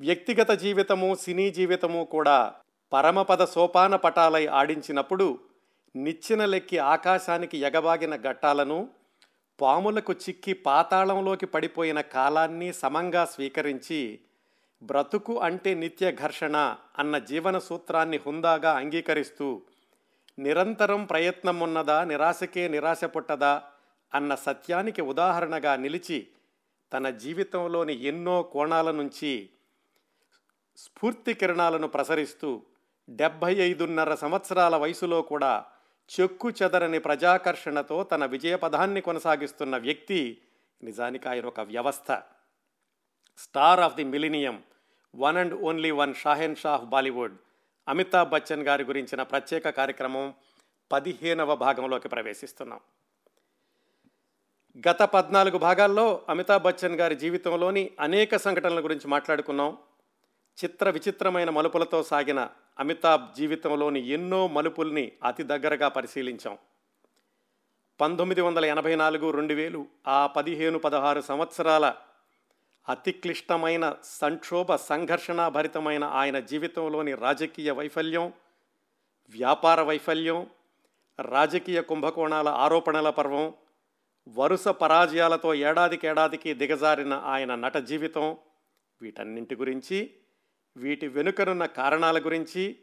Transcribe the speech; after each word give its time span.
వ్యక్తిగత 0.00 0.50
జీవితము 0.56 1.08
సినీ 1.14 1.46
జీవితము 1.50 2.02
కూడా 2.04 2.36
పరమపద 2.92 3.42
సోపాన 3.44 3.94
పటాలై 3.96 4.44
ఆడించినప్పుడు 4.52 5.26
నిచ్చిన 5.94 6.42
లెక్కి 6.44 6.78
ఆకాశానికి 6.86 7.56
ఎగబాగిన 7.58 8.14
ఘట్టాలను 8.16 8.78
పాములకు 9.58 10.12
చిక్కి 10.12 10.54
పాతాళంలోకి 10.66 11.46
పడిపోయిన 11.46 12.00
కాలాన్ని 12.14 12.70
సమంగా 12.72 13.24
స్వీకరించి 13.24 14.00
బ్రతుకు 14.82 15.34
అంటే 15.40 15.70
నిత్య 15.74 16.12
ఘర్షణ 16.14 16.56
అన్న 16.98 17.14
జీవన 17.26 17.56
సూత్రాన్ని 17.58 18.20
హుందాగా 18.26 18.72
అంగీకరిస్తూ 18.72 19.48
నిరంతరం 20.38 21.04
ప్రయత్నం 21.04 21.60
ఉన్నదా 21.60 22.00
నిరాశకే 22.04 22.66
నిరాశ 22.68 23.04
పుట్టదా 23.04 23.54
అన్న 24.12 24.34
సత్యానికి 24.34 25.02
ఉదాహరణగా 25.04 25.72
నిలిచి 25.76 26.20
తన 26.92 27.08
జీవితంలోని 27.18 27.94
ఎన్నో 28.02 28.36
కోణాల 28.52 28.90
నుంచి 28.90 29.32
స్ఫూర్తి 30.76 31.34
కిరణాలను 31.34 31.88
ప్రసరిస్తూ 31.88 32.62
డెబ్భై 33.10 33.54
ఐదున్నర 33.54 34.14
సంవత్సరాల 34.14 34.76
వయసులో 34.76 35.22
కూడా 35.22 35.64
చెక్కు 36.20 36.50
చెదరని 36.50 36.98
ప్రజాకర్షణతో 36.98 38.04
తన 38.04 38.24
విజయపదాన్ని 38.24 39.00
కొనసాగిస్తున్న 39.00 39.76
వ్యక్తి 39.76 40.42
నిజానికి 40.82 41.28
ఆయన 41.28 41.46
ఒక 41.46 41.60
వ్యవస్థ. 41.60 42.12
Star 43.38 43.80
of 43.80 43.94
the 43.94 44.04
millennium 44.04 44.62
one 45.16 45.36
and 45.36 45.54
only 45.54 45.90
one 45.90 46.14
Shahenshah 46.56 46.72
of 46.72 46.84
Bollywood 46.84 47.36
Amitabh 47.88 48.30
Bachchan 48.30 48.62
గారి 48.62 48.84
గురించిన 48.84 49.22
ప్రత్యేక 49.22 49.68
కార్యక్రమం 49.68 50.34
పదిహేనవ 50.92 51.54
భాగంలోకి 51.54 52.08
ప్రవేశిస్తున్నాం. 52.08 52.80
గత 54.88 55.02
పద్నాలుగు 55.02 55.58
భాగాల్లో 55.58 56.22
అమితాబ్ 56.28 56.62
బచ్చన్ 56.62 56.94
గారి 56.94 57.14
జీవితంలోని 57.14 57.90
అనేక 58.00 58.36
సంఘటనల 58.36 58.84
గురించి 58.84 59.08
మాట్లాడుకున్నాం. 59.08 59.78
చిత్ర 60.58 60.90
విచిత్రమైన 60.90 61.50
మలుపులతో 61.50 62.02
సాగిన 62.02 62.48
అమితాబ్ 62.78 63.36
జీవితంలోని 63.36 64.08
ఎన్నో 64.08 64.46
మలుపుల్ని 64.46 65.12
అతి 65.24 65.42
దగ్గరగా 65.42 65.88
పరిశీలించాం. 65.88 66.58
పంతొమ్మిది 68.00 68.40
వందల 68.40 68.64
ఎనభై 68.64 68.96
నాలుగు 68.96 69.30
రెండు 69.30 69.54
వేలు 69.54 69.86
ఆ 70.06 70.26
పదిహేను 70.26 70.78
పదహారు 70.78 71.20
సంవత్సరాల 71.20 71.94
అతి 72.88 73.12
క్లిష్టమైన 73.12 73.94
సంక్షోభ 74.04 74.74
సంఘర్షణాభరితమైన 74.74 76.04
ఆయన 76.04 76.38
జీవితంలోని 76.38 77.14
రాజకీయ 77.14 77.70
వైఫల్యం 77.70 78.32
వ్యాపార 79.30 79.80
వైఫల్యం 79.82 80.46
రాజకీయ 81.18 81.80
కుంభకోణాల 81.80 82.48
ఆరోపణల 82.48 83.10
పర్వం 83.10 83.52
వరుస 84.28 84.68
పరాజయాలతో 84.68 85.54
ఏడాదికేడాదికి 85.54 86.54
దిగజారిన 86.54 87.14
ఆయన 87.14 87.54
నట 87.54 87.76
జీవితం 87.76 88.36
వీటన్నింటి 89.02 89.54
గురించి 89.54 90.14
వీటి 90.76 91.08
వెనుకనున్న 91.08 91.66
కారణాల 91.66 92.18
గురించి 92.18 92.78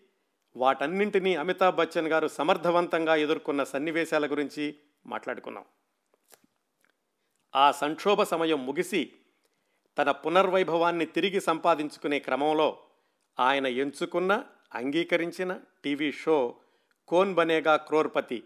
వాటన్నింటినీ 0.55 1.35
అమితాబ్ 1.35 1.75
బచ్చన్ 1.75 2.07
గారు 2.07 2.27
సమర్థవంతంగా 2.27 3.15
ఎదుర్కొన్న 3.15 3.63
సన్నివేశాల 3.63 4.31
గురించి 4.31 4.77
మాట్లాడుకున్నాం 5.05 5.65
ఆ 7.55 7.71
సంక్షోభ 7.71 8.21
సమయం 8.23 8.65
ముగిసి 8.65 9.13
తన 9.97 10.11
పునర్వైభవాన్ని 10.11 11.05
తిరిగి 11.05 11.41
సంపాదించుకునే 11.41 12.19
క్రమంలో 12.19 12.83
ఆయన 13.39 13.67
ఎంచుకున్న 13.67 14.43
అంగీకరించిన 14.73 15.59
టీవీ 15.83 16.11
షో 16.11 16.59
కోన్ 17.07 17.35
బనేగా 17.35 17.77
క్రోర్పతి 17.77 18.43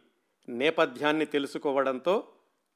నేపథ్యాన్ని 0.50 1.26
తెలుసుకోవడంతో 1.26 2.28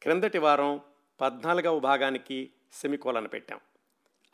క్రిందటి 0.02 0.38
వారం 0.38 0.82
పద్నాలుగవ 1.22 1.80
భాగానికి 1.80 2.52
సెమికోలను 2.74 3.28
పెట్టాం. 3.28 3.60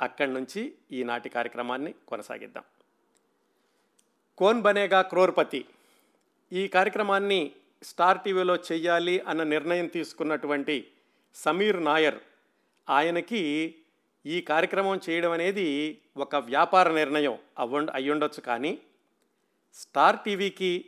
అక్కడి 0.02 0.32
నుంచి 0.32 0.74
ఈనాటి 0.92 1.30
కార్యక్రమాన్ని 1.30 1.94
కొనసాగిద్దాం. 2.08 2.64
కోన్ 4.38 4.62
బనేగా 4.62 5.02
క్రోర్పతి 5.02 5.66
ఈ 6.54 6.68
కార్యక్రమాన్ని 6.68 7.52
స్టార్ 7.84 8.20
టీవీలో 8.20 8.56
చెయ్యాలి 8.56 9.20
అన్న 9.20 9.44
నిర్ణయం 9.44 9.88
తీసుకున్నటువంటి 9.88 10.88
సమీర్ 11.36 11.84
నాయర్ 11.84 12.20
ఆయనకి 12.90 13.76
ఈ 14.26 14.42
కార్యక్రమం 14.42 15.00
చేయడం 15.10 15.32
అనేది 15.32 16.00
ఒక 16.18 16.36
వ్యాపార 16.36 16.92
నిర్ణయం 16.92 17.38
అవ్వ 17.60 17.88
అయ్యుండొచ్చు 17.94 18.42
కానీ 18.42 18.82
స్టార్ 19.74 20.20
టీవీకి 20.26 20.86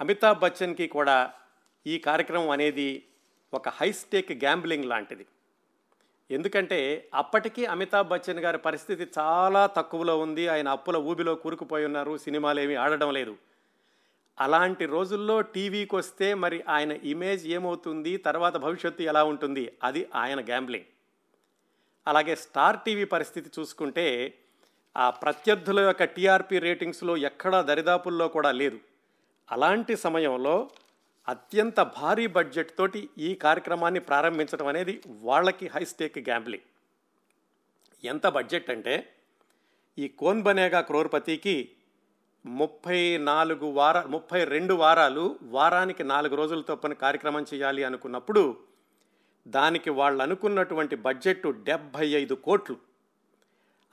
అమితాబ్ 0.00 0.38
బచ్చన్కి 0.38 0.88
కూడా 0.88 1.32
ఈ 1.86 1.98
కార్యక్రమం 1.98 2.50
అనేది 2.50 3.04
ఒక 3.54 3.68
హైస్టేక్ 3.68 4.32
గ్యాంబ్లింగ్ 4.32 4.84
లాంటిది. 4.84 5.26
ఎందుకంటే 6.30 7.08
అప్పటికీ 7.14 7.64
అమితాబ్ 7.64 8.08
బచ్చన్ 8.08 8.40
గారి 8.40 8.58
పరిస్థితి 8.58 9.06
చాలా 9.18 9.66
తక్కువలో 9.66 10.18
ఉంది. 10.18 10.48
ఆయన 10.48 10.68
అప్పుల 10.68 10.96
ఊబిలో 10.96 11.34
కూరుకుపోయి 11.34 11.84
ఉన్నారు. 11.84 12.18
సినిమాలు 12.18 12.60
ఏమీ 12.60 12.74
ఆడడం 12.74 13.12
లేదు. 13.12 13.36
అలాంటి 14.40 14.86
రోజుల్లో 14.86 15.40
టీవీకి 15.40 15.96
వస్తే 15.96 16.34
మరి 16.34 16.64
ఆయన 16.68 16.92
ఇమేజ్ 16.92 17.46
ఏమవుతుంది? 17.46 18.16
తర్వాత 18.16 18.56
భవిష్యత్తు 18.56 19.02
ఎలా 19.02 19.24
ఉంటుంది? 19.24 19.72
అది 19.84 20.08
ఆయన 20.14 20.40
గ్యాంబ్లింగ్. 20.40 20.84
అలాగే 22.08 22.36
స్టార్ 22.36 22.76
టీవీ 22.86 23.04
పరిస్థితి 23.04 23.50
చూసుకుంటే 23.60 24.34
ఆ 24.96 25.10
ప్రత్యర్థుల 25.10 25.80
యొక్క 25.80 26.04
టీఆర్పీ 26.04 26.58
రేటింగ్స్లో 26.58 27.16
ఎక్కడా 27.16 27.62
దరిదాపుల్లో 27.62 28.28
కూడా 28.28 28.52
లేదు. 28.52 28.78
అలాంటి 29.50 29.96
సమయంలో 29.96 30.70
అత్యంత 31.28 31.80
భారీ 31.80 32.26
బడ్జెట్ 32.26 32.70
తోటి 32.78 33.08
ఈ 33.18 33.34
కార్యక్రమాన్ని 33.34 34.00
ప్రారంభించడం 34.00 34.66
అనేది 34.66 35.02
వాళ్ళకి 35.08 35.66
హైస్టేక్ 35.66 36.18
గ్యాంబ్లింగ్. 36.18 36.66
ఎంత 38.04 38.26
బడ్జెట్ 38.26 38.70
అంటే 38.70 38.94
ఈ 39.98 40.08
కోన్ 40.08 40.42
బనేగా 40.42 40.80
క్రోర్పతికి 40.80 41.70
ముప్పై 42.46 43.18
నాలుగు 43.18 43.66
వార 43.66 44.02
ముప్పై 44.02 44.44
రెండు 44.44 44.74
వారాలు 44.74 45.38
వారానికి 45.42 46.04
నాలుగు 46.04 46.34
రోజుల 46.36 46.60
తప్పని 46.60 46.94
కార్యక్రమం 46.94 47.46
చేయాలి 47.54 47.84
అనుకున్నప్పుడు 47.84 48.56
దానికి 49.46 49.90
వాళ్ళు 49.90 50.22
అనుకున్నటువంటి 50.22 50.96
బడ్జెట్ 50.96 51.46
డెబ్భై 51.46 52.06
ఐదు 52.06 52.34
కోట్లు. 52.34 52.76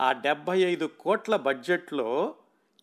ఆ 0.01 0.11
డెబ్భై 0.11 0.59
ఐదు 0.59 0.85
కోట్ల 0.85 1.35
బడ్జెట్లో 1.35 2.35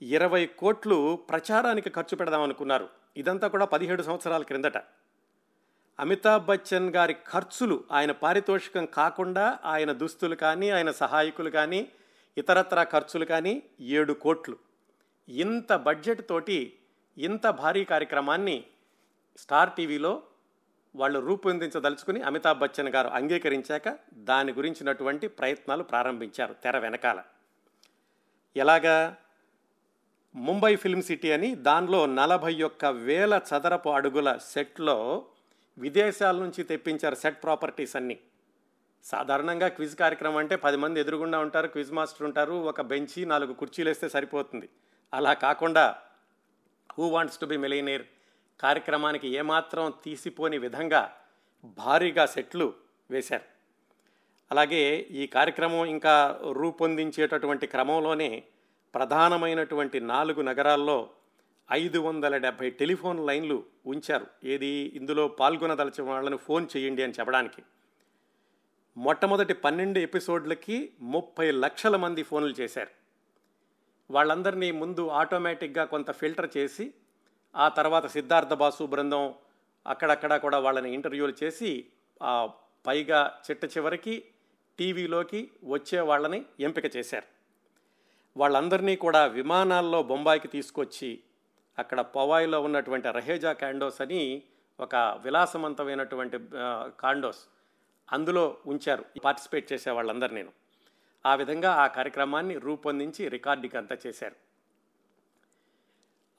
ఇరవై 0.03 0.47
కోట్లు 0.47 1.17
ప్రచారానికి 1.31 1.91
ఖర్చు 1.91 2.17
పెడదాం 2.17 2.43
అనుకున్నారు. 2.43 3.02
ఇదంతా 3.17 3.49
కూడా 3.49 3.65
పదిహేడు 3.65 4.03
సంవత్సరాల 4.03 4.43
క్రిందట. 4.43 4.78
అమితాబ్ 6.00 6.47
బచ్చన్ 6.47 6.95
గారి 6.95 7.15
ఖర్చులు 7.15 7.84
ఆయన 7.93 8.12
పారితోషికం 8.12 8.87
కాకుండా 8.87 9.59
ఆయన 9.65 9.93
దుస్తులు 9.93 10.34
కానీ 10.34 10.71
ఆయన 10.71 10.91
సహాయకులు 10.91 11.51
కానీ 11.51 11.89
ఇతరత్ర 12.39 12.83
ఖర్చులు 12.83 13.25
కానీ 13.25 13.62
ఏడు 13.81 14.12
కోట్లు. 14.12 14.56
ఇంత 15.28 15.72
బడ్జెట్ 15.72 16.28
తోటి 16.28 16.78
ఇంత 17.19 17.47
భారీ 17.47 17.84
కార్యక్రమాన్ని 17.84 18.65
స్టార్ 19.37 19.72
టీవీలో 19.72 20.22
వాళ్ళు 20.97 21.21
రూపొందించదలుచుకుని 21.21 22.22
అమితాబ్ 22.22 22.59
బచ్చన్ 22.59 22.89
గారు 22.89 23.09
అంగీకరించాక 23.09 23.99
దాని 24.15 24.53
గురించినటువంటి 24.53 25.27
ప్రయత్నాలు 25.27 25.83
ప్రారంభించారు 25.83 26.55
తెర 26.55 26.78
వెనకాల. 26.78 27.22
ఎలాగా? 28.56 29.17
ముంబై 30.34 30.76
ఫిల్మ్ 30.76 31.03
సిటీ 31.03 31.32
అని 31.32 31.54
దానిలో 31.54 32.06
నలభై 32.06 32.62
ఒక్క 32.62 32.84
వేల 32.84 33.41
చదరపు 33.48 33.88
అడుగుల 33.88 34.37
సెట్లో 34.37 35.25
విదేశాల 35.78 36.37
నుంచి 36.37 36.65
తెప్పించారు 36.65 37.15
సెట్ 37.15 37.43
ప్రాపర్టీస్ 37.43 37.97
అన్నీ. 37.97 38.19
సాధారణంగా 39.04 39.69
క్విజ్ 39.69 39.97
కార్యక్రమం 39.97 40.37
అంటే 40.37 40.56
పది 40.56 40.76
మంది 40.76 41.00
ఎదురుగుండా 41.00 41.38
ఉంటారు 41.38 41.66
క్విజ్ 41.66 41.92
మాస్టర్ 41.92 42.22
ఉంటారు 42.22 42.53
ఒక 42.53 42.81
బెంచి 42.81 43.26
నాలుగు 43.26 43.53
కుర్చీలు 43.53 43.88
వేస్తే 43.88 44.09
సరిపోతుంది. 44.09 44.69
అలా 45.15 45.32
కాకుండా 45.32 45.97
who 46.98 47.09
wants 47.09 47.38
to 47.38 47.47
be 47.47 47.56
millionaire 47.56 48.03
కార్యక్రమానికి 48.60 49.28
ఏమాత్రం 49.28 49.92
తీసిపోని 50.04 50.59
విధంగా 50.59 51.12
భారీగా 51.65 52.26
సెట్లు 52.26 52.75
వేశారు. 53.10 53.44
అలాగే 54.50 54.98
ఈ 55.10 55.26
కార్యక్రమం 55.26 55.87
ఇంకా 55.87 56.41
రూపొందించేటటువంటి 56.53 57.66
క్రమంలోనే 57.66 58.42
ప్రధానమైనటువంటి 58.94 60.00
నాలుగు 60.00 60.42
నగరాల్లో 60.42 61.10
ఐదు 61.72 61.98
వందల 61.98 62.36
డెబ్భై 62.36 62.71
టెలిఫోన్ 62.71 63.27
లైన్లు 63.27 63.65
ఉంచారు. 63.86 64.27
ఏది? 64.44 64.66
ఇందులో 64.66 65.28
పాల్గొనదలచిన 65.28 66.03
వాళ్ళని 66.03 66.36
ఫోన్ 66.36 66.66
చేయండి 66.77 67.03
అని 67.03 67.12
చెప్పడానికి. 67.12 67.62
మొట్టమొదటి 68.97 69.54
పన్నెండు 69.54 69.98
ఎపిసోడ్లకి 69.98 70.92
ముప్పై 71.00 71.50
లక్షల 71.50 71.97
మంది 71.97 72.22
ఫోన్లు 72.22 72.54
చేశారు. 72.60 72.91
వాళ్ళందరినీ 74.10 74.71
ముందు 74.71 75.09
ఆటోమేటిక్గా 75.09 75.84
కొంత 75.84 76.10
ఫిల్టర్ 76.10 76.50
చేసి 76.56 76.95
ఆ 77.56 77.68
తర్వాత 77.68 78.06
సిద్ధార్థ 78.06 78.54
బాసు 78.54 78.84
బృందం 78.84 79.34
అక్కడక్కడ 79.86 80.36
కూడా 80.36 80.59
వాళ్ళని 80.59 80.95
ఇంటర్వ్యూలు 80.95 81.45
చేసి 81.45 81.86
పైగా 82.86 83.41
చిట్ట 83.50 83.65
చివరికి 83.65 84.24
టీవీలోకి 84.78 85.50
వచ్చే 85.65 86.00
వాళ్ళని 86.00 86.45
ఎంపిక 86.60 86.97
చేశారు. 86.97 87.41
వాళ్ళందరినీ 88.37 88.97
కూడా 88.97 89.27
విమానాల్లో 89.27 90.03
బొంబాయికి 90.03 90.49
తీసుకొచ్చి 90.49 91.21
అక్కడ 91.79 92.01
పవాయిలో 92.01 92.61
ఉన్నటువంటి 92.61 93.09
రహేజా 93.09 93.53
క్యాండోస్ 93.53 94.01
అని 94.01 94.43
ఒక 94.81 94.97
విలాసవంతమైనటువంటి 94.97 96.39
కాండోస్ 97.01 97.49
అందులో 98.13 98.57
ఉంచారు. 98.67 99.05
పార్టిసిపేట్ 99.25 99.73
చేసే 99.73 99.91
వాళ్ళందరు 99.91 100.34
నేను. 100.34 100.53
ఆ 101.27 101.34
విధంగా 101.34 101.73
ఆ 101.75 101.87
కార్యక్రమాన్ని 101.87 102.59
రూపొందించి 102.59 103.29
రికార్డింగ్ 103.29 103.77
అంతా 103.77 103.97
చేశారు. 104.07 104.34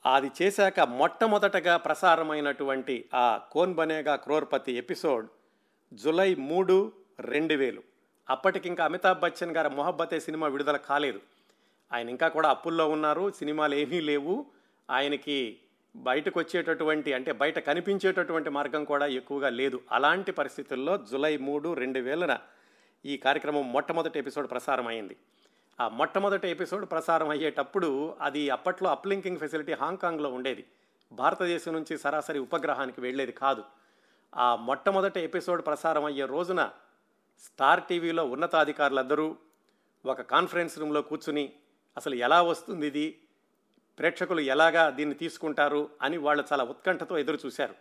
అది 0.06 0.32
చేశాక 0.42 0.80
మొట్టమొదటగా 0.80 1.78
ప్రసారమైనటువంటి 1.78 3.10
ఆ 3.14 3.42
కోన్ 3.52 3.74
బనేగా 3.74 4.16
క్రోర్పతి 4.16 4.72
ఎపిసోడ్ 4.72 5.28
జులై 5.94 6.36
మూడు 6.36 6.92
రెండు 7.20 7.54
వేలు. 7.54 7.84
అప్పటికి 8.30 8.68
ఇంకా 8.68 8.86
అమితాబ్ 8.86 9.20
బచ్చన్ 9.20 9.56
గారి 9.56 9.70
మొహబ్బతే 9.70 10.20
సినిమా 10.20 10.48
విడుదల 10.48 10.78
కాలేదు. 10.78 11.20
ఆయన 11.94 12.10
ఇంకా 12.10 12.28
కూడా 12.28 12.50
అప్పుల్లో 12.50 12.90
ఉన్నారు 12.90 13.32
సినిమాలు 13.32 13.76
ఏమీ 13.76 14.02
లేవు. 14.02 14.46
ఆయనకి 14.90 15.60
బయటకు 15.96 16.40
వచ్చేటటువంటి 16.40 17.14
అంటే 17.14 17.32
బయట 17.32 17.60
కనిపించేటటువంటి 17.60 18.50
మార్గం 18.50 18.84
కూడా 18.84 19.06
ఎక్కువగా 19.06 19.50
లేదు. 19.50 19.82
అలాంటి 19.92 20.32
పరిస్థితుల్లో 20.32 20.98
జులై 20.98 21.38
మూడు 21.38 21.74
రెండు 21.74 22.00
వేలన 22.00 22.38
ఈ 23.06 23.18
కార్యక్రమం 23.18 23.74
మొట్టమొదటి 23.74 24.20
ఎపిసోడ్ 24.20 24.50
ప్రసారం 24.50 24.88
అయింది. 24.88 25.18
ఆ 25.80 25.88
మొట్టమొదటి 25.88 26.48
ఎపిసోడ్ 26.48 26.86
ప్రసారం 26.86 27.30
అయ్యేటప్పుడు 27.30 28.16
అది 28.22 28.50
అప్పట్లో 28.50 28.90
అప్లింకింగ్ 28.90 29.38
ఫెసిలిటీ 29.38 29.74
హాంకాంగ్లో 29.74 30.30
ఉండేది. 30.30 30.66
భారతదేశం 31.12 31.74
నుంచి 31.74 31.98
సరాసరి 31.98 32.40
ఉపగ్రహానికి 32.40 33.02
వెళ్ళేది 33.02 33.32
కాదు. 33.32 33.64
ఆ 34.36 34.56
మొట్టమొదటి 34.56 35.20
ఎపిసోడ్ 35.20 35.66
ప్రసారం 35.66 36.06
అయ్యే 36.06 36.26
రోజున 36.26 36.70
స్టార్ 37.40 37.84
టీవీలో 37.84 38.26
ఉన్నతాధికారులందరూ 38.26 39.36
ఒక 40.06 40.22
కాన్ఫరెన్స్ 40.22 40.80
రూమ్లో 40.80 41.02
కూర్చుని 41.02 41.54
అసలు 41.98 42.16
ఎలా 42.16 42.42
వస్తుంది 42.42 42.88
ఇది? 42.88 43.20
ప్రేక్షకులు 44.00 44.40
ఎలాగా 44.40 44.90
దీన్ని 44.90 45.16
తీసుకుంటారు? 45.16 45.90
అని 46.02 46.18
వాళ్ళు 46.18 46.44
చాలా 46.52 46.64
ఉత్కంఠతో 46.64 47.18
ఎదురు 47.18 47.40
చూశారు. 47.46 47.76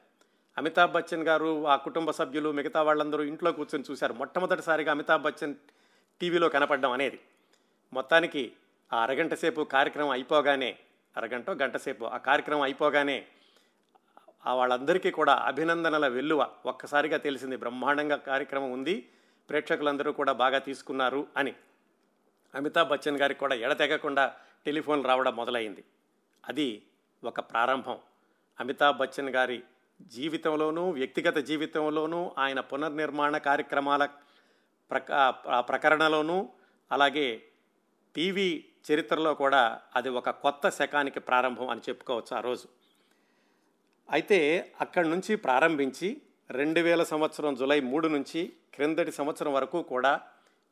అమితాబ్ 0.59 0.93
బచ్చన్ 0.93 1.23
గారు 1.23 1.67
ఆ 1.67 1.76
కుటుంబ 1.76 2.11
సభ్యులు 2.11 2.53
మిగతా 2.53 2.82
వాళ్ళందరూ 2.82 3.23
ఇంట్లో 3.23 3.53
కూర్చొని 3.53 3.85
చూశారు. 3.91 4.12
మొట్టమొదటిసారిగా 4.12 4.91
అమితాబ్ 4.91 5.23
బచ్చన్ 5.23 5.55
టీవీలో 6.20 6.49
కనపడడం 6.49 6.93
అనేది. 6.93 7.20
మొత్తానికి 7.93 8.53
ఆ 8.93 9.03
అరగంట 9.03 9.35
సేపు 9.35 9.62
కార్యక్రమం 9.62 10.11
అయిపోగానే 10.11 10.79
అరగంట 11.17 11.50
గంట 11.50 11.76
సేపు 11.76 12.05
ఆ 12.05 12.17
కార్యక్రమం 12.17 12.61
అయిపోగానే 12.61 13.26
ఆ 14.47 14.55
వాళ్ళందరికీ 14.55 15.11
కూడా 15.11 15.35
అభినందనల 15.35 16.09
వెల్లువ 16.09 16.50
ఒక్కసారిగా 16.67 17.17
తెలిసింది. 17.17 17.56
బ్రహ్మాండంగా 17.56 18.17
కార్యక్రమం 18.17 18.73
ఉంది. 18.73 19.09
ప్రేక్షకులందరూ 19.50 20.12
కూడా 20.12 20.32
బాగా 20.32 20.59
తీసుకున్నారు 20.59 21.26
అని. 21.37 21.55
అమితాబ్ 22.54 22.88
బచ్చన్ 22.88 23.19
గారికి 23.19 23.40
కూడా 23.40 23.54
ఎడతెగకుండా 23.54 24.34
టెలిఫోన్ 24.66 25.04
రావడం 25.04 25.37
మొదలైంది. 25.37 25.84
అది 26.49 26.82
ఒక 27.25 27.40
ప్రారంభం. 27.40 27.99
అమితాబ్ 28.60 28.99
బచ్చన్ 28.99 29.31
గారి 29.31 29.62
జీవితంలోనూ 30.02 30.90
వ్యక్తిగత 30.90 31.37
జీవితంలోనూ 31.37 32.32
ఆయన 32.38 32.60
పునర్నిర్మాణ 32.60 33.38
కార్యక్రమాల 33.38 34.08
ప్రక 34.90 35.31
ప్రకరణలోనూ 35.58 36.49
అలాగే 36.93 37.43
టీవీ 38.16 38.64
చరిత్రలో 38.93 39.34
కూడా 39.34 39.81
అది 39.96 40.08
ఒక 40.08 40.31
కొత్త 40.31 40.69
శకానికి 40.69 41.20
ప్రారంభం 41.20 41.69
అని 41.69 41.81
చెప్పుకోవచ్చు 41.88 42.37
ఆ 42.37 42.40
రోజు. 42.40 42.69
అయితే 44.10 44.72
అక్కడి 44.81 45.08
నుంచి 45.08 45.37
ప్రారంభించి 45.37 46.22
రెండు 46.50 46.81
వేల 46.81 47.02
సంవత్సరం 47.02 47.54
జులై 47.54 47.81
మూడు 47.81 48.08
నుంచి 48.08 48.52
క్రిందటి 48.75 49.12
సంవత్సరం 49.12 49.52
వరకు 49.52 49.82
కూడా 49.82 50.20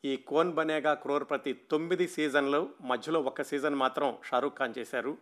ఈ 0.05 0.17
కోన్ 0.17 0.53
బనేగా 0.53 0.95
క్రోర్పతి 0.95 1.53
తొమ్మిది 1.53 2.09
సీజన్లు 2.09 2.69
మధ్యలో 2.81 3.21
ఒక 3.21 3.43
సీజన్ 3.43 3.75
మాత్రం 3.75 4.19
షారూఖ్ 4.25 4.55
ఖాన్ 4.55 4.75
చేశారు. 4.79 5.19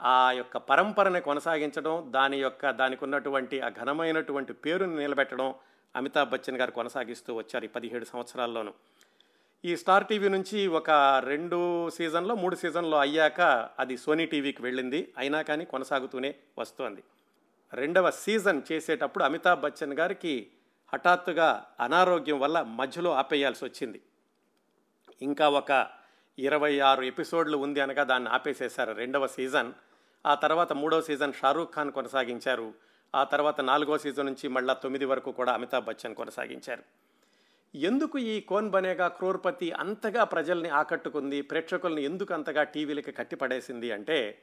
ఆ 0.00 0.32
యొక్క 0.32 0.56
పరంపరని 0.56 1.20
కొనసాగించడం 1.20 2.06
దాని 2.08 2.40
యొక్క 2.40 2.70
దానికి 2.70 3.04
ఉన్నటువంటి 3.04 3.60
ఆ 3.60 3.68
ఘనమైనటువంటి 3.68 4.52
పేరుని 4.52 4.96
నిలబెట్టడం 4.96 5.54
అమితాబ్ 5.96 6.30
బచ్చన్ 6.30 6.56
గారు 6.56 6.70
కొనసాగిస్తూ 6.70 7.34
వచ్చారు 7.34 7.64
ఈ 7.64 7.68
పదిహేడు 7.68 8.04
సంవత్సరాల్లోనూ. 8.04 8.72
ఈ 9.64 9.76
స్టార్ 9.76 10.06
టీవీ 10.06 10.28
నుంచి 10.28 10.66
ఒక 10.66 10.90
రెండు 11.24 11.90
సీజన్లో 11.90 12.34
మూడు 12.34 12.56
సీజన్లో 12.56 12.98
అయ్యాక 12.98 13.40
అది 13.78 13.96
సోనీ 13.96 14.26
టీవీకి 14.26 14.62
వెళ్ళింది. 14.62 15.14
అయినా 15.18 15.42
కానీ 15.42 15.64
కొనసాగుతూనే 15.64 16.34
వస్తోంది. 16.58 17.02
రెండవ 17.72 18.10
సీజన్ 18.10 18.62
చేసేటప్పుడు 18.72 19.24
అమితాబ్ 19.24 19.60
బచ్చన్ 19.60 19.94
గారికి 19.94 20.50
హఠాత్తుగా 20.92 21.66
అనారోగ్యం 21.80 22.40
వల్ల 22.40 22.62
మధ్యలో 22.62 23.12
ఆపేయాల్సి 23.12 23.64
వచ్చింది. 23.64 24.02
ఇంకా 25.22 25.48
ఒక 25.48 25.86
ఇరవై 26.38 26.78
ఆరు 26.78 27.02
ఎపిసోడ్లు 27.02 27.56
ఉంది 27.58 27.80
అనగా 27.80 28.04
దాన్ని 28.04 28.30
ఆపేసేశారు 28.30 28.92
రెండవ 28.92 29.26
సీజన్. 29.26 29.72
ఆ 30.26 30.34
తర్వాత 30.34 30.72
మూడవ 30.72 31.00
సీజన్ 31.00 31.32
షారూఖ్ 31.32 31.74
ఖాన్ 31.74 31.92
కొనసాగించారు. 31.92 32.74
ఆ 33.14 33.24
తర్వాత 33.24 33.60
నాలుగో 33.60 33.98
సీజన్ 33.98 34.26
నుంచి 34.26 34.48
మళ్ళా 34.48 34.74
తొమ్మిది 34.74 35.04
వరకు 35.04 35.32
కూడా 35.32 35.52
అమితాబ్ 35.52 35.84
బచ్చన్ 35.84 36.14
కొనసాగించారు. 36.14 36.82
ఎందుకు 37.74 38.18
ఈ 38.18 38.40
కోన్ 38.40 38.70
బనేగా 38.70 39.08
క్రోర్పతి 39.08 39.72
అంతగా 39.72 40.24
ప్రజల్ని 40.24 40.68
ఆకట్టుకుంది 40.68 41.42
ప్రేక్షకుల్ని 41.42 42.02
ఎందుకు 42.04 42.34
అంతగా 42.34 42.62
టీవీలకి 42.62 43.12
కట్టిపడేసింది 43.12 43.92
అంటే 43.92 44.38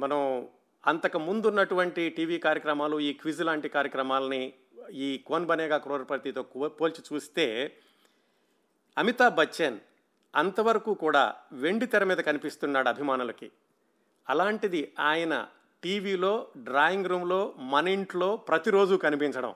మనం 0.00 0.48
అంతకు 0.86 1.18
ముందున్నటువంటి 1.18 2.10
టీవీ 2.10 2.38
కార్యక్రమాలు 2.38 3.00
ఈ 3.00 3.12
క్విజ్ 3.12 3.40
లాంటి 3.40 3.68
కార్యక్రమాలని 3.68 4.52
ఈ 4.92 5.18
కోన్ 5.26 5.46
బనేగా 5.46 5.78
క్రోర్పతితో 5.78 6.42
పోల్చి 6.68 7.02
చూస్తే 7.12 7.76
అమితాబ్ 8.98 9.34
బచ్చన్ 9.34 9.78
అంతవరకు 10.36 10.94
కూడా 10.94 11.34
వెండి 11.52 11.86
తెర 11.86 12.04
మీద 12.04 12.16
కనిపిస్తున్నాడు 12.16 12.88
అభిమానులకి. 12.88 13.50
అలాంటిది 14.28 14.92
ఆయన 15.00 15.48
టీవీలో 15.84 16.46
డ్రాయింగ్ 16.56 17.06
రూమ్లో 17.06 17.54
మన 17.56 17.88
ఇంట్లో 17.88 18.36
ప్రతిరోజు 18.36 18.94
కనిపించడం. 18.94 19.54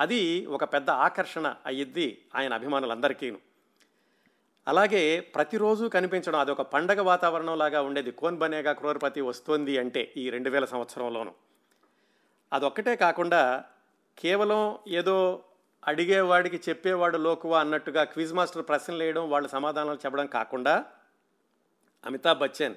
అది 0.00 0.46
ఒక 0.46 0.64
పెద్ద 0.64 0.90
ఆకర్షణ 0.90 1.54
అయ్యిద్ది 1.66 2.24
ఆయన 2.34 2.54
అభిమానులందరికీ 2.54 3.36
అలాగే 4.68 5.20
ప్రతిరోజు 5.20 5.86
కనిపించడం 5.86 6.38
అది 6.38 6.50
ఒక 6.50 6.62
పండగ 6.62 7.00
వాతావరణం 7.00 7.58
లాగా 7.58 7.82
ఉండేది. 7.82 8.10
కోన్ 8.10 8.38
బనేగా 8.38 8.72
క్రోర్పతి 8.72 9.20
వస్తోంది 9.20 9.78
అంటే 9.78 10.12
ఈ 10.16 10.30
రెండు 10.30 10.50
వేల 10.50 10.64
సంవత్సరంలోనూ. 10.64 11.32
అదొక్కటే 12.52 12.96
కాకుండా 12.96 13.64
కేవలం 14.18 14.78
ఏదో 14.88 15.44
అడిగేవాడికి 15.86 16.60
చెప్పేవాడు 16.68 17.18
లోకువా 17.18 17.60
అన్నట్టుగా 17.60 18.04
క్విజ్ 18.04 18.34
మాస్టర్ 18.34 18.68
ప్రశ్నలు 18.68 19.02
వేయడం 19.02 19.30
వాళ్ళ 19.30 19.46
సమాధానాలు 19.46 19.96
చెప్పడం 19.96 20.26
కాకుండా 20.26 20.84
అమితాబ్ 22.06 22.38
బచ్చన్ 22.38 22.74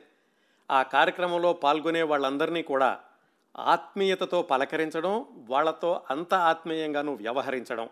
ఆ 0.71 0.83
కార్యక్రమంలో 0.83 1.53
పాల్గొనే 1.53 2.03
వాళ్ళందరినీ 2.03 2.63
కూడా 2.63 2.99
ఆత్మీయతతో 3.57 4.41
పలకరించడం 4.41 5.25
వాళ్ళతో 5.35 6.01
అంత 6.11 6.33
ఆత్మీయంగాను 6.33 7.13
వ్యవహరించడం. 7.13 7.89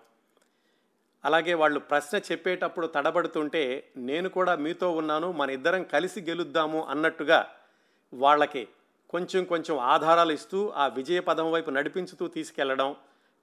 అలాగే 1.26 1.54
వాళ్ళు 1.54 1.80
ప్రశ్న 1.80 2.18
చెప్పేటప్పుడు 2.18 2.88
తడబడుతుంటే 2.88 3.92
నేను 3.98 4.30
కూడా 4.30 4.56
మీతో 4.56 4.92
ఉన్నాను 4.92 5.32
మన 5.32 5.50
ఇద్దరం 5.50 5.84
కలిసి 5.84 6.22
గెలుద్దాము 6.22 6.86
అన్నట్టుగా 6.86 7.50
వాళ్ళకి 8.14 8.68
కొంచెం 9.10 9.44
కొంచెం 9.44 9.78
ఆధారాలు 9.78 10.32
ఇస్తూ 10.32 10.70
ఆ 10.70 10.88
విజయ 10.88 11.20
పదం 11.20 11.52
వైపు 11.52 11.70
నడిపించుతూ 11.70 12.28
తీసుకెళ్ళడం. 12.28 12.96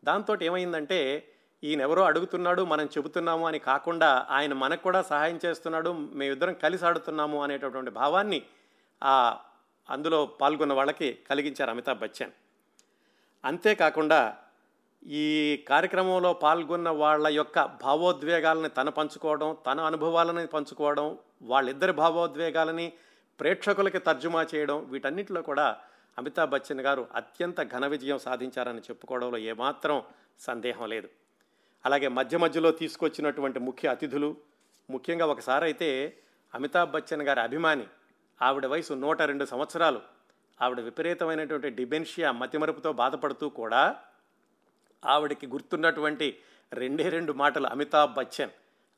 దాంతో 0.04 0.38
ఏమైందంటే 0.42 1.26
ఈయనెవరో 1.64 2.02
అడుగుతున్నాడు 2.02 2.62
మనం 2.62 2.87
చెబుతున్నాము 2.87 3.47
అని 3.47 3.59
కాకుండా 3.59 4.26
ఆయన 4.31 4.52
మనకు 4.52 4.83
కూడా 4.83 5.02
సహాయం 5.02 5.40
చేస్తున్నాడు 5.45 5.90
మేమిద్దరం 5.93 6.55
కలిసి 6.55 6.85
ఆడుతున్నాము 6.85 7.43
అనేటటువంటి 7.43 7.90
భావాన్ని 7.90 8.43
ఆ 9.02 9.38
అందులో 9.90 10.26
పాల్గొన్న 10.26 10.73
వాళ్ళకి 10.73 11.19
కలిగించారు 11.31 11.71
అమితాబ్ 11.71 11.99
బచ్చన్. 11.99 12.33
అంతేకాకుండా 13.45 14.37
ఈ 15.07 15.57
కార్యక్రమంలో 15.69 16.33
పాల్గొన్న 16.33 16.88
వాళ్ళ 16.88 17.26
యొక్క 17.29 17.64
భావోద్వేగాలని 17.64 18.69
తను 18.69 18.90
పంచుకోవడం 18.90 19.57
తన 19.67 19.81
అనుభవాలని 19.81 20.47
పంచుకోవడం 20.47 21.19
వాళ్ళిద్దరి 21.43 21.93
భావోద్వేగాలని 21.93 22.93
ప్రేక్షకులకి 23.40 23.99
తర్జుమా 23.99 24.47
చేయడం 24.55 24.87
వీటన్నిటిలో 24.90 25.43
కూడా 25.43 25.76
అమితాబ్ 26.19 26.50
బచ్చన్ 26.50 26.81
గారు 26.81 27.09
అత్యంత 27.14 27.62
ఘన 27.62 27.87
విజయం 27.87 28.19
సాధించారని 28.19 28.81
చెప్పుకోవడంలో 28.81 29.38
ఏమాత్రం 29.38 30.02
సందేహం 30.40 30.87
లేదు. 30.87 31.09
అలాగే 31.87 32.08
మధ్య 32.08 32.38
మధ్యలో 32.38 32.70
తీసుకొచ్చినటువంటి 32.70 33.58
ముఖ్య 33.58 33.88
అతిథులు. 33.88 34.37
ముఖ్యంగా 34.90 35.26
ఒకసారి 35.26 35.64
అయితే 35.64 36.16
అమితాబ్ 36.54 36.90
బచ్చన్ 36.90 37.22
గారి 37.22 37.40
అభిమాని 37.40 37.87
ఆవిడ 38.42 38.66
వయసు 38.66 38.94
నూట 38.94 39.22
రెండు 39.22 39.44
సంవత్సరాలు. 39.44 40.00
ఆవిడ 40.62 40.80
విపరీతమైనటువంటి 40.80 41.70
డిబెన్షియా 41.70 42.32
మతిమరుపుతో 42.32 42.92
బాధపడుతూ 42.92 43.49
కూడా 43.49 43.96
ఆవిడకి 45.06 45.46
గుర్తున్నటువంటి 45.46 46.38
రెండే 46.72 47.08
రెండు 47.08 47.32
మాటలు 47.32 47.66
అమితాబ్ 47.66 48.14
బచ్చన్ 48.14 48.50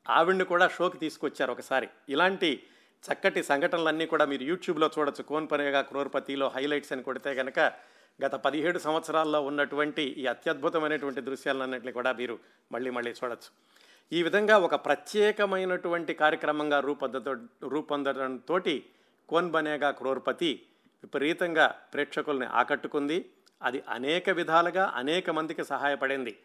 ఆవిడ్ని 0.09 0.45
కూడా 0.45 0.67
షోకి 0.67 0.97
తీసుకొచ్చారు 0.97 1.51
ఒకసారి. 1.51 1.87
ఇలాంటి 2.09 2.63
చక్కటి 3.03 3.43
సంఘటనలన్నీ 3.43 4.05
కూడా 4.05 4.25
మీరు 4.25 4.43
యూట్యూబ్లో 4.43 4.89
చూడొచ్చు. 4.99 5.23
కోన్ 5.23 5.47
పనిగా 5.51 5.81
క్రోర్పతిలో 5.81 6.47
హైలైట్స్ 6.49 6.91
అని 6.91 7.03
కొడితే 7.03 7.35
కనుక 7.35 7.59
గత 8.21 8.35
పదిహేడు 8.35 8.79
సంవత్సరాల్లో 8.79 9.41
ఉన్నటువంటి 9.41 10.01
ఈ 10.01 10.25
అత్యద్భుతమైనటువంటి 10.25 11.21
దృశ్యాలన్నింటినీ 11.21 11.91
కూడా 11.91 12.13
మీరు 12.13 12.39
మళ్ళీ 12.71 12.89
మళ్ళీ 12.89 13.11
చూడొచ్చు. 13.11 13.49
ఈ 14.11 14.23
విధంగా 14.23 14.57
ఒక 14.57 14.75
ప్రత్యేకమైనటువంటి 14.75 16.13
కార్యక్రమంగా 16.13 16.79
రూపొందతో 16.79 17.33
రూపొందడంతో 17.63 18.59
కోన్ 19.29 19.51
బనేగా 19.51 19.91
క్రోర్పతి 19.91 20.65
విపరీతంగా 21.03 21.75
ప్రేక్షకుల్ని 21.93 22.45
ఆకట్టుకుంది. 22.45 23.29
అది 23.61 23.83
అనేక 23.89 24.29
విధాలుగా 24.29 24.91
అనేక 24.95 25.29
మందికి 25.29 25.63
సహాయపడింది. 25.63 26.37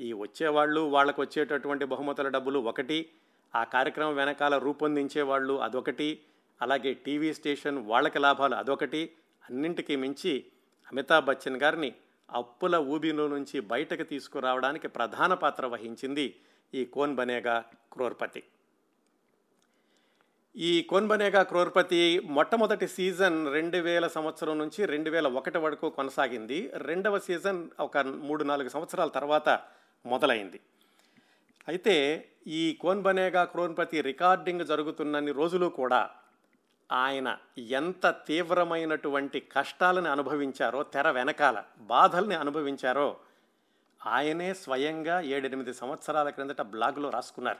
ఈ 0.00 0.12
వచ్చేవాళ్ళు 0.12 0.80
వాళ్ళకు 0.80 1.22
వచ్చేటటువంటి 1.22 1.84
బహుమతుల 1.84 2.28
డబ్బులు 2.28 2.58
ఒకటి 2.58 3.10
ఆ 3.54 3.64
కార్యక్రమం 3.64 4.14
వెనకాల 4.14 4.58
రూపొందించే 4.58 5.22
వాళ్ళు 5.22 5.60
అదొకటి 5.60 6.20
అలాగే 6.62 6.94
టీవీ 6.94 7.34
స్టేషన్ 7.34 7.86
వాళ్ళకి 7.86 8.18
లాభాలు 8.18 8.54
అదొకటి 8.54 9.12
అన్నింటికీ 9.50 9.96
మించి 9.96 10.46
అమితాబ్ 10.92 11.24
బచ్చన్ 11.24 11.60
గారిని 11.62 11.90
అప్పుల 12.28 12.76
ఊబిలో 12.76 13.28
నుంచి 13.28 13.60
బయటకు 13.60 14.02
తీసుకురావడానికి 14.02 14.88
ప్రధాన 14.88 15.34
పాత్ర 15.34 15.66
వహించింది 15.66 16.26
ఈ 16.74 16.84
కోన్ 16.84 17.14
బనేగా 17.16 17.64
క్రోర్పతి. 17.92 18.42
ఈ 20.56 20.82
కోన్ 20.82 21.08
బనేగా 21.08 21.42
క్రోర్పతి 21.42 22.00
మొట్టమొదటి 22.24 22.86
సీజన్ 22.86 23.38
రెండు 23.52 23.78
వేల 23.78 24.06
సంవత్సరం 24.06 24.58
నుంచి 24.58 24.86
రెండు 24.86 25.10
వేల 25.10 25.26
ఒకటి 25.26 25.58
వరకు 25.58 25.90
కొనసాగింది. 25.90 26.58
రెండవ 26.74 27.18
సీజన్ 27.18 27.60
ఒక 27.80 27.98
మూడు 27.98 28.44
నాలుగు 28.44 28.68
సంవత్సరాల 28.68 29.08
తర్వాత 29.08 29.48
మొదలైంది. 30.06 30.60
అయితే 31.68 31.94
ఈ 32.46 32.64
కోన్ 32.80 33.02
బనేగా 33.02 33.44
క్రోన్పతి 33.44 34.00
రికార్డింగ్ 34.00 34.66
జరుగుతున్నన్ని 34.66 35.32
రోజులు 35.32 35.66
కూడా 35.66 36.10
ఆయన 36.92 37.38
ఎంత 37.58 38.14
తీవ్రమైనటువంటి 38.26 39.40
కష్టాలను 39.40 40.10
అనుభవించారో 40.10 40.82
తెర 40.82 41.10
వెనకాల 41.10 41.64
బాధల్ని 41.78 42.34
అనుభవించారో 42.34 43.16
ఆయనే 44.06 44.54
స్వయంగా 44.54 45.20
ఏడెనిమిది 45.20 45.74
సంవత్సరాల 45.74 46.30
క్రిందట 46.30 46.62
బ్లాగ్లో 46.62 47.10
రాసుకున్నారు. 47.10 47.58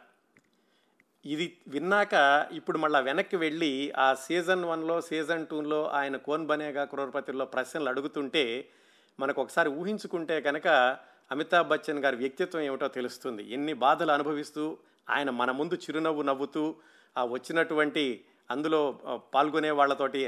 ఇది 1.28 1.58
విన్నాక 1.68 2.46
ఇప్పుడు 2.52 2.78
మళ్ళీ 2.78 3.02
వెనక్కి 3.02 3.36
వెళ్ళి 3.36 3.92
ఆ 3.92 4.14
సీజన్ 4.14 4.64
వన్లో 4.64 5.00
సీజన్ 5.00 5.46
టూలో 5.46 5.88
ఆయన 5.88 6.16
కోన్ 6.16 6.46
బనేగా 6.46 6.84
క్రోర్పతిలో 6.84 7.44
ప్రశ్నలు 7.44 7.88
అడుగుతుంటే 7.88 8.68
మనకు 9.20 9.42
ఒకసారి 9.42 9.70
ఊహించుకుంటే 9.70 10.40
కనుక 10.40 10.68
అమితాబ్ 11.30 11.68
బచ్చన్ 11.68 11.98
గారి 11.98 12.16
వ్యక్తిత్వం 12.16 12.62
ఏమిటో 12.62 12.88
తెలుస్తుంది. 12.88 13.52
ఎన్ని 13.52 13.72
బాధలు 13.72 14.12
అనుభవిస్తూ 14.12 14.78
ఆయన 15.10 15.30
మన 15.30 15.50
ముందు 15.50 15.74
చిరునవ్వు 15.74 16.22
నవ్వుతూ 16.22 16.76
ఆ 17.18 17.24
వచ్చినటువంటి 17.24 18.24
అందులో 18.50 18.80
పాల్గొనే 19.34 19.70
వాళ్ళతోటి 19.70 20.20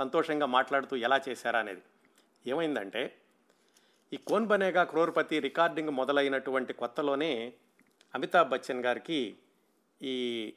సంతోషంగా 0.00 0.46
మాట్లాడుతూ 0.46 0.96
ఎలా 0.96 1.18
చేశారా 1.28 1.60
అనేది. 1.60 1.82
ఏమైందంటే 2.44 3.02
ఈ 4.12 4.16
కోన్ 4.28 4.46
బనేగా 4.46 4.84
క్రోర్పతి 4.84 5.36
రికార్డింగ్ 5.40 5.90
మొదలైనటువంటి 5.90 6.72
కొత్తలోనే 6.72 7.30
అమితాబ్ 8.14 8.50
బచ్చన్ 8.50 8.84
గారికి 8.84 9.20
ఈ 10.02 10.14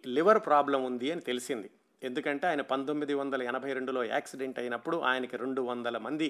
లివర్ 0.08 0.41
ప్రాబ్లం 0.46 0.82
ఉంది 0.86 1.12
అని 1.12 1.22
తెలిసింది. 1.22 1.70
ఎందుకంటే 2.01 2.46
ఆయన 2.48 2.62
పంతొమ్మిది 2.62 3.13
వందల 3.13 3.41
ఎనభై 3.44 3.72
రెండులో 3.74 4.01
యాక్సిడెంట్ 4.03 4.60
అయినప్పుడు 4.60 4.98
ఆయనకి 4.98 5.38
రెండు 5.38 5.62
వందల 5.62 5.98
మంది 5.98 6.29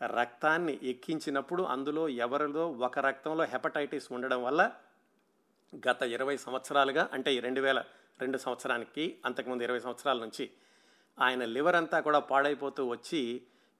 రక్తాన్ని 0.00 0.74
ఎక్కించినప్పుడు 0.82 1.62
అందులో 1.74 2.08
ఎవరిలో 2.08 2.64
ఒక 2.70 2.98
రక్తంలో 2.98 3.44
హెపటైటిస్ 3.44 4.08
ఉండడం 4.12 4.40
వల్ల 4.44 4.62
గత 5.86 6.02
ఇరవై 6.02 6.36
సంవత్సరాలుగా 6.36 7.08
అంటే 7.12 7.32
రెండు 7.40 7.60
వేల 7.60 7.80
రెండు 8.24 8.38
సంవత్సరానికి 8.38 9.04
అంతకుముందు 9.24 9.62
ఇరవై 9.62 9.80
సంవత్సరాల 9.80 10.18
నుంచి 10.18 10.44
ఆయన 11.18 11.44
లివర్ 11.54 11.76
అంతా 11.76 11.98
కూడా 12.00 12.20
పాడైపోతూ 12.30 12.82
వచ్చి 12.86 13.20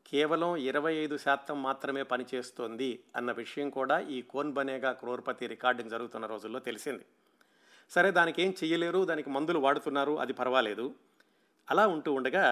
కేవలం 0.07 0.51
ఇరవై 0.69 0.93
ఐదు 1.03 1.17
శాతం 1.17 1.57
మాత్రమే 1.63 2.03
పనిచేస్తోంది 2.03 2.89
అన్న 3.17 3.31
విషయం 3.33 3.69
కూడా 3.71 3.97
ఈ 4.17 4.19
కోన్ 4.33 4.51
బనేగా 4.53 4.91
క్రోర్పతి 4.93 5.47
రికార్డింగ్ 5.47 5.91
జరుగుతున్న 5.91 6.27
రోజుల్లో 6.27 6.61
తెలిసింది. 6.69 7.05
సరే 7.91 8.11
దానికి 8.11 8.43
ఏం 8.43 8.51
చెయ్యలేరు 8.51 9.01
దానికి 9.05 9.31
మందులు 9.31 9.59
వాడుతున్నారు 9.59 10.15
అది 10.19 10.33
పర్వాలేదు. 10.33 10.87
అలా 11.71 11.85
ఉంటూ 11.87 12.13
ఉండగా 12.13 12.47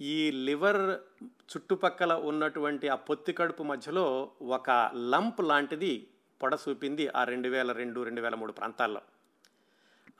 ఈ 0.00 0.16
లివర్ 0.46 0.82
చుట్టుపక్కల 1.50 2.12
ఉన్నటువంటి 2.30 2.88
ఆ 2.88 2.98
పొత్తి 3.08 3.32
కడుపు 3.32 3.62
మధ్యలో 3.62 4.06
ఒక 4.42 4.70
లంప్ 5.12 5.40
లాంటిది 5.40 5.92
పొడ 6.42 6.54
చూపింది 6.64 7.04
ఆ 7.08 7.24
రెండు 7.24 7.48
వేల 7.48 7.72
రెండు 7.72 8.00
రెండు 8.02 8.20
వేల 8.20 8.34
మూడు 8.34 8.52
ప్రాంతాల్లో. 8.52 9.02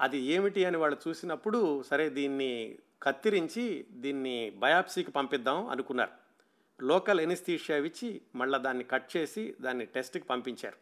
అది 0.00 0.18
ఏమిటి 0.18 0.64
అని 0.64 0.76
వాళ్ళు 0.76 0.96
చూసినప్పుడు 1.08 1.82
సరే 1.82 2.08
దీన్ని 2.08 2.78
కత్తిరించి 3.02 3.86
దీన్ని 3.90 4.50
బయాప్సీకి 4.50 5.10
పంపిద్దాం 5.10 5.66
అనుకున్నారు. 5.66 6.10
లోకల్ 6.82 7.20
ఎనిస్థీషియా 7.20 7.78
ఇచ్చి 7.78 8.20
మళ్ళీ 8.34 8.58
దాన్ని 8.58 8.84
కట్ 8.84 9.16
చేసి 9.16 9.54
దాన్ని 9.60 9.86
టెస్ట్కి 9.86 10.24
పంపించారు. 10.24 10.76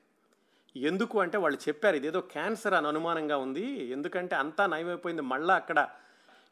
ఎందుకు 0.78 1.20
అంటే 1.20 1.38
వాళ్ళు 1.38 1.58
చెప్పారు 1.68 1.96
ఇదేదో 1.96 2.20
క్యాన్సర్ 2.20 2.74
అని 2.74 2.88
అనుమానంగా 2.88 3.36
ఉంది. 3.36 3.84
ఎందుకంటే 3.84 4.36
అంతా 4.36 4.66
నయమైపోయింది. 4.66 5.22
మళ్ళీ 5.22 5.54
అక్కడ 5.54 5.88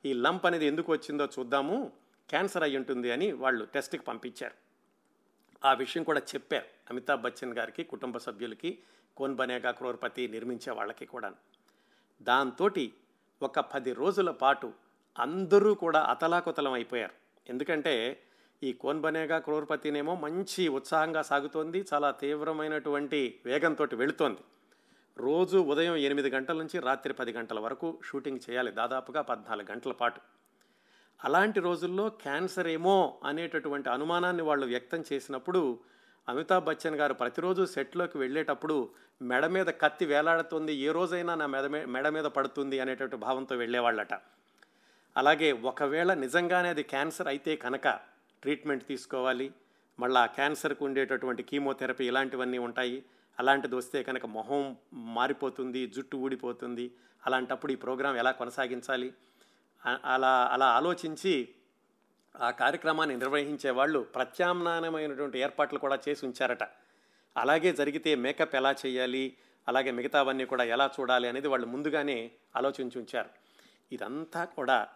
ఈ 0.04 0.12
లంప్ 0.12 0.46
అనేది 0.46 0.66
ఎందుకు 0.66 0.92
వచ్చిందో 0.92 1.28
చూద్దాము. 1.38 1.92
క్యాన్సర్ 2.30 2.62
అయి 2.62 2.76
ఉంటుంది 2.76 3.10
అని 3.10 3.32
వాళ్ళు 3.32 3.64
టెస్ట్కి 3.64 4.02
పంపించారు. 4.02 4.54
ఆ 5.64 5.72
విషయం 5.72 6.04
కూడా 6.04 6.20
చెప్పారు 6.20 6.64
అమితాబ్ 6.90 7.22
బచ్చన్ 7.22 7.58
గారికి 7.58 7.84
కుటుంబ 7.84 8.18
సభ్యులకి 8.18 8.78
కోన్ 9.16 9.34
బనేగా 9.34 9.70
క్రోర్పతి 9.70 10.28
నిర్మించే 10.28 10.72
వాళ్ళకి 10.72 11.06
కూడా 11.06 11.32
దాంతో 12.22 12.70
ఒక 13.42 13.60
పది 13.60 13.92
రోజుల 13.92 14.30
పాటు 14.30 14.72
అందరూ 15.18 15.74
కూడా 15.74 16.00
అతలాకుతలం 16.00 16.72
అయిపోయారు. 16.72 17.12
ఎందుకంటే 17.48 18.22
ఈ 18.62 18.72
కోన్ 18.72 19.00
బనేగా 19.00 19.38
క్రోర్పతినేమో 19.38 20.14
మంచి 20.14 20.68
ఉత్సాహంగా 20.68 21.22
సాగుతోంది 21.22 21.84
చాలా 21.94 22.10
తీవ్రమైనటువంటి 22.10 23.40
వేగంతో 23.46 23.88
వెళుతోంది. 23.92 24.40
రోజు 25.18 25.58
ఉదయం 25.58 25.96
ఎనిమిది 25.96 26.30
గంటల 26.30 26.58
నుంచి 26.58 26.80
రాత్రి 26.80 27.12
పది 27.12 27.32
గంటల 27.32 27.60
వరకు 27.60 28.00
షూటింగ్ 28.04 28.38
చేయాలి 28.50 28.70
దాదాపుగా 28.70 29.22
పద్నాలుగు 29.22 29.72
గంటల 29.72 29.92
పాటు. 29.92 30.20
అలాంటి 31.24 31.60
రోజుల్లో 31.60 32.08
క్యాన్సర్ 32.08 32.68
ఏమో 32.68 33.20
అనేటటువంటి 33.24 33.90
అనుమానాన్ని 33.90 34.42
వాళ్ళు 34.42 34.66
వ్యక్తం 34.66 35.04
చేసినప్పుడు 35.12 35.80
అమితాబ్ 36.28 36.64
బచ్చన్ 36.64 36.96
గారు 36.96 37.14
ప్రతిరోజు 37.14 37.64
సెట్లోకి 37.64 38.18
వెళ్ళేటప్పుడు 38.18 38.90
మెడ 39.22 39.46
మీద 39.46 39.66
కత్తి 39.66 40.04
వేలాడుతుంది 40.04 40.72
ఏ 40.76 40.92
రోజైనా 40.92 41.34
నా 41.34 41.46
మెడ 41.46 41.66
మెడ 41.86 42.08
మీద 42.08 42.24
పడుతుంది 42.24 42.80
అనేటువంటి 42.80 43.16
భావంతో 43.16 43.56
వెళ్ళేవాళ్ళట. 43.56 44.14
అలాగే 45.16 45.52
ఒకవేళ 45.52 46.14
నిజంగానే 46.14 46.68
అది 46.68 46.82
క్యాన్సర్ 46.82 47.28
అయితే 47.28 47.56
కనుక 47.56 47.88
ట్రీట్మెంట్ 48.42 48.84
తీసుకోవాలి. 48.86 49.52
మళ్ళీ 49.98 50.18
ఆ 50.20 50.26
క్యాన్సర్కు 50.26 50.84
ఉండేటటువంటి 50.84 51.42
కీమోథెరపీ 51.42 52.04
ఇలాంటివన్నీ 52.06 52.58
ఉంటాయి. 52.58 53.04
అలాంటిది 53.38 53.74
వస్తే 53.76 54.02
కనుక 54.02 54.26
మొహం 54.26 54.76
మారిపోతుంది 54.94 55.86
జుట్టు 55.86 56.16
ఊడిపోతుంది. 56.16 56.94
అలాంటప్పుడు 57.26 57.72
ఈ 57.72 57.74
ప్రోగ్రాం 57.74 58.16
ఎలా 58.16 58.30
కొనసాగించాలి? 58.30 59.12
అలా 60.04 60.32
అలా 60.52 60.66
ఆలోచించి 60.66 61.34
ఆ 62.40 62.50
కార్యక్రమాన్ని 62.50 63.16
నిర్వహించే 63.16 63.70
వాళ్ళు 63.70 63.98
ప్రత్యామ్నాయమైనటువంటి 64.00 65.38
ఏర్పాట్లు 65.38 65.78
కూడా 65.78 65.98
చేసి 66.08 66.26
ఉంచారట. 66.26 66.64
అలాగే 67.36 67.72
జరిగితే 67.72 68.14
మేకప్ 68.14 68.56
ఎలా 68.56 68.74
చేయాలి 68.86 69.36
అలాగే 69.68 69.90
మిగతావన్నీ 69.90 70.44
కూడా 70.44 70.64
ఎలా 70.64 70.90
చూడాలి 71.00 71.28
అనేది 71.28 71.48
వాళ్ళు 71.48 71.66
ముందుగానే 71.66 72.30
ఆలోచించి 72.56 72.98
ఉంచారు. 72.98 73.28
ఇదంతా 73.92 74.44
కూడా 74.44 74.88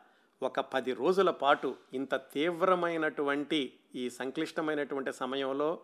ఒక 0.43 0.61
పది 0.61 0.93
రోజుల 0.93 1.31
పాటు 1.31 1.77
ఇంత 1.95 2.15
తీవ్రమైనటువంటి 2.15 3.73
ఈ 3.95 4.11
సంక్లిష్టమైనటువంటి 4.11 5.13
సమయంలో 5.13 5.81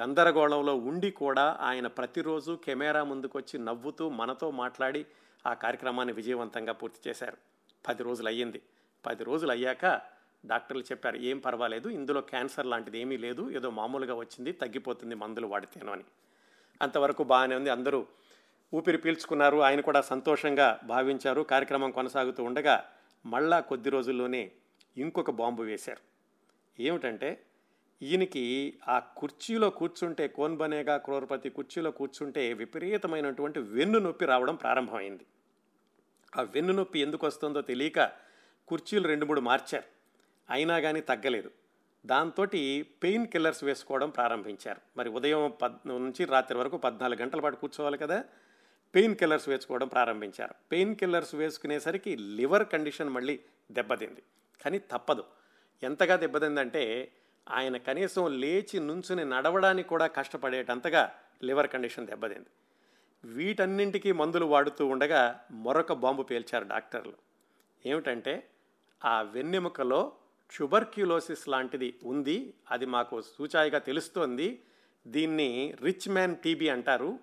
గందరగోళంలో 0.00 0.76
ఉండి 0.76 1.10
కూడా 1.10 1.58
ఆయన 1.60 1.86
ప్రతిరోజు 1.86 2.58
కెమెరా 2.64 3.04
ముందుకొచ్చి 3.04 3.58
నవ్వుతూ 3.58 4.08
మనతో 4.08 4.50
మాట్లాడి 4.50 5.06
ఆ 5.46 5.54
కార్యక్రమాన్ని 5.54 6.14
విజయవంతంగా 6.14 6.72
పూర్తి 6.72 7.08
చేశారు. 7.08 7.36
పది 7.88 8.02
రోజులు 8.02 8.28
అయ్యింది 8.28 8.62
పది 9.06 9.24
రోజులు 9.24 9.50
అయ్యాక 9.50 10.00
డాక్టర్లు 10.46 10.82
చెప్పారు 10.82 11.16
ఏం 11.16 11.38
పర్వాలేదు 11.38 11.88
ఇందులో 11.88 12.20
క్యాన్సర్ 12.20 12.66
లాంటిది 12.66 13.00
ఏమీ 13.00 13.16
లేదు 13.16 13.50
ఏదో 13.50 13.70
మామూలుగా 13.70 14.14
వచ్చింది 14.14 14.52
తగ్గిపోతుంది 14.52 15.14
మందులు 15.14 15.46
వాడితేను 15.46 15.92
అని. 15.92 16.04
అంతవరకు 16.82 17.24
బాగానే 17.24 17.56
ఉంది. 17.56 17.70
అందరూ 17.70 18.06
ఊపిరి 18.74 18.98
పీల్చుకున్నారు. 18.98 19.58
ఆయన 19.58 19.80
కూడా 19.80 20.00
సంతోషంగా 20.00 20.80
భావించారు. 20.84 21.42
కార్యక్రమం 21.42 21.90
కొనసాగుతూ 21.90 22.44
ఉండగా 22.44 22.84
మళ్ళా 23.26 23.60
కొద్ది 23.60 23.90
రోజుల్లోనే 23.90 24.52
ఇంకొక 24.96 25.30
బాంబు 25.30 25.62
వేశారు. 25.62 26.08
ఏమిటంటే 26.82 27.44
ఈయనకి 28.02 28.78
ఆ 28.88 28.98
కుర్చీలో 28.98 29.70
కూర్చుంటే 29.70 30.28
కోన్బనేగా 30.28 30.96
క్రోరపతి 30.96 31.28
క్రోర్పతి 31.28 31.50
కుర్చీలో 31.50 31.90
కూర్చుంటే 31.90 32.52
విపరీతమైనటువంటి 32.52 33.58
వెన్ను 33.58 33.98
నొప్పి 33.98 34.24
రావడం 34.24 34.54
ప్రారంభమైంది. 34.54 35.26
ఆ 36.36 36.42
వెన్ను 36.42 36.72
నొప్పి 36.72 37.00
ఎందుకు 37.00 37.26
వస్తుందో 37.26 37.60
తెలియక 37.60 38.12
కుర్చీలు 38.68 39.08
రెండు 39.08 39.26
మూడు 39.26 39.40
మార్చారు. 39.40 39.97
అయినా 40.50 40.80
కానీ 40.80 41.00
తగ్గలేదు. 41.00 41.50
దాంతో 42.06 42.46
పెయిన్ 43.02 43.26
కిల్లర్స్ 43.26 43.64
వేసుకోవడం 43.64 44.10
ప్రారంభించారు. 44.10 44.80
మరి 44.96 45.08
ఉదయం 45.08 45.52
పద్ 45.62 45.88
నుంచి 45.88 46.24
రాత్రి 46.24 46.58
వరకు 46.58 46.76
పద్నాలుగు 46.76 47.22
గంటల 47.22 47.40
పాటు 47.40 47.56
కూర్చోవాలి 47.56 47.98
కదా 47.98 48.24
పెయిన్ 48.94 49.16
కిల్లర్స్ 49.16 49.48
వేసుకోవడం 49.48 49.88
ప్రారంభించారు. 49.88 50.54
పెయిన్ 50.72 50.96
కిల్లర్స్ 50.96 51.34
వేసుకునేసరికి 51.34 52.16
లివర్ 52.16 52.68
కండిషన్ 52.68 53.08
మళ్ళీ 53.08 53.40
దెబ్బతింది. 53.72 54.22
కానీ 54.64 54.78
తప్పదు. 54.78 55.24
ఎంతగా 55.82 56.16
దెబ్బతిందంటే 56.16 57.12
ఆయన 57.50 57.76
కనీసం 57.76 58.40
లేచి 58.40 58.80
నుంచుని 58.80 59.24
నడవడానికి 59.24 59.88
కూడా 59.88 60.06
కష్టపడేటంతగా 60.06 61.14
లివర్ 61.44 61.68
కండిషన్ 61.68 62.06
దెబ్బతింది. 62.06 62.46
వీటన్నింటికీ 63.24 64.12
మందులు 64.12 64.44
వాడుతూ 64.44 64.86
ఉండగా 64.86 65.44
మరొక 65.50 65.92
బాంబు 65.92 66.22
పేల్చారు 66.22 66.64
డాక్టర్లు. 66.64 67.14
ఏమిటంటే 67.86 68.50
ఆ 69.04 69.22
వెన్నెముకలో 69.22 70.12
ట్యూబర్క్యులోసిస్ 70.50 71.48
లాంటిది 71.48 71.94
ఉంది. 72.04 72.54
అది 72.70 72.86
మాకు 72.86 73.22
సూచాయిగా 73.22 73.78
తెలుస్తోంది. 73.78 74.62
దీన్ని 75.06 75.74
రిచ్ 75.80 76.08
మ్యాన్ 76.08 76.36
టీబీ 76.36 76.68
అంటారు. 76.68 77.18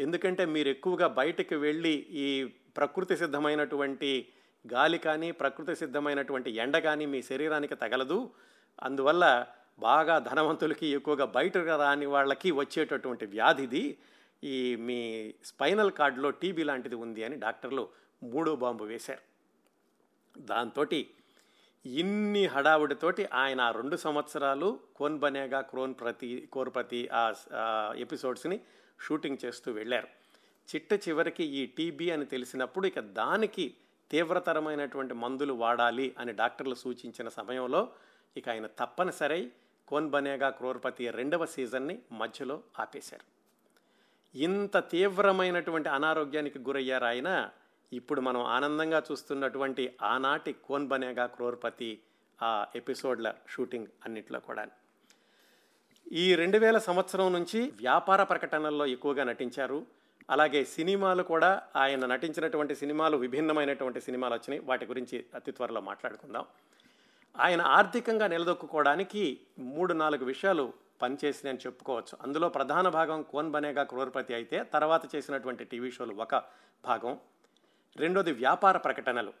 ఎందుకంటే 0.00 0.44
మీరు 0.44 0.68
ఎక్కువగా 0.68 1.06
బయటకు 1.06 1.54
వెళ్ళి 1.54 1.92
ఈ 2.10 2.44
ప్రకృతి 2.76 3.16
సిద్ధమైనటువంటి 3.16 4.28
గాలి 4.72 4.98
కానీ 4.98 5.30
ప్రకృతి 5.30 5.76
సిద్ధమైనటువంటి 5.76 6.50
ఎండ 6.50 6.78
కానీ 6.78 7.06
మీ 7.06 7.22
శరీరానికి 7.22 7.74
తగలదు. 7.74 8.30
అందువల్ల 8.82 9.46
బాగా 9.78 10.18
ధనవంతులకి 10.18 10.86
ఎక్కువగా 10.86 11.24
బయట 11.24 11.58
రాని 11.58 12.06
వాళ్ళకి 12.06 12.50
వచ్చేటటువంటి 12.50 13.26
వ్యాధిది 13.26 13.98
ఈ 14.44 14.76
మీ 14.76 15.34
స్పైనల్ 15.44 15.90
కార్డులో 15.90 16.30
టీబీ 16.30 16.62
లాంటిది 16.62 16.94
ఉంది 16.94 17.24
అని 17.24 17.36
డాక్టర్లు 17.36 17.88
మూడో 18.22 18.56
బాంబు 18.56 18.84
వేశారు. 18.84 19.20
దాంతో 20.38 20.84
ఇన్ని 21.86 22.46
హడావుడితోటి 22.46 23.26
ఆయన 23.32 23.60
ఆ 23.60 23.70
రెండు 23.70 23.96
సంవత్సరాలు 23.96 24.80
కోన్ 24.96 25.18
బనేగా 25.18 25.60
క్రోన్ 25.60 25.94
ప్రతి 26.00 26.48
కోర్పతి 26.52 27.08
ఆ 27.12 27.32
ఎపిసోడ్స్ని 27.96 28.60
షూటింగ్ 29.06 29.36
చేస్తూ 29.44 29.72
వెళ్ళారు. 29.72 30.08
చిట్ట 30.74 31.08
చివరికి 31.08 31.44
ఈ 31.44 31.66
టీబీ 31.66 32.10
అని 32.10 32.24
తెలిసినప్పుడు 32.24 32.86
ఇక 32.86 33.00
దానికి 33.00 33.74
తీవ్రతరమైనటువంటి 34.10 35.14
మందులు 35.14 35.52
వాడాలి 35.52 36.14
అని 36.18 36.32
డాక్టర్లు 36.32 36.74
సూచించిన 36.74 37.28
సమయంలో 37.28 37.88
ఇక 38.36 38.48
ఆయన 38.48 38.66
తప్పనిసరి 38.66 39.52
కోన్ 39.88 40.10
బనేగా 40.10 40.50
క్రోర్పతి 40.50 41.10
రెండవ 41.10 41.46
సీజన్ని 41.46 41.98
మధ్యలో 42.12 42.62
ఆపేశారు. 42.78 43.40
ఇంత 44.38 44.90
తీవ్రమైనటువంటి 44.90 45.88
అనారోగ్యానికి 45.88 46.58
గురయ్యారు 46.58 47.04
ఆయన 47.04 47.50
ఇప్పుడు 47.92 48.20
మనం 48.20 48.42
ఆనందంగా 48.42 49.02
చూస్తున్నటువంటి 49.12 49.96
ఆనాటి 50.02 50.52
కోన్ 50.52 50.88
బనేగా 50.88 51.26
క్రోర్పతి 51.26 52.02
ఆ 52.42 52.66
ఎపిసోడ్ల 52.76 53.34
షూటింగ్ 53.48 53.86
అన్నిట్లో 54.04 54.40
కూడా 54.40 54.66
ఈ 56.12 56.34
రెండు 56.34 56.58
వేల 56.58 56.78
సంవత్సరం 56.78 57.32
నుంచి 57.32 57.70
వ్యాపార 57.70 58.22
ప్రకటనల్లో 58.22 58.86
ఎక్కువగా 58.86 59.24
నటించారు. 59.24 59.86
అలాగే 60.30 60.64
సినిమాలు 60.64 61.22
కూడా 61.22 61.62
ఆయన 61.76 62.06
నటించినటువంటి 62.06 62.74
సినిమాలు 62.74 63.16
విభిన్నమైనటువంటి 63.16 64.00
సినిమాలు 64.00 64.34
వచ్చినాయి. 64.34 64.62
వాటి 64.62 64.86
గురించి 64.86 65.24
అతి 65.34 65.52
త్వరలో 65.52 65.80
మాట్లాడుకుందాం. 65.80 66.44
ఆయన 67.38 67.62
ఆర్థికంగా 67.62 68.26
నిలదొక్కుకోవడానికి 68.26 69.40
మూడు 69.58 69.92
నాలుగు 69.92 70.24
విషయాలు 70.24 70.72
పనిచేసినాయని 71.02 71.58
చెప్పుకోవచ్చు. 71.58 72.18
అందులో 72.22 72.48
ప్రధాన 72.48 72.88
భాగం 72.88 73.22
కోన్ 73.22 73.50
బనేగా 73.50 73.82
క్రోర్పతి 73.82 74.34
అయితే 74.34 74.62
తర్వాత 74.62 75.16
చేసినటువంటి 75.16 75.64
టీవీ 75.64 75.90
షోలు 75.90 76.14
ఒక 76.14 76.34
భాగం. 76.84 77.18
రెండోది 77.96 78.32
వ్యాపార 78.32 78.76
ప్రకటనలు. 78.76 79.32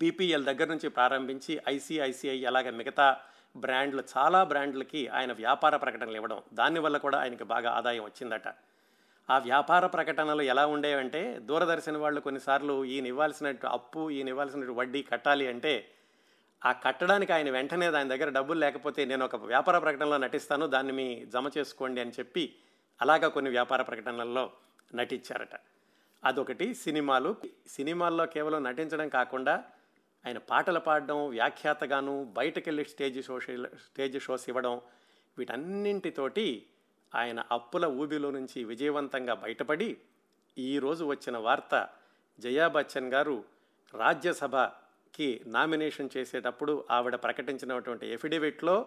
బీపీఎల్ 0.00 0.44
దగ్గర 0.44 0.66
నుంచి 0.66 0.88
ప్రారంభించి 0.88 1.60
ఐసిఐసిఐ 1.68 2.44
అలాగే 2.44 2.70
మిగతా 2.70 3.16
బ్రాండ్లు 3.56 4.02
చాలా 4.16 4.44
బ్రాండ్లకి 4.44 5.08
ఆయన 5.08 5.32
వ్యాపార 5.32 5.76
ప్రకటనలు 5.76 6.16
ఇవ్వడం 6.16 6.42
దానివల్ల 6.52 6.98
కూడా 6.98 7.18
ఆయనకి 7.18 7.44
బాగా 7.44 7.70
ఆదాయం 7.70 8.04
వచ్చిందట. 8.04 8.48
ఆ 9.30 9.38
వ్యాపార 9.38 9.86
ప్రకటనలు 9.86 10.42
ఎలా 10.42 10.66
ఉండేవంటే 10.66 11.38
దూరదర్శన్ 11.38 11.96
వాళ్ళు 11.96 12.20
కొన్నిసార్లు 12.20 12.84
ఈయన 12.84 13.06
ఇవ్వాల్సినట్టు 13.06 13.66
అప్పు 13.66 14.10
ఈయన 14.10 14.28
ఇవ్వాల్సినట్టు 14.28 14.72
వడ్డీ 14.72 15.02
కట్టాలి 15.02 15.46
అంటే 15.46 15.88
ఆ 16.64 16.72
కట్టడానికి 16.72 17.32
ఆయన 17.32 17.50
వెంటనే 17.50 17.90
దాని 17.90 18.08
దగ్గర 18.08 18.28
డబ్బులు 18.28 18.58
లేకపోతే 18.58 19.04
నేను 19.04 19.24
ఒక 19.24 19.36
వ్యాపార 19.36 19.78
ప్రకటనలో 19.78 20.18
నటిస్తాను 20.18 20.66
దాన్ని 20.66 20.92
మీ 20.92 21.24
జమ 21.24 21.48
చేసుకోండి 21.58 22.00
అని 22.00 22.10
చెప్పి 22.10 22.56
అలాగా 23.00 23.28
కొన్ని 23.28 23.50
వ్యాపార 23.50 23.82
ప్రకటనల్లో 23.82 24.50
నటించారట. 24.94 25.54
అదొకటి. 26.24 26.74
సినిమాలు 26.74 27.36
సినిమాల్లో 27.66 28.26
కేవలం 28.26 28.64
నటించడం 28.64 29.08
కాకుండా 29.08 29.64
ఆయన 30.26 30.38
పాటలు 30.38 30.80
పాడడం 30.80 31.28
వ్యాఖ్యాతగాను 31.28 32.24
బయటకెళ్ళి 32.24 32.84
స్టేజ్ 32.84 33.24
షోస్ 33.26 33.46
స్టేజ్ 33.86 34.20
షోస్ 34.20 34.48
ఇవ్వడం 34.48 34.80
వీటన్నింటితోటి 35.38 36.66
ఆయన 37.14 37.44
అప్పుల 37.50 37.84
ఊబిలో 37.86 38.30
నుంచి 38.30 38.64
విజయవంతంగా 38.64 39.34
బయటపడి 39.34 39.96
ఈరోజు 40.58 41.04
వచ్చిన 41.04 41.36
వార్త 41.36 41.88
జయా 42.38 42.68
బచ్చన్ 42.68 43.12
గారు 43.12 43.44
రాజ్యసభకి 43.94 45.42
నామినేషన్ 45.46 46.08
చేసేటప్పుడు 46.16 46.84
ఆవిడ 46.90 47.14
ప్రకటించినటువంటి 47.14 48.06
ఎఫిడవిట్లో 48.06 48.86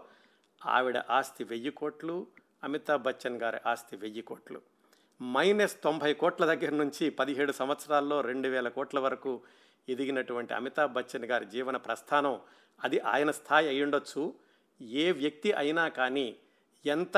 ఆవిడ 0.65 0.98
ఆస్తి 0.98 1.44
వెయ్యి 1.44 1.72
కోట్లు 1.72 2.27
అమితాబ్ 2.64 3.03
బచ్చన్ 3.03 3.42
గారి 3.42 3.57
ఆస్తి 3.66 3.96
వెయ్యి 3.96 4.22
కోట్లు. 4.22 4.62
మైనస్ 5.22 5.75
తొంభై 5.82 6.14
కోట్ల 6.14 6.46
దగ్గర 6.46 6.70
నుంచి 6.70 7.10
పదిహేడు 7.10 7.51
సంవత్సరాల్లో 7.51 8.22
రెండు 8.22 8.48
వేల 8.48 8.68
కోట్ల 8.68 9.00
వరకు 9.00 9.42
ఎదిగినటువంటి 9.90 10.54
అమితాబ్ 10.54 10.94
బచ్చన్ 10.94 11.25
గారి 11.25 11.46
జీవన 11.46 11.78
ప్రస్థానం 11.78 12.36
అది 12.82 13.00
ఆయన 13.00 13.32
స్థాయి 13.32 13.68
అయ్యుండొచ్చు 13.68 14.24
ఏ 15.01 15.12
వ్యక్తి 15.12 15.54
అయినా 15.54 15.88
కానీ 15.90 16.28
ఎంత 16.86 17.18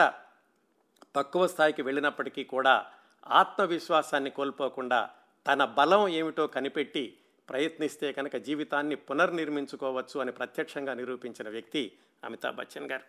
తక్కువ 1.16 1.48
స్థాయికి 1.48 1.82
వెళ్ళినప్పటికీ 1.82 2.44
కూడా 2.44 2.76
ఆత్మవిశ్వాసాన్ని 3.24 4.32
కోల్పోకుండా 4.32 5.10
తన 5.46 5.66
బలం 5.66 6.08
ఏమిటో 6.08 6.48
కనిపెట్టి 6.48 7.18
ప్రయత్నిస్తే 7.50 8.14
కనుక 8.14 8.36
జీవితాన్ని 8.36 8.96
పునర్నిర్మించుకోవచ్చు 8.96 10.20
అని 10.20 10.32
ప్రత్యక్షంగా 10.32 10.94
నిరూపించిన 10.94 11.50
వ్యక్తి 11.50 11.84
అమితాబ్ 12.24 12.56
బచ్చన్ 12.56 12.92
గారు. 12.92 13.06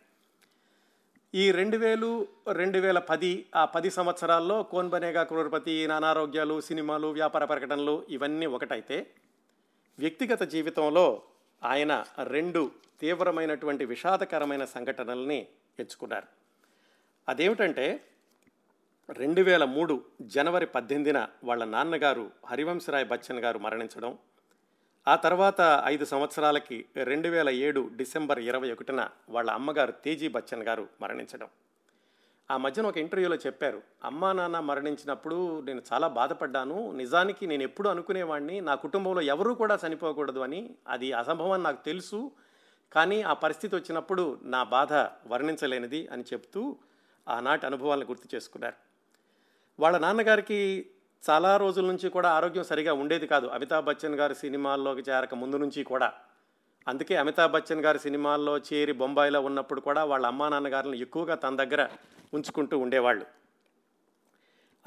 ఈ 1.34 1.50
రెండు 1.50 1.76
వేలు 1.76 2.28
రెండు 2.52 2.78
వేల 2.78 2.98
పది 2.98 3.46
ఆ 3.54 3.64
పది 3.64 3.90
సంవత్సరాల్లో 3.90 4.62
కోన్ 4.62 4.90
బనేగా 4.90 5.22
క్రోర్పతి 5.22 5.86
అనారోగ్యాలు 5.86 6.60
సినిమాలు 6.60 7.08
వ్యాపార 7.08 7.44
ప్రకటనలు 7.44 8.06
ఇవన్నీ 8.10 8.46
ఒకటైతే 8.46 9.06
వ్యక్తిగత 9.98 10.42
జీవితంలో 10.42 11.22
ఆయన 11.64 12.04
రెండు 12.22 12.70
తీవ్రమైనటువంటి 13.00 13.84
విషాదకరమైన 13.84 14.64
సంఘటనల్ని 14.64 15.46
ఎంచుకున్నారు. 15.78 16.26
అదేమిటంటే 17.28 18.00
రెండు 19.10 19.42
వేల 19.42 19.64
మూడు 19.64 20.04
జనవరి 20.22 20.66
పద్దెనిమిదిన 20.66 21.26
వాళ్ళ 21.44 21.64
నాన్నగారు 21.64 22.30
హరివంశరాయ్ 22.46 23.06
బచ్చన్ 23.06 23.38
గారు 23.38 23.58
మరణించడం 23.58 24.18
ఆ 25.06 25.16
తర్వాత 25.16 25.82
ఐదు 25.84 26.04
సంవత్సరాలకి 26.04 26.84
రెండు 27.04 27.28
వేల 27.28 27.50
ఏడు 27.50 27.90
డిసెంబర్ 27.96 28.38
ఇరవై 28.38 28.72
ఒకటిన 28.72 29.08
వాళ్ళ 29.28 29.50
అమ్మగారు 29.50 29.92
తేజీ 29.92 30.28
బచ్చన్ 30.28 30.62
గారు 30.62 30.88
మరణించడం. 31.00 31.48
ఆ 32.50 32.56
మధ్యన 32.56 32.86
ఒక 32.86 32.98
ఇంటర్వ్యూలో 32.98 33.36
చెప్పారు 33.36 33.82
అమ్మా 34.04 34.32
నాన్న 34.32 34.60
మరణించినప్పుడు 34.60 35.60
నేను 35.60 35.82
చాలా 35.92 36.08
బాధపడ్డాను. 36.08 36.92
నిజానికి 36.92 37.46
నేను 37.46 37.62
ఎప్పుడు 37.62 37.88
అనుకునేవాడిని 37.88 38.60
నా 38.60 38.74
కుటుంబంలో 38.74 39.20
ఎవరూ 39.20 39.54
కూడా 39.54 39.78
చనిపోకూడదు 39.86 40.40
అని. 40.40 40.74
అది 40.88 41.12
అసంభవం 41.12 41.62
నాకు 41.62 41.84
తెలుసు. 41.84 42.30
కానీ 42.92 43.22
ఆ 43.22 43.32
పరిస్థితి 43.32 43.76
వచ్చినప్పుడు 43.76 44.38
నా 44.42 44.62
బాధ 44.62 44.92
వర్ణించలేనిది 45.26 46.06
అని 46.06 46.22
చెప్తూ 46.22 46.76
ఆనాటి 47.28 47.66
అనుభవాలను 47.66 48.06
గుర్తు 48.06 48.36
చేసుకున్నారు. 48.36 48.74
వాళ్ళ 49.80 49.98
నాన్నగారికి 49.98 50.90
చాలా 51.30 51.56
రోజుల 51.56 51.86
నుంచి 51.86 52.08
కూడా 52.08 52.28
ఆరోగ్యం 52.30 52.64
సరిగా 52.64 52.92
ఉండేది 52.92 53.26
కాదు. 53.26 53.46
అమితాబ్ 53.46 53.84
బచ్చన్ 53.84 54.14
గారి 54.14 54.34
సినిమాల్లోకి 54.34 55.10
చేరక 55.10 55.34
ముందు 55.34 55.56
నుంచి 55.56 55.84
కూడా. 55.84 56.12
అందుకే 56.88 57.16
అమితాబ్ 57.16 57.52
బచ్చన్ 57.52 57.80
గారి 57.80 57.98
సినిమాల్లో 57.98 58.58
చేరి 58.58 58.92
బొంబాయిలో 58.92 59.40
ఉన్నప్పుడు 59.40 59.80
కూడా 59.80 60.04
వాళ్ళ 60.04 60.26
అమ్మా 60.26 60.48
నాన్నగారిని 60.48 61.00
ఎక్కువగా 61.00 61.34
తన 61.34 61.56
దగ్గర 61.56 61.88
ఉంచుకుంటూ 62.34 62.78
ఉండేవాళ్ళు. 62.78 63.26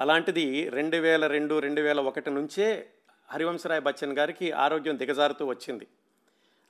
అలాంటిది 0.00 0.68
రెండు 0.68 0.96
వేల 0.96 1.26
రెండు 1.26 1.58
రెండు 1.58 1.80
వేల 1.80 2.00
ఒకటి 2.00 2.30
నుంచే 2.30 2.90
హరివంశరాయ్ 3.30 3.80
బచ్చన్ 3.80 4.18
గారికి 4.18 4.52
ఆరోగ్యం 4.52 4.98
దిగజారుతూ 4.98 5.46
వచ్చింది. 5.46 5.86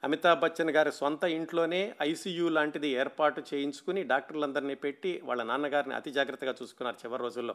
అమితాబ్ 0.05 0.41
బచ్చన్ 0.41 0.71
గారి 0.71 0.93
సొంత 0.93 1.25
ఇంట్లోనే 1.25 1.95
ఐసీయూ 2.03 2.49
లాంటిది 2.49 2.89
ఏర్పాటు 2.89 3.43
చేయించుకుని 3.55 4.05
డాక్టర్లందరినీ 4.05 4.75
పెట్టి 4.75 5.21
వాళ్ళ 5.25 5.43
నాన్నగారిని 5.43 5.95
అతి 5.95 6.11
జాగ్రత్తగా 6.11 6.55
చూసుకున్నారు 6.63 6.97
చివరి 6.97 7.23
రోజుల్లో. 7.23 7.55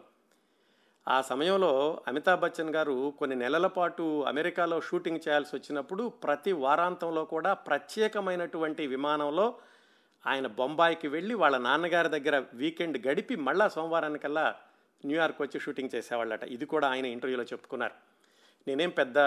ఆ 1.08 1.22
సమయంలో 1.22 2.02
అమితాబ్ 2.08 2.42
బచ్చన్ 2.42 2.76
గారు 2.76 3.14
కొన్ని 3.20 3.36
నెలల 3.36 3.68
పాటు 3.68 4.24
అమెరికాలో 4.28 4.82
షూటింగ్ 4.82 5.20
చేయాల్సి 5.28 5.56
వచ్చినప్పుడు 5.56 6.10
ప్రతి 6.24 6.52
వారాంతంలో 6.52 7.26
కూడా 7.26 7.54
ప్రత్యేకమైనటువంటి 7.54 8.88
విమానంలో 8.88 9.56
ఆయన 10.28 10.48
బొంబాయికి 10.48 11.08
వెళ్ళి 11.08 11.34
వాళ్ళ 11.34 11.58
నాన్నగారి 11.58 12.10
దగ్గర 12.10 12.44
వీకెండ్ 12.54 13.08
గడిపి 13.08 13.36
మళ్ళా 13.36 13.68
సోమవారానికల్లా 13.68 14.56
న్యూయార్క్ 15.06 15.42
వచ్చి 15.42 15.60
షూటింగ్ 15.60 15.96
చేసేవాళ్ళట. 15.96 16.44
ఇది 16.44 16.66
కూడా 16.66 16.88
ఆయన 16.88 17.06
ఇంటర్వ్యూలో 17.06 17.44
చెప్పుకున్నారు. 17.44 17.94
నేనేం 18.68 18.90
పెద్ద 18.90 19.18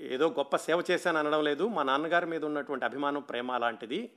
ఏదో 0.00 0.28
గొప్ప 0.28 0.56
సేవ 0.56 0.82
చేశాను 0.90 1.18
అనడం 1.18 1.44
లేదు. 1.44 1.64
మా 1.66 1.82
నాన్నగారి 1.82 2.26
మీద 2.26 2.44
ఉన్నటువంటి 2.44 2.84
అభిమానం 2.84 3.20
ప్రేమ 3.20 3.56
లాంటిది 3.56 4.10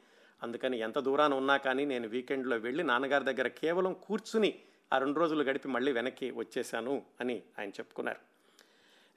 అందుకని 0.44 0.80
ఎంత 0.80 1.00
దూరాన 1.00 1.34
ఉన్నా 1.34 1.58
కానీ 1.58 1.86
నేను 1.86 2.08
వీకెండ్లో 2.08 2.58
వెళ్ళి 2.58 2.84
నాన్నగారి 2.84 3.24
దగ్గర 3.24 3.48
కేవలం 3.48 3.94
కూర్చుని 3.94 4.60
ఆ 4.96 4.98
రెండు 4.98 5.20
రోజులు 5.20 5.44
గడిపి 5.44 5.68
మళ్ళీ 5.68 5.92
వెనక్కి 5.92 6.32
వచ్చేశాను 6.32 7.04
అని 7.22 7.42
ఆయన 7.60 7.70
చెప్పుకున్నారు. 7.70 8.20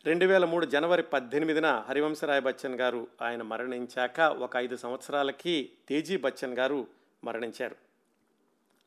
రెండు 0.04 0.24
వేల 0.24 0.44
మూడు 0.44 0.66
జనవరి 0.66 1.02
పద్దెనిమిదిన 1.02 1.84
హరివంశరాయ్ 1.88 2.42
బచ్చన్ 2.42 2.80
గారు 2.80 3.08
ఆయన 3.22 3.42
మరణించాక 3.42 4.20
ఒక 4.20 4.56
ఐదు 4.56 4.76
సంవత్సరాలకి 4.76 5.70
తేజీ 5.88 6.16
బచ్చన్ 6.16 6.58
గారు 6.58 6.86
మరణించారు. 7.24 7.76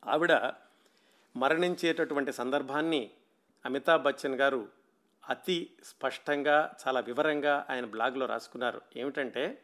ఆవిడ 0.05 0.31
మరణించేటటువంటి 1.37 2.33
సందర్భాన్ని 2.33 3.11
అమితాబ్ 3.65 4.03
బచ్చన్ 4.03 4.35
గారు 4.35 4.67
అతి 5.29 5.69
స్పష్టంగా 5.83 6.75
చాలా 6.87 6.99
వివరంగా 6.99 7.65
ఆయన 7.69 7.85
బ్లాగ్లో 7.85 8.25
రాసుకున్నారు. 8.25 8.81
ఏమిటంటే 8.95 9.61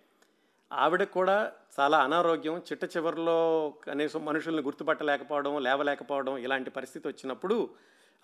ఆవిడ 0.71 1.03
కూడా 1.03 1.51
చాలా 1.79 1.97
అనారోగ్యం 1.97 2.61
చిట్ట 2.71 2.83
చివరిలో 2.97 3.37
కనీసం 3.83 4.25
మనుషుల్ని 4.25 4.61
గుర్తుపట్టలేకపోవడం 4.61 5.63
లేవలేకపోవడం 5.63 6.37
ఇలాంటి 6.37 6.69
పరిస్థితి 6.69 7.07
వచ్చినప్పుడు 7.07 7.69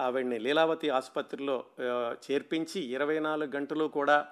ఆవిడ్ని 0.02 0.40
లీలావతి 0.40 0.90
ఆసుపత్రిలో 0.90 1.66
చేర్పించి 2.26 2.80
ఇరవై 2.96 3.20
నాలుగు 3.20 3.52
గంటలు 3.58 3.88
కూడా 3.88 4.28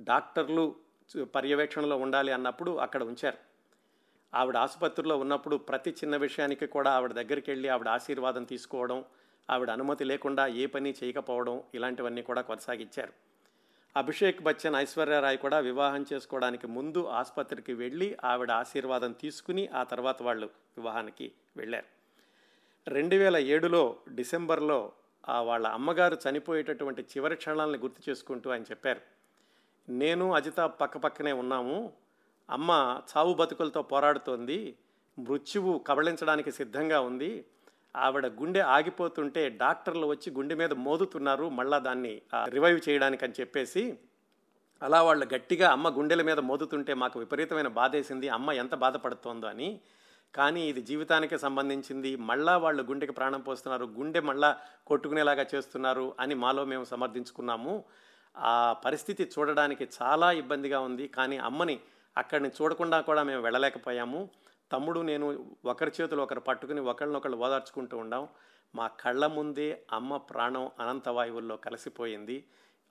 డాక్టర్లు 0.00 0.76
పర్యవేక్షణలో 1.34 1.96
ఉండాలి 1.96 2.32
అన్నప్పుడు 2.32 2.70
అక్కడ 2.70 3.02
ఉంచారు. 3.02 3.38
ఆవిడ 4.32 4.56
ఆసుపత్రిలో 4.56 5.16
ఉన్నప్పుడు 5.16 5.56
ప్రతి 5.56 5.90
చిన్న 5.90 6.16
విషయానికి 6.16 6.66
కూడా 6.66 6.90
ఆవిడ 6.90 7.12
దగ్గరికి 7.12 7.50
వెళ్ళి 7.50 7.68
ఆవిడ 7.68 7.88
ఆశీర్వాదం 7.88 8.44
తీసుకోవడం 8.44 9.04
ఆవిడ 9.50 9.70
అనుమతి 9.70 10.04
లేకుండా 10.04 10.46
ఏ 10.46 10.66
పని 10.66 10.94
చేయకపోవడం 11.04 11.62
ఇలాంటివన్నీ 11.74 12.22
కూడా 12.22 12.40
కొనసాగించారు. 12.40 13.12
అభిషేక్ 13.96 14.42
బచ్చన్ 14.42 14.74
ఐశ్వర్యరాయ్ 14.74 15.38
కూడా 15.38 15.58
వివాహం 15.58 16.06
చేసుకోవడానికి 16.12 16.66
ముందు 16.66 17.04
ఆసుపత్రికి 17.04 17.72
వెళ్ళి 17.72 18.16
ఆవిడ 18.24 18.50
ఆశీర్వాదం 18.50 19.12
తీసుకుని 19.12 19.68
ఆ 19.68 19.82
తర్వాత 19.82 20.22
వాళ్ళు 20.22 20.46
వివాహానికి 20.46 21.32
వెళ్ళారు. 21.56 21.86
రెండు 22.88 23.16
వేల 23.16 23.36
ఏడులో 23.36 23.96
డిసెంబర్లో 24.08 24.92
ఆ 25.28 25.42
వాళ్ళ 25.42 25.66
అమ్మగారు 25.66 26.18
చనిపోయేటటువంటి 26.30 27.02
చివరి 27.02 27.36
క్షణాలను 27.36 27.78
గుర్తు 27.78 28.10
చేసుకుంటూ 28.10 28.50
ఆయన 28.50 28.62
చెప్పారు 28.62 29.00
నేను 29.88 30.34
అజిత 30.34 30.60
పక్క 30.60 30.98
పక్కనే 30.98 31.32
ఉన్నాము. 31.32 31.92
అమ్మ 32.50 33.00
చావు 33.16 33.34
బతుకులతో 33.34 33.82
పోరాడుతోంది. 33.82 34.78
మృత్యువు 35.18 35.78
కబళించడానికి 35.78 36.52
సిద్ధంగా 36.52 37.00
ఉంది. 37.00 37.44
ఆవిడ 37.94 38.26
గుండె 38.26 38.60
ఆగిపోతుంటే 38.60 39.42
డాక్టర్లు 39.48 40.06
వచ్చి 40.06 40.28
గుండె 40.32 40.54
మీద 40.54 40.72
మోదుతున్నారు 40.86 41.48
మళ్ళా 41.48 41.78
దాన్ని 41.78 42.22
రివైవ్ 42.46 42.80
చేయడానికి 42.88 43.24
అని 43.24 43.38
చెప్పేసి 43.40 43.84
అలా 44.82 45.02
వాళ్ళు 45.02 45.26
గట్టిగా 45.34 45.66
అమ్మ 45.70 45.88
గుండెల 45.88 46.22
మీద 46.22 46.38
మోదుతుంటే 46.38 46.94
మాకు 46.94 47.16
విపరీతమైన 47.18 47.68
బాధేసింది 47.80 48.28
అమ్మ 48.28 48.52
ఎంత 48.52 48.74
బాధపడుతోందో 48.74 49.46
అని. 49.46 49.80
కానీ 50.34 50.68
ఇది 50.68 50.82
జీవితానికి 50.82 51.36
సంబంధించింది 51.38 52.16
మళ్ళా 52.16 52.56
వాళ్ళు 52.56 52.82
గుండెకి 52.82 53.12
ప్రాణం 53.12 53.40
పోస్తున్నారు 53.40 53.84
గుండె 53.98 54.20
మళ్ళా 54.20 54.50
కొట్టుకునేలాగా 54.86 55.44
చేస్తున్నారు 55.54 56.14
అని 56.20 56.34
మాలో 56.34 56.64
మేము 56.64 56.84
సమర్థించుకున్నాము. 56.84 57.74
ఆ 58.36 58.72
పరిస్థితి 58.84 59.24
చూడడానికి 59.34 59.88
చాలా 60.02 60.32
ఇబ్బందిగా 60.32 60.80
ఉంది 60.80 61.08
కానీ 61.08 61.36
అమ్మని 61.38 61.76
అక్కడిని 62.16 62.50
చూడకుండా 62.56 63.00
కూడా 63.00 63.22
మేము 63.22 63.42
వెళ్ళలేకపోయాము. 63.42 64.20
తమ్ముడు 64.72 65.00
నేను 65.00 65.26
ఒకరి 65.64 65.92
చేతులు 66.00 66.22
ఒకరు 66.22 66.40
పట్టుకుని 66.40 66.80
ఒకళ్ళనొకళ్ళు 66.80 67.36
ఓదార్చుకుంటూ 67.36 67.98
ఉండాం. 67.98 68.28
మా 68.74 68.86
కళ్ళ 68.88 69.26
ముందే 69.26 69.84
అమ్మ 69.92 70.16
ప్రాణం 70.16 70.70
అనంత 70.80 71.08
వాయువుల్లో 71.08 71.56
కలిసిపోయింది. 71.56 72.44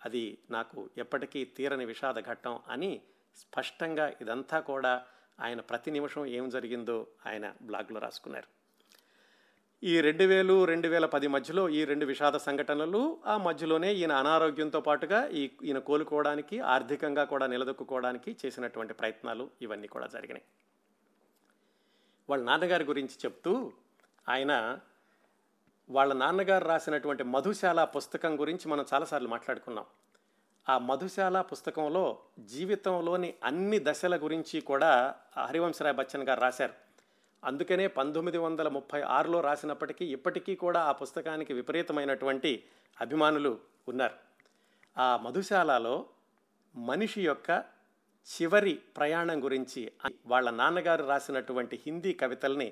అది 0.05 0.37
నాకు 0.51 0.89
ఎప్పటికీ 0.97 1.45
తీరని 1.45 1.85
విషాద 1.85 2.19
ఘట్టం 2.19 2.59
అని 2.69 3.01
స్పష్టంగా 3.35 4.13
ఇదంతా 4.21 4.59
కూడా 4.59 4.93
ఆయన 5.39 5.61
ప్రతి 5.61 5.91
నిమిషం 5.91 6.25
ఏం 6.25 6.49
జరిగిందో 6.49 7.07
ఆయన 7.25 7.53
బ్లాగ్లో 7.61 7.99
రాసుకున్నారు. 7.99 8.47
ఈ 9.83 10.01
రెండు 10.01 10.23
వేలు 10.23 10.65
రెండు 10.65 10.87
వేల 10.87 11.05
పది 11.05 11.27
మధ్యలో 11.27 11.69
ఈ 11.69 11.85
రెండు 11.85 12.05
విషాద 12.05 12.35
సంఘటనలు 12.37 13.21
ఆ 13.25 13.37
మధ్యలోనే 13.37 13.93
ఈయన 13.93 14.11
అనారోగ్యంతో 14.11 14.79
పాటుగా 14.81 15.27
ఈ 15.27 15.49
ఈయన 15.63 15.79
కోలుకోవడానికి 15.79 16.59
ఆర్థికంగా 16.59 17.23
కూడా 17.23 17.47
నిలదొక్కుకోవడానికి 17.47 18.37
చేసినటువంటి 18.45 18.93
ప్రయత్నాలు 18.93 19.49
ఇవన్నీ 19.61 19.87
కూడా 19.87 20.07
జరిగినాయి. 20.07 20.45
వాళ్ళ 22.29 22.43
నాన్నగారి 22.43 22.83
గురించి 22.83 23.15
చెప్తూ 23.25 23.73
ఆయన 24.29 24.79
వాళ్ళ 25.89 26.13
నాన్నగారు 26.13 26.65
రాసినటువంటి 26.65 27.23
మధుశాల 27.23 27.83
పుస్తకం 27.83 28.39
గురించి 28.39 28.67
మనం 28.67 28.85
చాలాసార్లు 28.93 29.27
మాట్లాడుకున్నాం. 29.27 29.85
ఆ 30.69 30.77
మధుశాల 30.77 31.41
పుస్తకంలో 31.41 32.19
జీవితంలోని 32.39 33.33
అన్ని 33.43 33.79
దశల 33.83 34.17
గురించి 34.17 34.61
కూడా 34.61 35.15
హరివంశరాయ్ 35.37 35.95
బచ్చన్ 35.95 36.23
గారు 36.23 36.41
రాశారు. 36.41 36.73
అందుకనే 37.43 37.87
పంతొమ్మిది 37.87 38.37
వందల 38.37 38.67
ముప్పై 38.67 39.01
ఆరులో 39.01 39.41
రాసినప్పటికీ 39.41 40.05
ఇప్పటికీ 40.05 40.55
కూడా 40.55 40.81
ఆ 40.81 40.91
పుస్తకానికి 40.91 41.53
విపరీతమైనటువంటి 41.53 42.63
అభిమానులు 43.01 43.59
ఉన్నారు. 43.87 44.15
ఆ 44.97 45.17
మధుశాలలో 45.17 46.05
మనిషి 46.75 47.25
యొక్క 47.25 47.72
చివరి 48.28 48.74
ప్రయాణం 48.96 49.38
గురించి 49.44 49.82
వాళ్ళ 50.26 50.48
నాన్నగారు 50.58 51.04
రాసినటువంటి 51.10 51.76
హిందీ 51.84 52.12
కవితల్ని 52.22 52.68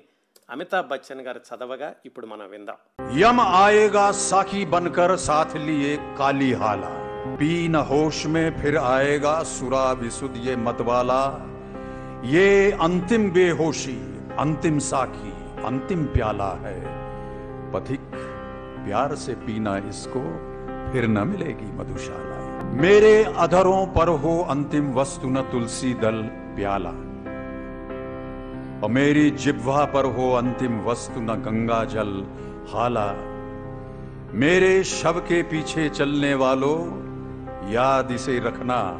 అమితాబ్ 0.49 0.89
బచ్చన్ 0.91 1.23
గారు 1.27 1.39
చదవగా 1.47 1.89
ఇప్పుడు 2.07 2.27
మనం 2.33 2.47
విందాం 2.51 2.79
यम 3.21 3.37
आएगा 3.59 4.05
साखी 4.21 4.61
बनकर 4.67 5.11
साथ 5.19 5.51
लिए 5.67 5.89
काली 6.19 6.51
हाला 6.61 6.91
पी 7.33 7.49
न 7.67 7.81
होश 7.89 8.19
में 8.27 8.47
फिर 8.57 8.75
आएगा 8.89 9.33
सुरा 9.49 9.83
विसुद 9.95 10.35
ये 10.45 10.55
मतवाला 10.59 11.19
ये 12.27 12.45
अंतिम 12.81 13.23
बेहोशी 13.31 13.97
अंतिम 14.39 14.77
साखी 14.83 15.33
अंतिम 15.65 16.05
प्याला 16.13 16.51
है 16.63 16.77
पथिक 17.73 18.07
प्यार 18.79 19.15
से 19.17 19.35
पीना 19.41 19.77
इसको 19.89 20.23
फिर 20.91 21.07
न 21.09 21.27
मिलेगी 21.29 21.71
मधुशाला 21.79 22.30
मेरे 22.72 23.24
अधरों 23.24 23.86
पर 23.86 24.08
हो 24.08 24.46
अंतिम 24.50 24.92
वस्तु 24.92 25.28
न 25.28 25.36
तुलसी 25.36 25.94
दल 25.94 26.22
प्याला। 26.56 26.90
और 28.80 28.90
मेरी 28.90 29.30
जिह्वा 29.30 29.84
पर 29.84 30.04
हो 30.04 30.32
अंतिम 30.32 30.80
वस्तु 30.80 31.20
न 31.20 31.26
गंगा 31.26 31.84
जल 31.84 32.24
हाला। 32.74 33.14
मेरे 34.34 34.84
शव 34.84 35.12
के 35.12 35.42
पीछे 35.42 35.88
चलने 35.88 36.34
वालों, 36.34 36.78
याद 37.72 38.10
इसे 38.10 38.38
रखना। 38.38 38.98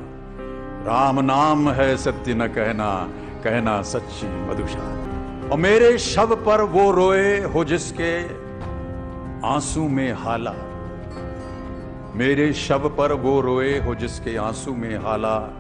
राम 0.85 1.21
नाम 1.21 1.71
है 1.71 1.97
सत्य 1.97 2.35
न 2.35 2.47
कहना 2.47 3.09
कहना 3.45 3.83
सच्ची 3.83 4.27
मधुशाला 4.27 5.49
और 5.49 5.59
मेरे 5.59 5.99
शव 5.99 6.37
पर 6.37 6.63
वो 6.63 6.91
रोए 6.91 7.41
हो 7.41 7.65
जिसके 7.65 8.23
आँसू 9.47 9.89
में 9.89 10.13
हाला। 10.13 10.55
मेरे 12.15 12.53
शव 12.53 12.89
पर 12.89 13.13
वो 13.13 13.41
रोए 13.41 13.79
हो 13.79 13.95
जिसके 13.95 14.37
आँसू 14.37 14.73
में 14.73 14.99
हाला। 14.99 15.51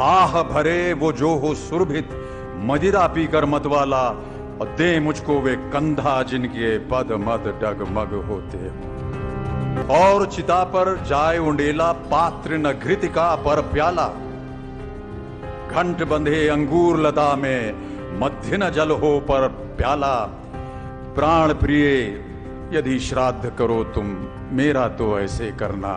आह 0.00 0.42
भरे 0.42 0.92
वो 0.92 1.12
जो 1.12 1.34
हो 1.34 1.54
सुरभित, 1.54 2.08
मदिरा 2.56 3.06
पीकर 3.06 3.44
मतवाला 3.44 4.08
और 4.60 4.74
दे 4.78 5.00
मुझको 5.00 5.40
वे 5.40 5.56
कंधा 5.56 6.22
जिनके 6.22 6.78
पद 6.78 7.12
मद 7.12 7.60
डगमग 7.62 8.24
होते। 8.24 8.94
और 9.94 10.26
चिता 10.26 10.64
पर 10.64 11.04
जाए 11.04 11.38
उंडेला, 11.38 11.92
पात्र 11.92 12.54
न 12.54 12.72
घृतिका 12.72 13.36
पर 13.36 13.60
प्याला। 13.60 14.08
घंट 15.70 16.04
बंधे 16.04 16.48
अंगूर 16.48 17.00
लता 17.00 17.36
में, 17.36 17.74
मध्य 18.20 18.56
न 18.56 18.70
जल 18.70 18.90
हो 18.90 19.20
पर 19.20 19.48
प्याला। 19.48 20.14
प्राण 21.14 21.54
प्रिय 21.54 22.00
यदि 22.73 22.99
श्राद्ध 23.01 23.49
करो 23.57 23.83
तुम 23.95 24.07
मेरा 24.53 24.87
तो 24.95 25.07
ऐसे 25.19 25.47
करना 25.59 25.93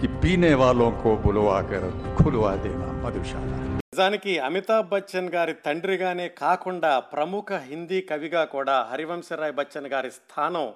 कि 0.00 0.08
पीने 0.20 0.52
वालों 0.56 0.90
को 0.98 1.16
बुलवा 1.18 1.60
कर 1.70 1.84
खुलवा 2.16 2.54
देना 2.58 2.88
मधुशाला 3.02 3.58
నిజానికి 3.92 4.32
అమితాబ్ 4.38 4.90
బచ్చన్ 4.90 5.28
గారి 5.28 5.54
తండ్రిగానే 5.64 6.26
కాకుండా 6.40 6.90
ప్రముఖ 7.12 7.52
హిందీ 7.64 7.98
కవిగా 8.02 8.42
కూడా 8.46 8.76
హరివంశరాయ్ 8.90 9.54
బచ్చన్ 9.54 9.88
గారి 9.88 10.10
స్థానం 10.10 10.66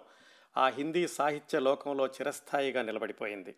ఆ 0.57 0.65
హిందీ 0.69 1.05
సాహిత్య 1.09 1.61
లోకంలో 1.61 2.07
చిరస్థాయిగా 2.07 2.83
నిలబడిపోయింది 2.83 3.53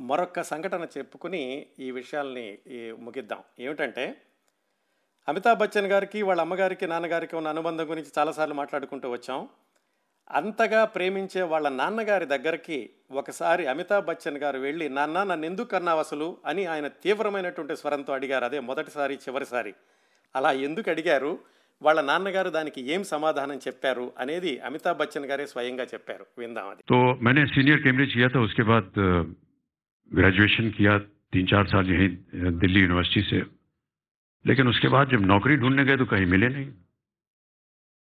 మరొక 0.00 0.42
సంఘటన 0.42 0.86
చెప్పుకుని 0.94 1.42
ఈ 1.80 1.88
విషయాల్ని 1.90 2.46
ఈ 2.76 2.80
ముగిద్దాం 2.98 3.42
ఏమిటంటే 3.60 4.04
అమితాబ్ 5.28 5.60
బచ్చన్ 5.60 5.90
గారికి 5.92 6.22
వాళ్ళ 6.22 6.40
అమ్మగారికి 6.40 6.86
నాన్నగారికి 6.86 7.36
ఉన్న 7.36 7.48
అనుబంధం 7.48 7.86
గురించి 7.90 8.12
చాలాసార్లు 8.18 8.58
మాట్లాడుకుంటూ 8.62 9.10
వచ్చాం 9.10 9.42
అంతగా 10.30 10.80
ప్రేమించే 10.94 11.42
వాళ్ళ 11.50 11.66
నాన్నగారి 11.74 12.26
దగ్గరికి 12.26 12.78
ఒకసారి 13.20 13.64
అమితాబ్ 13.68 14.06
బచ్చన్ 14.06 14.38
గారు 14.38 14.58
వెళ్ళి 14.58 14.86
నాన్న 14.90 15.24
నన్ను 15.24 15.46
ఎందుకు 15.46 15.76
అన్నావు 15.76 16.00
అసలు 16.00 16.28
అని 16.46 16.62
ఆయన 16.66 16.86
తీవ్రమైనటువంటి 17.02 17.74
స్వరంతో 17.76 18.12
అడిగారు 18.16 18.46
అదే 18.48 18.60
మొదటిసారి 18.68 19.16
చివరిసారి 19.24 19.72
అలా 20.34 20.50
ఎందుకు 20.66 20.88
అడిగారు 20.90 21.32
వాళ్ళ 21.82 22.00
నాన్నగారు 22.02 22.50
దానికి 22.50 22.80
ఏం 22.94 23.02
సమాధానం 23.12 23.58
చెప్పారు 23.64 24.06
అనేది 24.18 24.52
అమితాబ్ 24.66 24.98
బచ్చన్ 25.00 25.28
గారే 25.30 25.46
స్వయంగా 25.52 25.84
చెప్పారు 25.92 26.24
విందాం 26.38 26.68
అది 26.72 26.82
तो 26.90 26.96
मैंने 27.24 27.42
सीनियर 27.48 27.78
कैम्ब्रिज 27.84 28.10
किया 28.14 28.28
था 28.28 28.40
उसके 28.40 28.64
बाद 28.70 28.86
ग्रेजुएशन 30.10 30.66
किया 30.72 30.94
तीन 31.32 31.46
चार 31.46 31.64
साल 31.66 31.84
यहीं 31.90 32.08
अ, 32.08 32.50
दिल्ली 32.58 32.80
यूनिवर्सिटी 32.80 33.22
से 33.24 33.38
लेकिन 34.44 34.64
उसके 34.68 34.88
बाद 34.88 35.06
जब 35.10 35.22
नौकरी 35.26 35.56
ढूंढने 35.58 35.84
गए 35.84 35.96
तो 35.96 36.06
कहीं 36.06 36.26
मिले 36.28 36.48
नहीं 36.50 36.68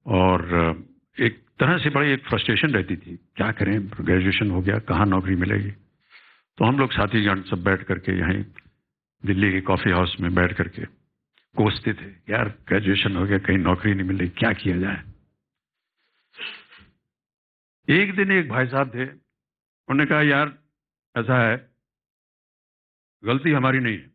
और 0.06 0.38
अ, 0.56 0.64
एक 1.19 1.45
तरह 1.59 1.77
से 1.77 1.89
बड़ी 1.89 2.11
एक 2.11 2.27
फ्रस्ट्रेशन 2.27 2.73
रहती 2.73 2.97
थी। 2.97 3.17
क्या 3.17 3.51
करें? 3.51 3.87
ग्रेजुएशन 3.89 4.51
हो 4.51 4.61
गया, 4.61 4.79
कहाँ 4.79 5.05
नौकरी 5.05 5.35
मिलेगी? 5.35 5.71
तो 6.57 6.65
हम 6.65 6.79
लोग 6.79 6.91
साथीगण 6.91 7.41
सब 7.41 7.63
बैठ 7.63 7.83
करके 7.83 8.11
यहीं 8.11 8.45
दिल्ली 9.25 9.51
के 9.51 9.61
कॉफ़ी 9.61 9.91
हाउस 9.91 10.17
में 10.19 10.35
बैठ 10.35 10.53
करके 10.53 10.85
कोसते 11.57 11.93
थे। 11.93 12.33
यार 12.33 12.49
ग्रेजुएशन 12.67 13.15
हो 13.15 13.25
गया, 13.25 13.37
कहीं 13.37 13.57
नौकरी 13.57 13.93
नहीं 13.93 14.07
मिल 14.07 14.17
रही 14.17 14.29
क्या 14.29 14.53
किया 14.53 14.77
जाए? 14.77 15.03
एक 17.89 18.15
दिन 18.15 18.31
एक 18.31 18.49
भाई 18.49 18.67
साहब 18.67 18.87
थे। 18.95 19.03
उन्होंने 19.03 20.05
कहा, 20.05 20.21
यार, 20.21 20.59
ऐसा 21.17 21.49
है, 21.49 21.69
गलती 23.25 23.51
हमारी 23.51 23.79
नहीं 23.79 23.97
है। 23.97 24.11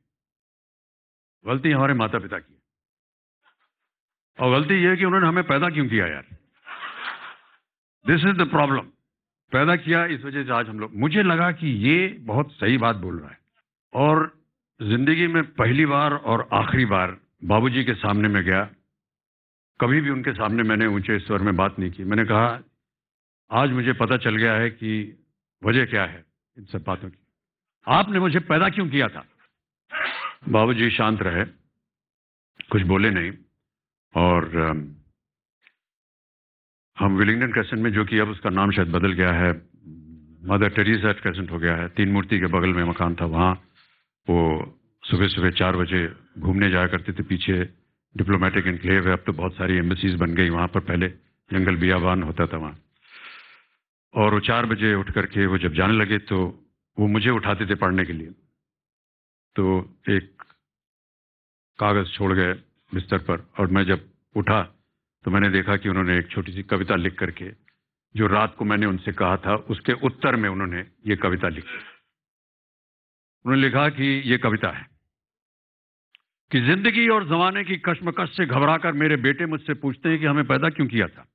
गलती 1.46 1.70
हमारे 1.70 1.94
माता 1.94 2.18
पिता 2.18 2.38
की 2.38 2.54
है। 2.54 2.60
और 4.38 4.60
गलती 4.60 4.74
यह 4.74 4.90
है 4.90 4.96
कि 4.96 5.04
उन्होंने 5.04 5.28
हमें 5.28 5.44
पैदा 5.44 5.70
क्यों 5.70 5.88
किया, 5.88 6.06
यार? 6.06 6.39
दिस 8.06 8.20
इज़ 8.20 8.36
द 8.36 8.50
प्रॉब्लम 8.50 8.80
पैदा 9.52 9.76
किया, 9.76 10.04
इस 10.04 10.24
वजह 10.24 10.44
से 10.44 10.52
आज 10.52 10.68
हम 10.68 10.80
लोग। 10.80 10.90
मुझे 10.94 11.22
लगा 11.22 11.52
कि 11.52 11.66
ये 11.68 12.16
बहुत 12.20 12.52
सही 12.52 12.78
बात 12.78 12.96
बोल 12.96 13.18
रहा 13.20 13.30
है। 13.30 13.38
और 13.94 14.42
ज़िंदगी 14.82 15.26
में 15.26 15.54
पहली 15.54 15.86
बार 15.86 16.14
और 16.14 16.48
आखिरी 16.52 16.84
बार 16.84 17.16
बाबूजी 17.44 17.84
के 17.84 17.94
सामने 17.94 18.28
में 18.28 18.42
गया। 18.42 18.70
कभी 19.80 20.00
भी 20.00 20.10
उनके 20.10 20.32
सामने 20.32 20.62
मैंने 20.62 20.86
ऊँचे 20.86 21.18
स्वर 21.18 21.42
में 21.42 21.56
बात 21.56 21.78
नहीं 21.78 21.90
की। 21.90 22.04
मैंने 22.04 22.24
कहा, 22.24 22.60
आज 23.50 23.70
मुझे 23.70 23.92
पता 23.92 24.16
चल 24.16 24.36
गया 24.36 24.54
है 24.54 24.70
कि 24.70 25.18
वजह 25.64 25.86
क्या 25.86 26.04
है 26.04 26.24
इन 26.58 26.64
सब 26.64 26.84
बातों 26.86 27.08
की। 27.10 27.18
आपने 27.88 28.18
मुझे 28.18 28.40
पैदा 28.40 28.68
क्यों 28.68 28.88
किया 28.88 29.08
था? 29.08 29.24
बाबूजी 30.48 30.90
शांत 30.90 31.22
रहे। 31.22 31.44
कुछ 32.70 32.82
बोले 32.82 33.10
नहीं। 33.10 33.32
और 34.14 34.50
हम 37.00 37.16
विलिंगडन 37.16 37.52
क्रेसेंट 37.52 37.82
में, 37.82 37.92
जो 37.92 38.04
कि 38.04 38.18
अब 38.18 38.28
उसका 38.28 38.50
नाम 38.50 38.70
शायद 38.70 38.88
बदल 38.88 39.12
गया 39.12 39.32
है, 39.32 39.50
मदर 40.44 40.68
टेरेसा 40.68 41.12
क्रेसेंट 41.12 41.50
हो 41.50 41.58
गया 41.58 41.76
है। 41.76 41.88
तीन 41.88 42.08
मूर्ति 42.08 42.40
के 42.40 42.46
बगल 42.46 42.68
में 42.68 42.84
मकान 42.84 43.14
था 43.14 43.24
वहाँ। 43.24 43.52
वो 44.28 44.38
सुबह 45.04 45.28
सुबह 45.28 45.50
चार 45.50 45.76
बजे 45.76 46.14
घूमने 46.38 46.70
जाया 46.70 46.86
करते 46.86 47.12
थे 47.12 47.22
पीछे। 47.22 47.68
डिप्लोमेटिक 48.16 48.66
इनक्लेव 48.66 49.06
है। 49.06 49.12
अब 49.12 49.22
तो 49.26 49.32
बहुत 49.32 49.54
सारी 49.54 49.76
एम्बेसीज 49.76 50.14
बन 50.14 50.34
गई 50.34 50.48
वहाँ 50.48 50.68
पर 50.68 50.80
पहले। 50.80 51.08
जंगल 51.52 51.76
बियाबान 51.76 52.22
होता 52.22 52.46
था 52.46 52.56
वहाँ। 52.56 52.78
और 54.14 54.34
वो 54.34 54.40
चार 54.40 54.66
बजे 54.66 54.94
उठ 54.94 55.10
करके 55.10 55.46
वो 55.46 55.58
जब 55.58 55.72
जाने 55.72 55.92
लगे 55.92 56.18
तो 56.18 56.66
वो 56.98 57.06
मुझे 57.06 57.30
उठाते 57.30 57.66
थे 57.66 57.74
पढ़ने 57.74 58.04
के 58.04 58.12
लिए। 58.12 58.28
तो 59.56 59.96
एक 60.10 60.42
कागज़ 61.78 62.08
छोड़ 62.08 62.32
गए 62.32 62.52
बिस्तर 62.94 63.18
पर 63.18 63.46
और 63.58 63.66
मैं 63.66 63.84
जब 63.84 64.08
उठा 64.36 64.79
तो 65.24 65.30
मैंने 65.30 65.50
देखा 65.50 65.76
कि 65.76 65.88
उन्होंने 65.88 66.18
एक 66.18 66.30
छोटी 66.30 66.52
सी 66.52 66.62
कविता 66.64 66.96
लिख 66.96 67.18
करके, 67.18 67.50
जो 68.14 68.26
रात 68.26 68.54
को 68.58 68.64
मैंने 68.64 68.86
उनसे 68.86 69.12
कहा 69.12 69.36
था, 69.36 69.54
उसके 69.54 69.92
उत्तर 70.02 70.36
में 70.36 70.48
उन्होंने 70.48 70.84
ये 71.06 71.16
कविता 71.16 71.48
लिखी। 71.48 71.78
उन्होंने 73.44 73.62
लिखा 73.62 73.88
कि 73.90 74.06
ये 74.26 74.38
कविता 74.38 74.68
है 74.68 74.86
कि 76.50 76.60
ज़िंदगी 76.60 77.08
और 77.08 77.24
जमाने 77.28 77.64
की 77.64 77.76
कश्मकश 77.78 78.36
से 78.36 78.46
घबराकर 78.46 78.92
मेरे 78.94 79.16
बेटे 79.18 79.46
मुझसे 79.46 79.74
पूछते 79.76 80.08
हैं 80.08 80.18
कि 80.18 80.26
हमें 80.26 80.44
पैदा 80.46 80.70
क्यों 80.70 80.86
किया 80.86 81.06
था। 81.08 81.26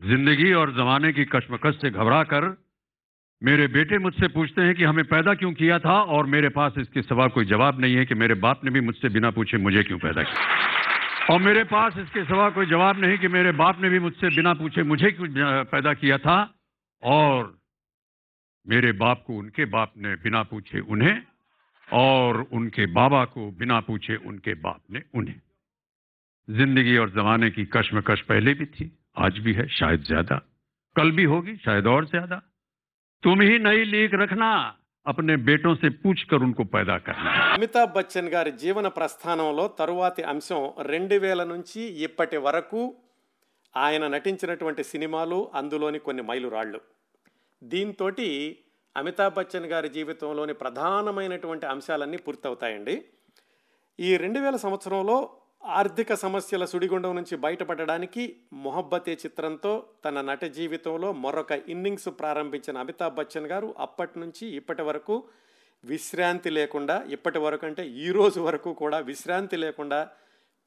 ज़िंदगी 0.00 0.52
और 0.54 0.72
जमाने 0.76 1.12
की 1.12 1.24
कश्मकश 1.26 1.80
से 1.80 1.90
घबराकर 1.90 2.46
मेरे 3.42 3.66
बेटे 3.68 3.98
मुझसे 3.98 4.28
पूछते 4.28 4.62
हैं 4.62 4.74
कि 4.74 4.84
हमें 4.84 5.04
पैदा 5.06 5.34
क्यों 5.34 5.52
किया 5.52 5.78
था, 5.78 6.00
और 6.02 6.26
मेरे 6.26 6.48
पास 6.48 6.74
इसके 6.78 7.02
सिवा 7.02 7.26
कोई 7.28 7.44
जवाब 7.44 7.80
नहीं 7.80 7.94
है 7.96 8.04
कि 8.06 8.14
मेरे 8.14 8.34
बाप 8.36 8.64
ने 8.64 8.70
भी 8.70 8.80
मुझसे 8.80 9.08
बिना 9.10 9.30
पूछे 9.30 9.58
मुझे 9.58 9.82
क्यों 9.82 9.98
पैदा 9.98 10.22
किया। 10.22 10.81
और 11.30 11.40
मेरे 11.40 11.62
पास 11.64 11.96
इसके 11.98 12.24
सिवा 12.24 12.48
कोई 12.50 12.66
जवाब 12.66 12.98
नहीं 12.98 13.18
कि 13.18 13.28
मेरे 13.28 13.52
बाप 13.52 13.80
ने 13.80 13.88
भी 13.88 13.98
मुझसे 13.98 14.28
बिना 14.36 14.54
पूछे 14.54 14.82
मुझे 14.82 15.10
क्यों 15.10 15.28
पैदा 15.64 15.92
किया 15.94 16.18
था, 16.18 16.54
और 17.02 17.58
मेरे 18.66 18.92
बाप 18.92 19.22
को 19.26 19.36
उनके 19.36 19.64
बाप 19.64 19.92
ने 19.96 20.14
बिना 20.16 20.42
पूछे 20.42 20.80
उन्हें, 20.80 21.22
और 21.88 22.40
उनके 22.52 22.86
बाबा 22.92 23.24
को 23.24 23.50
बिना 23.50 23.80
पूछे 23.80 24.16
उनके 24.16 24.54
बाप 24.54 24.80
ने 24.90 25.02
उन्हें। 25.14 25.40
ज़िंदगी 26.48 26.96
और 26.96 27.10
जमाने 27.10 27.50
की 27.50 27.64
कश्मकश 27.64 28.20
पहले 28.20 28.54
भी 28.54 28.66
थी, 28.66 28.90
आज 29.18 29.38
भी 29.38 29.52
है, 29.52 29.66
शायद 29.68 30.00
ज़्यादा। 30.00 30.36
कल 30.96 31.10
भी 31.10 31.24
होगी, 31.24 31.56
शायद 31.56 31.86
और 31.86 32.06
ज़्यादा। 32.06 32.42
तुम 33.22 33.40
ही 33.40 33.58
नई 33.58 33.84
लीक 33.84 34.14
रखना। 34.14 34.78
अपने 35.05 35.35
बेटों 35.39 35.73
से 35.75 35.89
पूछ 35.97 36.23
कर 36.23 36.39
उनको 36.43 36.63
पैदा 36.67 36.95
करना 36.99 37.31
అమితాబ్ 37.53 37.93
బచ్చన్ 37.93 38.29
గారి 38.29 38.51
జీవన 38.57 38.87
ప్రస్థానంలో 38.95 39.63
తరువాతి 39.77 40.23
అంశం 40.23 40.61
రెండు 40.87 41.15
వేల 41.15 41.41
నుంచి 41.43 41.81
ఇప్పటి 42.05 42.37
వరకు 42.37 42.81
ఆయన 43.75 44.03
నటించినటువంటి 44.07 44.83
సినిమాలు 44.83 45.39
అందులోని 45.55 45.99
కొన్ని 45.99 46.23
మైలురాళ్ళు 46.23 46.79
దీంతో 47.61 48.09
అమితాబ్ 48.95 49.35
బచ్చన్ 49.35 49.67
గారి 49.67 49.89
జీవితంలోని 49.89 50.55
ప్రధానమైనటువంటి 50.55 51.65
అంశాలన్నీ 51.65 52.17
పూర్తవుతాయండి 52.17 52.95
ఈ 53.99 54.11
రెండు 54.17 54.39
వేల 54.39 54.57
సంవత్సరంలో 54.57 55.17
ఆర్థిక 55.64 56.14
సమస్యల 56.14 56.64
సుడిగుండం 56.64 57.16
నుంచి 57.16 57.36
బయటపడడానికి 57.36 58.36
మొహబ్బతే 58.52 59.12
చిత్రంతో 59.12 59.86
తన 60.04 60.20
నట 60.20 60.44
జీవితంలో 60.44 61.12
మరొక 61.12 61.52
ఇన్నింగ్స్ 61.68 62.08
ప్రారంభించిన 62.08 62.78
అమితాబ్ 62.78 63.14
బచ్చన్ 63.14 63.46
గారు 63.46 63.74
అప్పటి 63.78 64.20
నుంచి 64.20 64.46
ఇప్పటి 64.46 64.82
వరకు 64.82 65.24
విశ్రాంతి 65.84 66.50
లేకుండా 66.50 67.02
ఇప్పటి 67.02 67.38
వరకు 67.38 67.66
అంటే 67.66 67.88
ఈ 67.88 68.10
రోజు 68.10 68.40
వరకు 68.40 68.72
కూడా 68.72 68.98
విశ్రాంతి 68.98 69.56
లేకుండా 69.56 70.08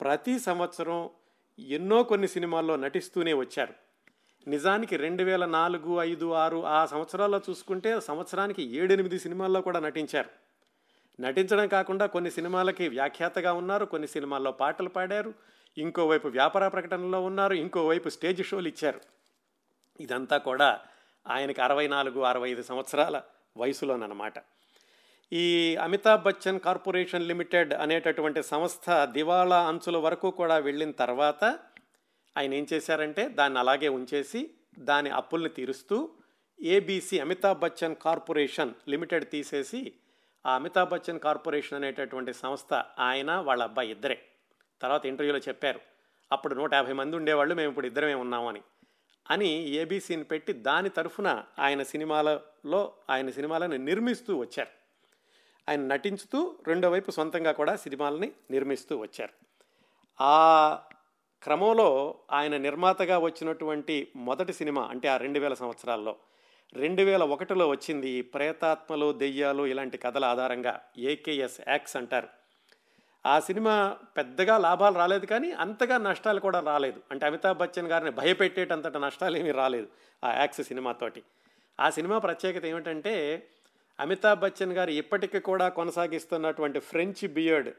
ప్రతి 0.02 0.40
సంవత్సరం 0.40 1.10
ఎన్నో 1.60 2.04
కొన్ని 2.04 2.28
సినిమాల్లో 2.28 2.76
నటిస్తూనే 2.76 3.34
వచ్చారు. 3.34 3.74
నిజానికి 4.48 4.98
రెండు 4.98 5.24
వేల 5.24 5.46
నాలుగు 5.46 6.02
ఐదు 6.02 6.34
ఆరు 6.34 6.66
ఆ 6.66 6.86
సంవత్సరాల్లో 6.86 7.42
చూసుకుంటే 7.50 8.00
సంవత్సరానికి 8.00 8.64
ఏడెనిమిది 8.64 9.20
సినిమాల్లో 9.20 9.62
కూడా 9.62 9.80
నటించారు. 9.80 10.45
నటించడం 11.20 11.68
కాకుండా 11.68 12.06
కొన్ని 12.06 12.32
సినిమాలకి 12.32 12.88
వ్యాఖ్యాతగా 12.88 13.54
ఉన్నారు 13.54 13.86
కొన్ని 13.86 14.08
సినిమాల్లో 14.08 14.52
పాటలు 14.52 14.90
పాడారు 14.90 15.34
ఇంకోవైపు 15.78 16.28
వ్యాపార 16.28 16.68
ప్రకటనలో 16.68 17.22
ఉన్నారు 17.22 17.54
ఇంకోవైపు 17.54 18.10
స్టేజ్ 18.10 18.44
షోలు 18.46 18.68
ఇచ్చారు. 18.68 19.02
ఇదంతా 20.00 20.38
కూడా 20.38 20.80
ఆయనకి 21.28 21.62
అరవై 21.62 21.88
నాలుగు 21.88 22.22
అరవై 22.22 22.50
ఐదు 22.50 22.64
సంవత్సరాల 22.64 23.22
వయసులోనమాట 23.58 24.34
ఈ 25.32 25.76
అమితాబ్ 25.76 26.24
బచ్చన్ 26.24 26.60
కార్పొరేషన్ 26.60 27.28
లిమిటెడ్ 27.28 27.74
అనేటటువంటి 27.74 28.44
సంస్థ 28.44 28.90
దివాళా 29.12 29.68
అంచుల 29.68 29.98
వరకు 29.98 30.30
కూడా 30.30 30.58
వెళ్ళిన 30.58 30.92
తర్వాత 30.92 31.44
ఆయన 32.38 32.54
ఏం 32.54 32.68
చేశారంటే 32.74 33.28
దాన్ని 33.30 33.60
అలాగే 33.60 33.88
ఉంచేసి 33.88 34.50
దాని 34.80 35.10
అప్పుల్ని 35.10 35.50
తీరుస్తూ 35.50 36.10
ABC 36.62 37.20
Amitabh 37.20 37.60
Bachchan 37.60 37.96
corporation 37.96 38.74
limited 38.88 39.26
తీసేసి 39.26 39.94
ఆ 40.46 40.56
అమితాబ్ 40.56 40.90
బచ్చన్ 40.90 41.20
కార్పొరేషన్ 41.20 41.78
అనేటటువంటి 41.78 42.34
సంస్థ 42.34 42.74
ఆయన 43.00 43.32
వాళ్ళ 43.32 43.64
అబ్బాయి 43.64 43.92
ఇద్దరే. 43.92 44.22
తర్వాత 44.82 45.06
ఇంటర్వ్యూలో 45.06 45.40
చెప్పారు 45.40 45.80
అప్పుడు 46.32 46.56
నూట 46.56 46.74
యాభై 46.74 46.94
మంది 46.94 47.16
ఉండేవాళ్ళు 47.16 47.56
మేము 47.56 47.70
ఇప్పుడు 47.70 47.88
ఇద్దరమే 47.88 48.14
ఉన్నామని 48.14 48.62
అని. 49.30 49.48
ఏబీసీని 49.48 50.24
పెట్టి 50.24 50.54
దాని 50.54 50.90
తరఫున 50.90 51.44
ఆయన 51.60 51.84
సినిమాలలో 51.84 52.94
ఆయన 53.10 53.30
సినిమాలను 53.30 53.76
నిర్మిస్తూ 53.76 54.38
వచ్చారు. 54.38 54.70
ఆయన 55.70 55.82
నటించుతూ 55.82 56.56
రెండో 56.68 56.90
వైపు 56.90 57.12
సొంతంగా 57.12 57.52
కూడా 57.52 57.76
సినిమాలని 57.76 58.32
నిర్మిస్తూ 58.52 58.98
వచ్చారు. 58.98 59.34
ఆ 60.24 60.80
క్రమంలో 61.44 62.20
ఆయన 62.32 62.58
నిర్మాతగా 62.58 63.18
వచ్చినటువంటి 63.18 64.12
మొదటి 64.16 64.54
సినిమా 64.54 64.82
అంటే 64.84 65.08
ఆ 65.08 65.18
రెండు 65.18 65.40
వేల 65.40 65.54
సంవత్సరాల్లో 65.54 66.16
రెండు 66.74 67.02
వేల 67.02 67.24
ఒకటిలో 67.24 67.68
వచ్చింది 67.68 68.22
ప్రేతాత్మలు 68.22 69.14
దెయ్యాలు 69.14 69.66
ఇలాంటి 69.66 69.98
కథల 69.98 70.26
ఆధారంగా 70.26 70.82
ఏకేఎస్ 70.98 71.62
యాక్స్ 71.68 71.96
అంటారు. 71.96 72.28
ఆ 73.26 73.40
సినిమా 73.40 73.98
పెద్దగా 74.18 74.58
లాభాలు 74.58 74.96
రాలేదు 74.96 75.26
కానీ 75.26 75.52
అంతగా 75.52 75.98
నష్టాలు 75.98 76.40
కూడా 76.40 76.60
రాలేదు. 76.60 77.00
అంటే 77.12 77.26
అమితాబ్ 77.26 77.58
బచ్చన్ 77.58 77.88
గారిని 77.88 78.12
భయపెట్టేటంతట 78.12 78.98
నష్టాలు 78.98 79.38
ఏమీ 79.38 79.52
రాలేదు 79.52 79.88
ఆ 80.24 80.34
యాక్స్ 80.34 80.62
సినిమాతోటి. 80.62 81.24
ఆ 81.80 81.90
సినిమా 81.90 82.18
ప్రత్యేకత 82.18 82.66
ఏమిటంటే 82.66 83.48
అమితాబ్ 84.00 84.40
బచ్చన్ 84.40 84.74
గారు 84.74 84.90
ఇప్పటికీ 84.90 85.40
కూడా 85.40 85.70
కొనసాగిస్తున్నటువంటి 85.70 86.80
ఫ్రెంచ్ 86.80 87.28
బియర్డ్ 87.28 87.70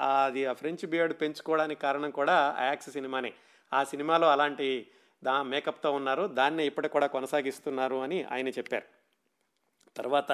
అది 0.00 0.46
ఆ 0.46 0.52
ఫ్రెంచ్ 0.52 0.86
బియర్డ్ 0.86 1.14
పెంచుకోవడానికి 1.20 1.80
కారణం 1.80 2.10
కూడా 2.10 2.56
ఆ 2.58 2.64
యాక్స్ 2.64 2.90
సినిమానే. 2.90 3.32
ఆ 3.72 3.84
సినిమాలో 3.84 4.30
అలాంటి 4.30 4.86
దా 5.24 5.42
మేకప్తో 5.42 5.92
ఉన్నారు 5.92 6.26
దాన్నే 6.26 6.66
ఇప్పటికి 6.66 6.92
కూడా 6.92 7.06
కొనసాగిస్తున్నారు 7.06 7.96
అని 7.96 8.22
ఆయన 8.22 8.48
చెప్పారు. 8.48 8.86
తర్వాత 9.96 10.32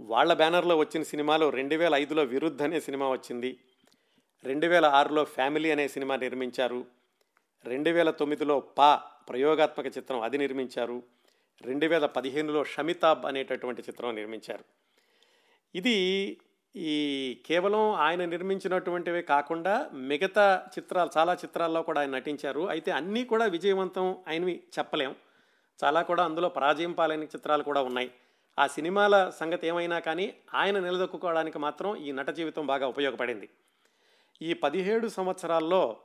వాళ్ళ 0.00 0.32
బ్యానర్లో 0.32 0.76
వచ్చిన 0.76 1.02
సినిమాలు 1.02 1.50
రెండు 1.50 1.76
వేల 1.76 1.94
ఐదులో 1.94 2.22
విరుద్ధ 2.22 2.62
అనే 2.62 2.80
సినిమా 2.80 3.10
వచ్చింది 3.10 3.58
రెండు 4.44 4.66
వేల 4.66 4.84
ఆరులో 4.84 5.24
ఫ్యామిలీ 5.24 5.70
అనే 5.70 5.88
సినిమా 5.88 6.16
నిర్మించారు 6.16 6.86
రెండు 7.64 7.90
వేల 7.90 8.10
తొమ్మిదిలో 8.10 8.60
పా 8.60 9.02
ప్రయోగాత్మక 9.28 9.86
చిత్రం 9.86 10.20
అది 10.20 10.38
నిర్మించారు 10.38 11.02
రెండు 11.62 11.86
వేల 11.86 12.06
పదిహేనులో 12.06 12.64
షమితాబ్ 12.64 13.26
అనేటటువంటి 13.26 13.82
చిత్రం 13.82 14.14
నిర్మించారు. 14.14 14.64
ఇది 15.74 15.96
ఈ 16.76 17.42
కేవలం 17.46 17.92
ఆయన 17.92 18.24
నిర్మించినటువంటివే 18.24 19.22
కాకుండా 19.22 19.90
మిగతా 19.92 20.66
చిత్రాలు 20.78 21.10
చాలా 21.18 21.34
చిత్రాల్లో 21.34 21.82
కూడా 21.82 22.00
ఆయన 22.00 22.10
నటించారు. 22.10 22.68
అయితే 22.68 22.90
అన్నీ 22.90 23.24
కూడా 23.24 23.44
విజయవంతం 23.44 24.16
అయినవి 24.26 24.62
చెప్పలేం. 24.78 25.14
చాలా 25.84 26.02
కూడా 26.02 26.24
అందులో 26.24 26.48
పరాజయం 26.48 26.92
పాలైన 26.92 27.24
చిత్రాలు 27.24 27.62
కూడా 27.62 27.82
ఉన్నాయి. 27.82 28.10
ఆ 28.58 28.66
సినిమాల 28.66 29.32
సంగతి 29.40 29.66
ఏమైనా 29.66 29.98
కానీ 29.98 30.34
ఆయన 30.54 30.78
నిలదొక్కుకోవడానికి 30.78 31.58
మాత్రం 31.58 31.96
ఈ 31.96 32.12
నట 32.12 32.30
జీవితం 32.30 32.66
బాగా 32.66 32.88
ఉపయోగపడింది. 32.88 33.48
ఈ 34.42 34.52
పదిహేడు 34.52 35.08
సంవత్సరాల్లో 35.08 35.96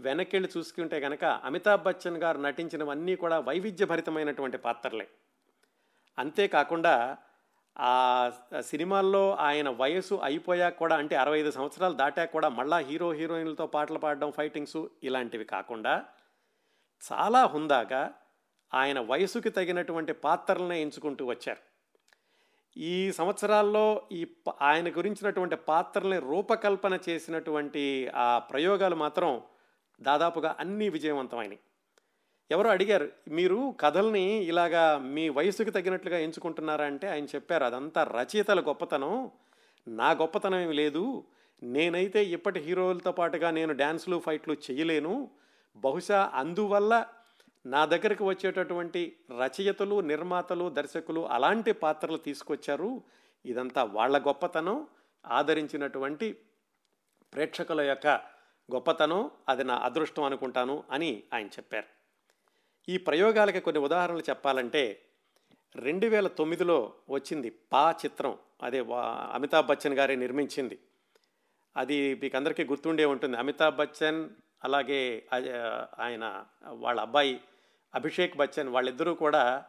వెనక్కిళ్ళు 0.00 0.58
చూసుకుంటే 0.58 1.00
కనుక 1.00 1.24
అమితాబ్ 1.24 1.82
బచ్చన్ 1.82 2.16
గారు 2.16 2.38
నటించినవన్నీ 2.38 3.16
కూడా 3.16 3.38
వైవిధ్యభరితమైనటువంటి 3.38 4.58
పాత్రలే. 4.58 5.08
అంతేకాకుండా 6.18 7.16
ఆ 7.78 8.32
సినిమాల్లో 8.60 9.36
ఆయన 9.36 9.68
వయసు 9.68 10.14
అయిపోయాక 10.14 10.76
కూడా 10.76 10.96
అంటే 10.96 11.16
అరవై 11.16 11.38
ఐదు 11.38 11.50
సంవత్సరాలు 11.50 11.94
దాటాక 11.94 12.32
కూడా 12.32 12.48
మళ్ళా 12.48 12.78
హీరో 12.78 13.12
హీరోయిన్లతో 13.12 13.66
పాటలు 13.66 13.98
పాడడం 13.98 14.30
ఫైటింగ్స్ 14.30 14.76
ఇలాంటివి 15.02 15.44
కాకుండా 15.44 16.04
చాలా 17.12 17.44
హుందాగా 17.46 18.14
ఆయన 18.74 19.00
వయసుకి 19.00 19.50
తగినటువంటి 19.50 20.12
పాత్రలనే 20.12 20.80
ఎంచుకుంటూ 20.82 21.26
వచ్చారు. 21.26 21.60
ఈ 22.76 23.12
సంవత్సరాల్లో 23.12 24.02
ఈ 24.12 24.26
ఆయన 24.62 24.88
గురించినటువంటి 24.88 25.56
పాత్రల్ని 25.56 26.18
రూపకల్పన 26.18 26.98
చేసినటువంటి 27.08 28.10
ఆ 28.14 28.38
ప్రయోగాలు 28.38 28.94
మాత్రం 28.94 29.42
దాదాపుగా 30.02 30.56
అన్నీ 30.60 30.88
విజయవంతమైనవి 30.88 31.58
ఎవరో 32.50 32.70
అడిగారు 32.70 33.08
మీరు 33.28 33.74
కథల్ని 33.80 34.20
ఇలాగా 34.20 34.98
మీ 34.98 35.28
వయసుకి 35.28 35.70
తగినట్లుగా 35.70 36.18
ఎంచుకుంటున్నారా? 36.18 36.84
అంటే 36.84 37.08
ఆయన 37.08 37.24
చెప్పారు 37.24 37.64
అదంతా 37.64 38.04
రచయితల 38.04 38.60
గొప్పతనం. 38.60 39.30
నా 39.88 40.10
గొప్పతనం 40.10 40.58
ఏమి 40.58 40.74
లేదు. 40.74 41.24
నేనైతే 41.62 42.24
ఇప్పటి 42.24 42.60
హీరోలతో 42.60 43.12
పాటుగా 43.12 43.50
నేను 43.50 43.72
డ్యాన్సులు 43.72 44.22
ఫైట్లు 44.26 44.56
చేయలేను. 44.70 45.30
బహుశా 45.76 46.30
అందువల్ల 46.34 47.06
నా 47.66 47.86
దగ్గరికి 47.86 48.22
వచ్చేటటువంటి 48.22 49.16
రచయితలు 49.42 50.00
నిర్మాతలు 50.00 50.68
దర్శకులు 50.68 51.28
అలాంటి 51.28 51.72
పాత్రలు 51.72 52.16
తీసుకొచ్చారు. 52.16 53.02
ఇదంతా 53.46 53.84
వాళ్ళ 53.84 54.18
గొప్పతనం. 54.18 54.86
ఆదరించినటువంటి 55.26 56.32
ప్రేక్షకుల 57.34 57.80
యొక్క 57.80 58.06
గొప్పతనం. 58.74 59.30
అది 59.48 59.64
నా 59.64 59.74
అదృష్టం 59.74 60.22
అనుకుంటాను 60.22 60.84
అని 60.90 61.22
ఆయన 61.34 61.46
చెప్పారు. 61.46 61.95
ఈ 62.88 62.96
ప్రయోగాలకి 62.96 63.60
కొన్ని 63.60 63.82
ఉదాహరణలు 63.82 64.20
చెప్పాలంటే 64.20 65.02
రెండు 65.76 66.06
వేల 66.06 66.26
తొమ్మిదిలో 66.26 66.92
వచ్చింది 67.10 67.50
పా 67.72 67.94
చిత్రం. 68.04 68.38
అదే 68.62 68.80
వా- 68.80 69.34
అమితాబ్ 69.34 69.66
బచ్చన్ 69.66 69.94
గారే 69.94 70.16
నిర్మించింది. 70.16 70.78
అది 71.76 72.14
మీకు 72.14 72.36
అందరికీ 72.36 72.64
గుర్తుండే 72.64 73.04
ఉంటుంది. 73.04 73.36
అమితాబ్ 73.36 73.76
బచ్చన్ 73.76 74.30
అలాగే 74.64 75.26
ఆయన 75.98 76.44
వాళ్ళ 76.66 77.00
అబ్బాయి 77.00 77.40
అభిషేక్ 77.94 78.36
బచ్చన్ 78.36 78.68
వాళ్ళిద్దరూ 78.68 79.14
కూడా 79.14 79.64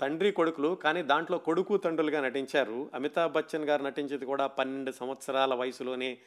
తండ్రి 0.00 0.32
కొడుకులు 0.32 0.74
కానీ 0.74 1.02
దాంట్లో 1.02 1.38
కొడుకు 1.38 1.76
తండ్రులుగా 1.76 2.20
నటించారు. 2.20 2.90
అమితాబ్ 2.94 3.32
బచ్చన్ 3.32 3.64
గారు 3.64 3.82
నటించేది 3.82 4.26
కూడా 4.26 4.46
పన్నెండు 4.46 4.90
సంవత్సరాల 4.90 5.54
వయసులోనే 5.54 6.18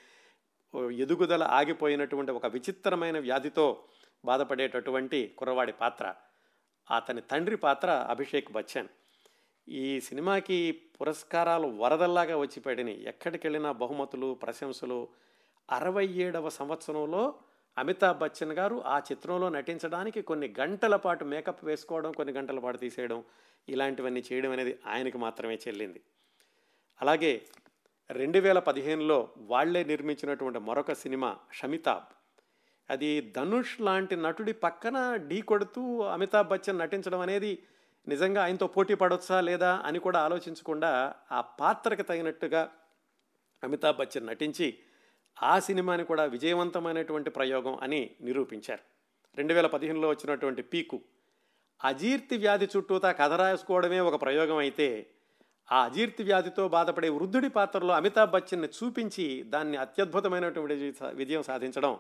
ఎదుగుదల 0.92 1.44
ఆగిపోయినటువంటి 1.44 2.32
ఒక 2.32 2.46
విచిత్రమైన 2.46 3.20
వ్యాధితో 3.20 3.84
బాధపడేటటువంటి 4.26 5.36
కుర్రవాడి 5.38 5.74
పాత్ర 5.74 6.14
అతని 6.96 7.22
తండ్రి 7.22 7.58
పాత్ర 7.58 8.08
అభిషేక్ 8.10 8.52
బచ్చన్. 8.52 8.88
ఈ 9.70 10.02
సినిమాకి 10.02 10.82
పురస్కారాలు 11.02 11.68
వరదల్లాగా 11.68 12.38
వచ్చి 12.38 12.60
పడినాయి. 12.60 13.08
ఎక్కడికి 13.08 13.48
వెళ్ళినా 13.48 13.72
బహుమతులు 13.72 14.34
ప్రశంసలు. 14.34 15.08
అరవై 15.72 16.08
ఏడవ 16.08 16.50
సంవత్సరంలో 16.50 17.36
అమితాబ్ 17.78 18.20
బచ్చన్ 18.20 18.52
గారు 18.52 18.84
ఆ 18.86 19.00
చిత్రంలో 19.00 19.50
నటించడానికి 19.50 20.22
కొన్ని 20.22 20.54
గంటల 20.60 20.96
పాటు 20.96 21.26
మేకప్ 21.26 21.66
వేసుకోవడం 21.66 22.12
కొన్ని 22.12 22.34
గంటల 22.34 22.60
పాటు 22.60 22.78
తీసేయడం 22.78 23.24
ఇలాంటివన్నీ 23.70 24.24
చేయడం 24.34 24.52
అనేది 24.52 24.80
ఆయనకి 24.88 25.18
మాత్రమే 25.18 25.60
చెల్లింది. 25.68 26.02
అలాగే 27.02 27.42
రెండు 28.12 28.40
వేల 28.40 28.60
పదిహేనులో 28.60 29.30
వాళ్ళే 29.38 29.84
నిర్మించినటువంటి 29.84 30.60
మరొక 30.60 30.94
సినిమా 30.94 31.38
షమితాబ్. 31.54 32.23
అది 32.94 33.10
ధనుష్ 33.36 33.82
లాంటి 33.82 34.16
నటుడి 34.16 34.54
పక్కన 34.54 34.98
ఢీ 35.28 35.42
కొడుతూ 35.42 35.84
అమితాబ్ 36.02 36.50
బచ్చన్ 36.50 36.80
నటించడం 36.80 37.20
అనేది 37.20 37.52
నిజంగా 38.08 38.40
ఆయనతో 38.44 38.68
పోటీ 38.68 38.96
పడొచ్చా 38.96 39.42
లేదా 39.42 39.72
అని 39.86 40.00
కూడా 40.00 40.20
ఆలోచించకుండా 40.20 40.90
ఆ 41.32 41.42
పాత్రకు 41.42 42.02
తగినట్టుగా 42.02 42.62
అమితాబ్ 43.64 43.98
బచ్చన్ 43.98 44.28
నటించి 44.28 44.68
ఆ 45.38 45.60
సినిమాని 45.60 46.04
కూడా 46.04 46.24
విజయవంతమైనటువంటి 46.26 47.30
ప్రయోగం 47.30 47.76
అని 47.82 48.02
నిరూపించారు. 48.22 48.84
రెండు 49.38 49.54
వేల 49.54 49.68
పదిహేనులో 49.68 50.10
వచ్చినటువంటి 50.10 50.62
పీకు 50.62 50.98
అజీర్తి 51.84 52.38
వ్యాధి 52.38 52.68
చుట్టూతా 52.76 53.12
కథ 53.12 53.34
రాసుకోవడమే 53.34 54.00
ఒక 54.00 54.22
ప్రయోగం 54.22 54.58
అయితే 54.58 54.88
ఆ 55.72 55.84
అజీర్తి 55.84 56.24
వ్యాధితో 56.24 56.68
బాధపడే 56.68 57.10
వృద్ధుడి 57.10 57.50
పాత్రలో 57.50 57.94
అమితాబ్ 57.94 58.32
బచ్చన్ని 58.32 58.68
చూపించి 58.68 59.44
దాన్ని 59.44 59.78
అత్యద్భుతమైనటువంటి 59.78 60.76
విజయం 61.14 61.44
సాధించడం 61.44 61.94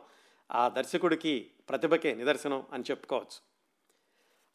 ఆ 0.55 0.67
దర్శకుడికి 0.67 1.51
ప్రతిభకే 1.69 2.15
నిదర్శనం 2.15 2.63
అని 2.73 2.83
చెప్పుకోవచ్చు. 2.91 3.41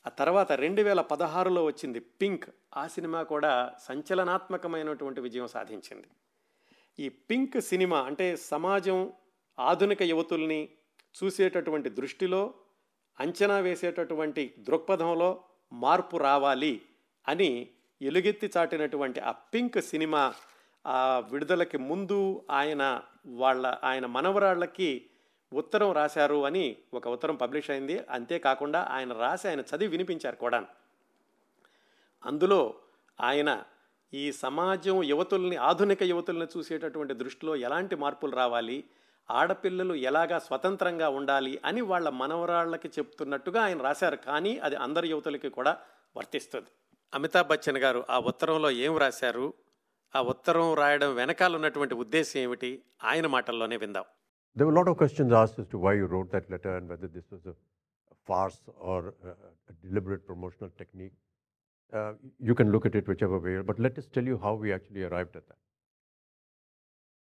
ఆ 0.07 0.09
తర్వాత 0.09 0.53
రెండు 0.53 0.83
వేల 0.83 1.01
పదహారులో 1.01 1.65
వచ్చింది 1.65 2.01
పింక్. 2.01 2.51
ఆ 2.77 2.87
సినిమా 2.87 3.23
కూడా 3.23 3.77
సంచలనాత్మకమైనటువంటి 3.81 5.21
విజయం 5.21 5.49
సాధించింది. 5.49 6.09
ఈ 6.99 7.09
పింక్ 7.09 7.61
సినిమా 7.61 8.01
అంటే 8.01 8.37
సమాజం 8.37 9.13
ఆధునిక 9.59 10.03
యువతుల్ని 10.03 10.69
చూసేటటువంటి 11.23 11.91
దృష్టిలో 11.91 12.55
అంచనా 13.21 13.59
వేసేటటువంటి 13.59 14.55
దృక్పథంలో 14.59 15.45
మార్పు 15.73 16.17
రావాలి 16.17 16.83
అని 17.29 17.69
ఎలుగెత్తి 18.03 18.51
చాటినటువంటి 18.57 19.21
ఆ 19.21 19.33
పింక్ 19.33 19.81
సినిమా 19.81 20.35
ఆ 20.87 21.19
విడుదలకి 21.33 21.79
ముందు 21.79 22.47
ఆయన 22.51 23.03
వాళ్ళ 23.27 23.79
ఆయన 23.85 24.07
మనవరాళ్ళకి 24.07 25.08
ఉత్తరం 25.53 25.93
రాశారు 25.93 26.45
అని 26.45 26.77
ఒక 26.95 27.09
ఉత్తరం 27.09 27.37
పబ్లిష్ 27.37 27.71
అయింది. 27.71 28.01
అంతేకాకుండా 28.11 28.89
ఆయన 28.91 29.13
రాసి 29.13 29.49
ఆయన 29.49 29.61
చదివి 29.61 29.87
వినిపించారు 29.87 30.37
కూడా. 30.37 30.65
అందులో 32.27 32.75
ఆయన 33.21 33.65
ఈ 34.15 34.33
సమాజం 34.33 35.03
యువతుల్ని 35.03 35.57
ఆధునిక 35.57 36.03
యువతుల్ని 36.03 36.47
చూసేటటువంటి 36.59 37.15
దృష్టిలో 37.15 37.57
ఎలాంటి 37.57 37.97
మార్పులు 37.97 38.37
రావాలి? 38.37 38.85
ఆడపిల్లలు 39.31 39.95
ఎలాగా 39.95 40.39
స్వతంత్రంగా 40.39 41.09
ఉండాలి 41.09 41.61
అని 41.65 41.81
వాళ్ళ 41.81 42.09
మనవరాళ్ళకి 42.09 42.89
చెప్తున్నట్టుగా 42.89 43.63
ఆయన 43.63 43.83
రాశారు. 43.83 44.17
కానీ 44.17 44.59
అది 44.59 44.77
అందరి 44.77 45.09
యువతులకి 45.09 45.49
కూడా 45.49 45.79
వర్తిస్తుంది. 46.17 46.67
అమితాబ్ 47.15 47.49
బచ్చన్ 47.49 47.79
గారు 47.79 48.05
ఆ 48.11 48.19
ఉత్తరంలో 48.19 48.71
ఏం 48.71 48.99
రాశారు? 48.99 49.55
ఆ 50.17 50.23
ఉత్తరం 50.23 50.75
రాయడం 50.75 51.15
వెనకాల 51.15 51.55
ఉన్నటువంటి 51.55 51.95
ఉద్దేశం 51.95 52.41
ఏమిటి? 52.41 52.83
ఆయన 53.05 53.27
మాటల్లోనే 53.27 53.77
విందాం. 53.77 54.05
There 54.55 54.67
were 54.67 54.73
a 54.73 54.77
lot 54.77 54.89
of 54.89 54.97
questions 54.97 55.33
asked 55.33 55.59
as 55.59 55.67
to 55.69 55.79
why 55.79 55.95
you 55.95 56.07
wrote 56.07 56.33
that 56.33 56.51
letter 56.51 56.77
and 56.77 56.89
whether 56.89 57.07
this 57.07 57.25
was 57.31 57.47
a, 57.47 57.55
farce 58.27 58.61
or 58.79 59.15
a, 59.25 59.29
a 59.29 59.87
deliberate 59.87 60.27
promotional 60.27 60.71
technique. 60.77 61.13
Uh, 61.93 62.13
you 62.39 62.55
can 62.55 62.71
look 62.71 62.85
at 62.85 62.95
it 62.95 63.09
whichever 63.09 63.39
way, 63.39 63.63
but 63.63 63.79
let 63.79 63.97
us 63.97 64.07
tell 64.13 64.25
you 64.25 64.39
how 64.43 64.53
we 64.55 64.71
actually 64.71 65.03
arrived 65.05 65.35
at 65.35 65.49
that. 65.49 65.57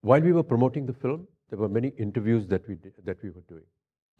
While 0.01 0.21
we 0.21 0.31
were 0.31 0.43
promoting 0.43 0.85
the 0.85 0.93
film, 0.93 1.27
there 1.49 1.59
were 1.59 1.67
many 1.67 1.89
interviews 1.97 2.47
that 2.47 2.65
we 2.69 2.75
did, 2.75 2.93
that 3.03 3.21
we 3.21 3.31
were 3.31 3.43
doing, 3.49 3.65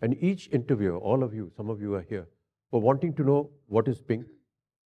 and 0.01 0.21
each 0.21 0.49
interviewer, 0.51 0.97
all 0.97 1.23
of 1.23 1.33
you, 1.33 1.49
some 1.55 1.69
of 1.69 1.79
you 1.79 1.95
are 1.95 2.01
here, 2.01 2.27
were 2.71 2.79
wanting 2.79 3.13
to 3.15 3.23
know 3.23 3.49
what 3.67 3.87
is 3.87 4.01
Pink, 4.01 4.25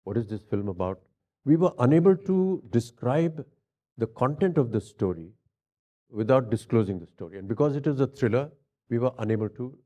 what 0.05 0.19
is 0.19 0.27
this 0.27 0.43
film 0.43 0.69
about. 0.69 1.01
We 1.47 1.57
were 1.57 1.73
unable 1.79 2.17
to 2.17 2.63
describe 2.71 3.45
the 3.97 4.07
content 4.09 4.59
of 4.59 4.73
the 4.73 4.81
story 4.81 5.31
without 6.11 6.51
disclosing 6.51 6.99
the 6.99 7.07
story. 7.07 7.38
And 7.38 7.49
because 7.49 7.77
it 7.77 7.87
is 7.87 8.01
a 8.01 8.07
thriller, 8.07 8.51
we 8.88 8.99
were 8.99 9.12
unable 9.19 9.49
to 9.51 9.77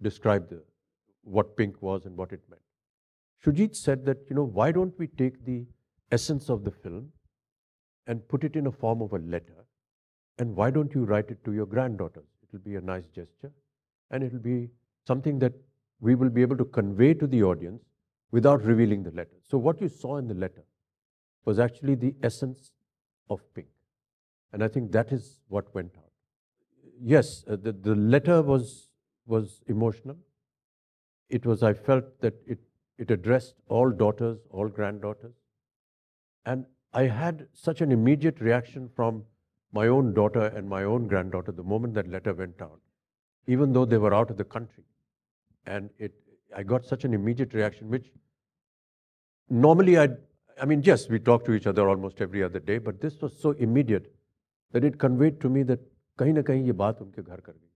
describe 0.00 0.48
the, 0.48 0.62
what 1.22 1.56
Pink 1.56 1.80
was 1.80 2.04
and 2.06 2.16
what 2.16 2.32
it 2.32 2.40
meant. 2.50 2.62
Shujit 3.44 3.74
said 3.74 4.04
that, 4.06 4.18
you 4.28 4.36
know, 4.36 4.44
why 4.44 4.70
don't 4.72 4.96
we 4.98 5.06
take 5.06 5.44
the 5.44 5.64
essence 6.10 6.48
of 6.48 6.64
the 6.64 6.70
film 6.70 7.08
and 8.06 8.26
put 8.28 8.44
it 8.44 8.56
in 8.56 8.66
a 8.66 8.72
form 8.72 9.02
of 9.02 9.12
a 9.12 9.18
letter? 9.18 9.64
And 10.38 10.54
why 10.54 10.70
don't 10.70 10.94
you 10.94 11.04
write 11.04 11.30
it 11.30 11.44
to 11.44 11.52
your 11.52 11.66
granddaughters? 11.66 12.24
It 12.42 12.52
will 12.52 12.60
be 12.60 12.76
a 12.76 12.80
nice 12.80 13.06
gesture 13.06 13.52
and 14.10 14.22
it 14.22 14.32
will 14.32 14.40
be 14.40 14.68
something 15.06 15.38
that 15.40 15.52
we 16.00 16.14
will 16.14 16.28
be 16.28 16.42
able 16.42 16.56
to 16.56 16.64
convey 16.64 17.14
to 17.14 17.26
the 17.26 17.42
audience 17.42 17.82
without 18.30 18.62
revealing 18.64 19.02
the 19.02 19.10
letter. 19.10 19.36
So, 19.48 19.58
what 19.58 19.80
you 19.80 19.88
saw 19.88 20.16
in 20.18 20.28
the 20.28 20.34
letter 20.34 20.64
was 21.44 21.58
actually 21.58 21.94
the 21.94 22.14
essence 22.22 22.72
of 23.30 23.40
Pink. 23.54 23.68
And 24.52 24.62
I 24.62 24.68
think 24.68 24.92
that 24.92 25.12
is 25.12 25.40
what 25.48 25.74
went 25.74 25.92
out. 25.96 26.10
Yes, 27.00 27.44
uh, 27.48 27.56
the, 27.56 27.72
the 27.72 27.94
letter 27.94 28.42
was, 28.42 28.88
was 29.26 29.62
emotional. 29.66 30.16
It 31.28 31.46
was, 31.46 31.62
I 31.62 31.72
felt 31.72 32.20
that 32.20 32.34
it, 32.46 32.58
it 32.98 33.10
addressed 33.10 33.54
all 33.68 33.90
daughters, 33.90 34.38
all 34.50 34.68
granddaughters. 34.68 35.32
And 36.44 36.66
I 36.92 37.04
had 37.04 37.48
such 37.54 37.80
an 37.80 37.90
immediate 37.90 38.40
reaction 38.40 38.90
from 38.94 39.24
my 39.72 39.86
own 39.88 40.12
daughter 40.12 40.46
and 40.48 40.68
my 40.68 40.84
own 40.84 41.06
granddaughter 41.06 41.52
the 41.52 41.62
moment 41.62 41.94
that 41.94 42.06
letter 42.08 42.34
went 42.34 42.60
out, 42.60 42.80
even 43.46 43.72
though 43.72 43.86
they 43.86 43.96
were 43.96 44.12
out 44.12 44.30
of 44.30 44.36
the 44.36 44.44
country. 44.44 44.84
And 45.66 45.88
it, 45.98 46.12
I 46.54 46.62
got 46.62 46.84
such 46.84 47.04
an 47.04 47.14
immediate 47.14 47.54
reaction, 47.54 47.88
which 47.88 48.12
normally 49.48 49.98
I, 49.98 50.08
I 50.60 50.66
mean, 50.66 50.82
yes, 50.84 51.08
we 51.08 51.18
talk 51.18 51.46
to 51.46 51.54
each 51.54 51.66
other 51.66 51.88
almost 51.88 52.20
every 52.20 52.42
other 52.42 52.58
day, 52.58 52.76
but 52.76 53.00
this 53.00 53.20
was 53.22 53.32
so 53.40 53.52
immediate 53.52 54.12
that 54.74 54.84
it 54.84 54.96
conveyed 54.96 55.40
to 55.40 55.48
me 55.50 55.64
that 55.64 55.90
कहीं 56.18 56.32
ना 56.32 56.42
कहीं 56.42 56.64
ये 56.64 56.72
बात 56.80 57.02
उनके 57.02 57.22
घर 57.22 57.40
कर 57.40 57.52
गई। 57.52 57.68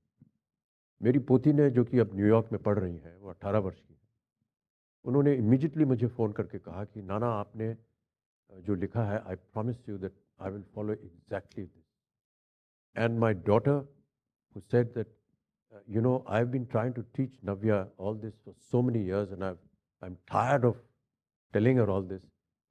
मेरी 1.00 1.18
पोती 1.20 1.52
ने, 1.52 1.70
जो 1.70 1.84
कि 1.84 1.98
अब 1.98 2.14
न्यूयॉर्क 2.14 2.52
में 2.52 2.62
पढ़ 2.62 2.78
रही 2.78 2.96
हैं, 2.96 3.16
वो 3.16 3.30
अट्ठारह 3.30 3.58
वर्ष 3.58 3.80
की 3.80 3.96
उन्होंने 5.04 5.34
इमिजिएटली 5.36 5.84
मुझे 5.84 6.06
फ़ोन 6.06 6.32
करके 6.32 6.58
कहा 6.58 6.84
कि, 6.84 7.02
नाना, 7.02 7.26
आपने 7.28 7.76
जो 8.52 8.74
लिखा 8.74 9.04
है 9.04 9.18
I 9.20 9.36
promise 9.36 9.88
you 9.88 9.98
that 9.98 10.14
I 10.40 10.50
will 10.50 10.62
follow 10.74 10.92
exactly 10.92 11.64
this 11.64 11.84
and 12.96 13.18
my 13.18 13.34
daughter 13.46 13.72
who 14.56 14.60
said 14.60 14.94
that 14.94 15.14
you 15.88 16.00
know 16.00 16.24
I 16.28 16.38
have 16.38 16.48
been 16.50 16.64
trying 16.66 16.94
to 16.94 17.02
teach 17.16 17.38
Navya 17.44 17.86
all 18.00 18.18
this 18.20 18.34
for 18.44 18.54
so 18.70 18.82
many 18.82 19.04
years 19.06 19.32
and 19.32 19.42
I 19.42 19.52
I 19.52 20.10
am 20.10 20.14
tired 20.32 20.64
of 20.64 20.80
telling 21.54 21.78
her 21.78 21.88
all 21.88 22.06
this 22.08 22.22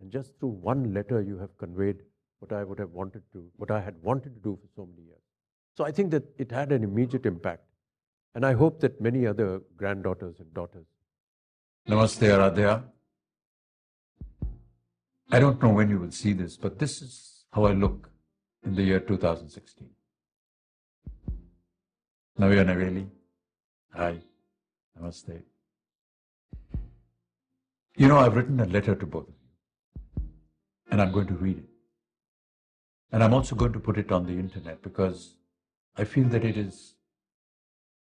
and 0.02 0.12
just 0.12 0.34
to 0.40 0.50
one 0.64 0.86
letter 0.94 1.22
you 1.28 1.38
have 1.38 1.50
conveyed 1.60 2.06
what 2.40 2.52
I 2.52 2.64
would 2.64 2.80
have 2.80 2.92
wanted 2.92 3.24
to, 3.34 3.46
what 3.56 3.72
I 3.72 3.82
had 3.82 3.96
wanted 4.02 4.36
to 4.36 4.42
do 4.42 4.58
for 4.62 4.68
so 4.76 4.86
many 4.86 5.08
years. 5.08 5.22
So 5.78 5.84
I 5.86 5.92
think 5.92 6.12
that 6.12 6.24
it 6.38 6.52
had 6.52 6.72
an 6.72 6.84
immediate 6.84 7.26
impact. 7.26 7.64
And 8.34 8.46
I 8.46 8.54
hope 8.54 8.82
that 8.82 9.00
many 9.00 9.26
other 9.26 9.62
granddaughters 9.78 10.40
and 10.40 10.54
daughters 10.54 10.86
Namaste, 11.88 12.28
Aradhya. 12.28 12.84
I 15.32 15.40
don't 15.40 15.62
know 15.62 15.70
when 15.70 15.90
you 15.90 16.00
will 16.00 16.12
see 16.12 16.34
this, 16.34 16.58
but 16.58 16.80
this 16.80 17.02
is 17.02 17.46
how 17.52 17.66
I 17.66 17.74
look 17.74 18.10
in 18.66 18.74
the 18.74 18.82
year 18.82 19.00
2016. 19.00 19.88
Navya 22.40 22.66
Naveli. 22.66 23.08
Hi. 23.94 24.18
Namaste. 25.00 25.44
You 27.98 28.08
know, 28.08 28.18
I've 28.18 28.36
written 28.36 28.60
a 28.60 28.66
letter 28.66 28.96
to 28.96 29.06
both 29.06 29.28
of 29.30 29.36
you, 29.36 30.24
and 30.90 31.02
I'm 31.02 31.12
going 31.12 31.28
to 31.28 31.36
read 31.36 31.60
it. 31.60 31.75
And 33.16 33.24
I'm 33.24 33.34
also 33.34 33.56
going 33.56 33.72
to 33.72 33.80
put 33.80 33.98
it 33.98 34.12
on 34.12 34.26
the 34.26 34.34
internet 34.34 34.82
because 34.84 35.36
I 35.96 36.04
feel 36.04 36.26
that 36.32 36.44
it 36.44 36.58
is 36.58 36.96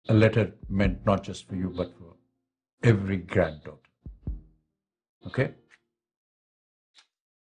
a 0.09 0.13
letter 0.15 0.53
meant 0.69 1.05
not 1.05 1.21
just 1.21 1.47
for 1.47 1.55
you, 1.55 1.69
but 1.69 1.91
for 1.99 2.15
every 2.81 3.17
granddaughter. 3.17 3.91
Okay? 5.27 5.51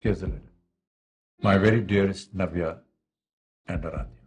Here's 0.01 0.19
the 0.23 0.27
letter. 0.27 0.51
My 1.43 1.57
very 1.57 1.81
dearest 1.81 2.37
Navya 2.37 2.79
and 3.69 3.85
Aradhya. 3.85 4.27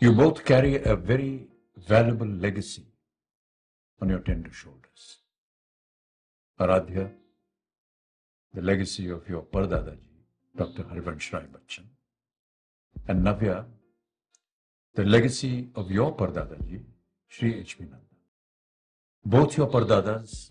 You 0.00 0.12
both 0.12 0.44
carry 0.44 0.82
a 0.82 0.96
very 0.96 1.48
valuable 1.78 2.26
legacy 2.26 2.84
on 4.02 4.10
your 4.10 4.20
tender 4.20 4.52
shoulders. 4.52 5.16
Aradhya, 6.58 7.10
the 8.52 8.60
legacy 8.60 9.08
of 9.08 9.26
your 9.30 9.44
Pardadaji, 9.44 10.09
Dr. 10.60 10.82
Harivansh 10.84 11.32
Rai 11.32 11.44
Bachchan, 11.54 11.84
and 13.08 13.24
Navya, 13.24 13.64
the 14.94 15.04
legacy 15.04 15.68
of 15.74 15.90
your 15.90 16.14
Pardadaji, 16.14 16.82
Sri 17.28 17.58
H.P. 17.60 17.84
Nanda. 17.84 18.16
Both 19.24 19.56
your 19.56 19.68
Pardadas 19.68 20.50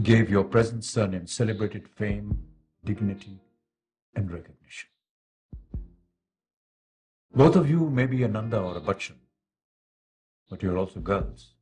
gave 0.00 0.30
your 0.30 0.44
present 0.44 0.84
surname 0.84 1.26
celebrated 1.26 1.88
fame, 1.88 2.38
dignity, 2.84 3.40
and 4.14 4.30
recognition. 4.30 4.90
Both 7.34 7.56
of 7.56 7.68
you 7.68 7.90
may 7.90 8.06
be 8.06 8.22
a 8.22 8.28
Nanda 8.28 8.60
or 8.60 8.76
a 8.76 8.80
Bachchan, 8.80 9.18
but 10.48 10.62
you're 10.62 10.78
also 10.78 11.00
girls, 11.00 11.54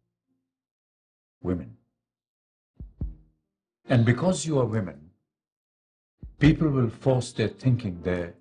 women. 1.40 1.78
And 3.88 4.04
because 4.04 4.44
you 4.44 4.58
are 4.58 4.66
women, 4.66 5.11
people 6.42 6.70
will 6.70 6.90
force 6.90 7.30
their 7.30 7.46
thinking, 7.46 8.02
their 8.02 8.34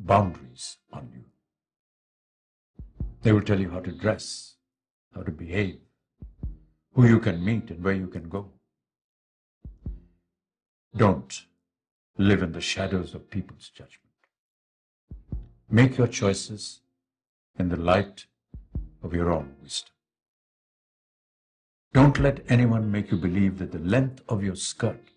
boundaries 0.00 0.78
on 0.90 1.10
you. 1.12 1.24
They 3.22 3.32
will 3.32 3.42
tell 3.42 3.60
you 3.60 3.68
how 3.68 3.80
to 3.80 3.92
dress, 3.92 4.54
how 5.14 5.22
to 5.22 5.30
behave, 5.30 5.78
who 6.94 7.06
you 7.06 7.20
can 7.20 7.44
meet 7.44 7.70
and 7.70 7.84
where 7.84 7.92
you 7.92 8.06
can 8.06 8.30
go. 8.30 8.48
Don't 10.96 11.42
live 12.16 12.42
in 12.42 12.52
the 12.52 12.62
shadows 12.62 13.14
of 13.14 13.28
people's 13.28 13.68
judgment. 13.68 14.16
Make 15.68 15.98
your 15.98 16.08
choices 16.08 16.80
in 17.58 17.68
the 17.68 17.76
light 17.76 18.24
of 19.02 19.12
your 19.12 19.30
own 19.30 19.56
wisdom. 19.62 19.92
Don't 21.92 22.18
let 22.18 22.46
anyone 22.48 22.90
make 22.90 23.10
you 23.10 23.18
believe 23.18 23.58
that 23.58 23.72
the 23.72 23.90
length 23.96 24.22
of 24.26 24.42
your 24.42 24.56
skirt 24.56 25.12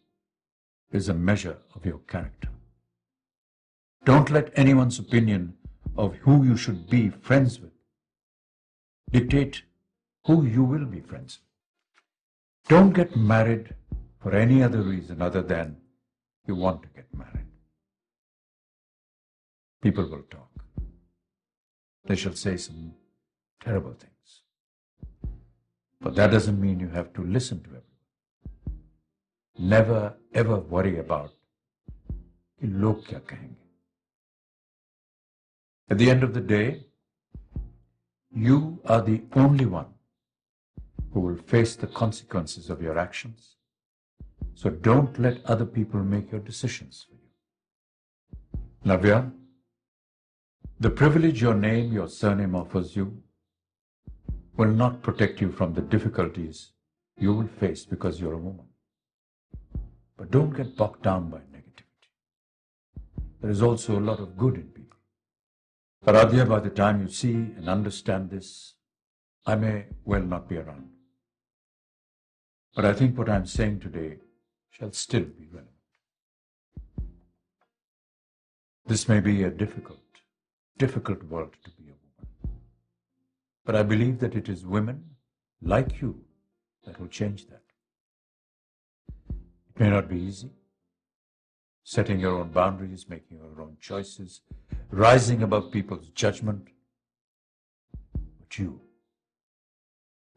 is 0.95 1.09
a 1.09 1.13
measure 1.13 1.57
of 1.75 1.85
your 1.85 1.99
character. 1.99 2.49
Don't 4.05 4.29
let 4.29 4.51
anyone's 4.55 4.99
opinion 4.99 5.55
of 5.97 6.15
who 6.17 6.43
you 6.43 6.57
should 6.57 6.89
be 6.89 7.09
friends 7.09 7.59
with 7.59 7.71
dictate 9.11 9.63
who 10.25 10.45
you 10.45 10.63
will 10.63 10.85
be 10.85 10.99
friends 10.99 11.39
with. 11.39 12.69
Don't 12.73 12.93
get 12.93 13.15
married 13.15 13.73
for 14.21 14.31
any 14.35 14.61
other 14.63 14.81
reason 14.81 15.21
other 15.21 15.41
than 15.41 15.77
you 16.47 16.55
want 16.55 16.81
to 16.83 16.89
get 16.95 17.13
married. 17.13 17.47
People 19.81 20.09
will 20.09 20.23
talk. 20.23 20.49
They 22.05 22.15
shall 22.15 22.33
say 22.33 22.57
some 22.57 22.93
terrible 23.63 23.93
things. 23.93 24.41
But 26.01 26.15
that 26.15 26.31
doesn't 26.31 26.59
mean 26.59 26.79
you 26.79 26.89
have 26.89 27.13
to 27.13 27.21
listen 27.21 27.59
to 27.59 27.67
everyone 27.67 27.94
Never 29.58 30.14
ever 30.32 30.58
worry 30.58 30.98
about 30.98 31.30
कि 32.60 32.66
लोग 32.66 33.06
क्या 33.06 33.18
कहेंगे. 33.18 33.56
At 35.90 35.98
the 35.98 36.10
end 36.10 36.22
of 36.22 36.34
the 36.34 36.40
day, 36.40 36.86
you 38.30 38.80
are 38.84 39.02
the 39.02 39.22
only 39.34 39.66
one 39.66 39.94
who 41.12 41.20
will 41.20 41.36
face 41.36 41.74
the 41.76 41.86
consequences 41.86 42.70
of 42.70 42.80
your 42.80 42.98
actions. 42.98 43.56
So 44.54 44.70
don't 44.70 45.18
let 45.18 45.44
other 45.46 45.66
people 45.66 46.00
make 46.00 46.30
your 46.30 46.40
decisions 46.40 47.06
for 47.08 47.14
you. 47.14 47.30
Navya, 48.84 49.32
the 50.78 50.90
privilege 50.90 51.42
your 51.42 51.54
name, 51.54 51.92
your 51.92 52.08
surname 52.08 52.54
offers 52.54 52.94
you 52.94 53.22
will 54.56 54.72
not 54.72 55.02
protect 55.02 55.40
you 55.40 55.50
from 55.50 55.74
the 55.74 55.82
difficulties 55.82 56.72
you 57.18 57.34
will 57.34 57.48
face 57.58 57.84
because 57.84 58.20
you're 58.20 58.34
a 58.34 58.38
woman. 58.38 58.66
But 60.17 60.31
don't 60.31 60.55
get 60.55 60.75
bogged 60.75 61.03
down 61.03 61.29
by 61.29 61.39
negativity. 61.39 62.09
There 63.41 63.51
is 63.51 63.61
also 63.61 63.99
a 63.99 64.01
lot 64.01 64.19
of 64.19 64.37
good 64.37 64.55
in 64.55 64.63
people. 64.63 64.97
Aradhya, 66.05 66.47
by 66.47 66.59
the 66.59 66.69
time 66.69 67.01
you 67.01 67.07
see 67.07 67.33
and 67.33 67.67
understand 67.67 68.29
this, 68.29 68.75
I 69.45 69.55
may 69.55 69.85
well 70.03 70.21
not 70.21 70.47
be 70.47 70.57
around. 70.57 70.89
But 72.75 72.85
I 72.85 72.93
think 72.93 73.17
what 73.17 73.29
I'm 73.29 73.45
saying 73.45 73.79
today 73.79 74.17
shall 74.71 74.91
still 74.91 75.23
be 75.23 75.47
relevant. 75.51 75.71
This 78.85 79.07
may 79.07 79.19
be 79.19 79.43
a 79.43 79.49
difficult, 79.49 79.99
difficult 80.77 81.23
world 81.23 81.55
to 81.63 81.71
be 81.71 81.89
a 81.89 81.95
woman. 81.95 82.59
But 83.65 83.75
I 83.75 83.83
believe 83.83 84.19
that 84.19 84.35
it 84.35 84.47
is 84.47 84.65
women 84.65 85.15
like 85.61 86.01
you 86.01 86.23
that 86.85 86.99
will 86.99 87.07
change 87.07 87.47
that. 87.47 87.64
May 89.77 89.89
not 89.89 90.07
be 90.07 90.19
easy. 90.19 90.51
Setting 91.83 92.19
your 92.19 92.39
own 92.39 92.49
boundaries, 92.49 93.07
making 93.09 93.37
your 93.37 93.61
own 93.61 93.77
choices, 93.79 94.41
rising 94.89 95.43
above 95.43 95.71
people's 95.71 96.09
judgment. 96.09 96.67
But 98.39 98.57
you, 98.57 98.81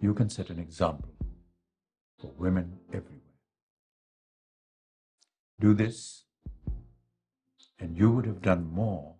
you 0.00 0.12
can 0.14 0.28
set 0.28 0.50
an 0.50 0.58
example 0.58 1.14
for 2.20 2.32
women 2.36 2.78
everywhere. 2.92 3.14
Do 5.60 5.72
this, 5.74 6.24
and 7.78 7.96
you 7.96 8.10
would 8.10 8.26
have 8.26 8.42
done 8.42 8.70
more 8.70 9.14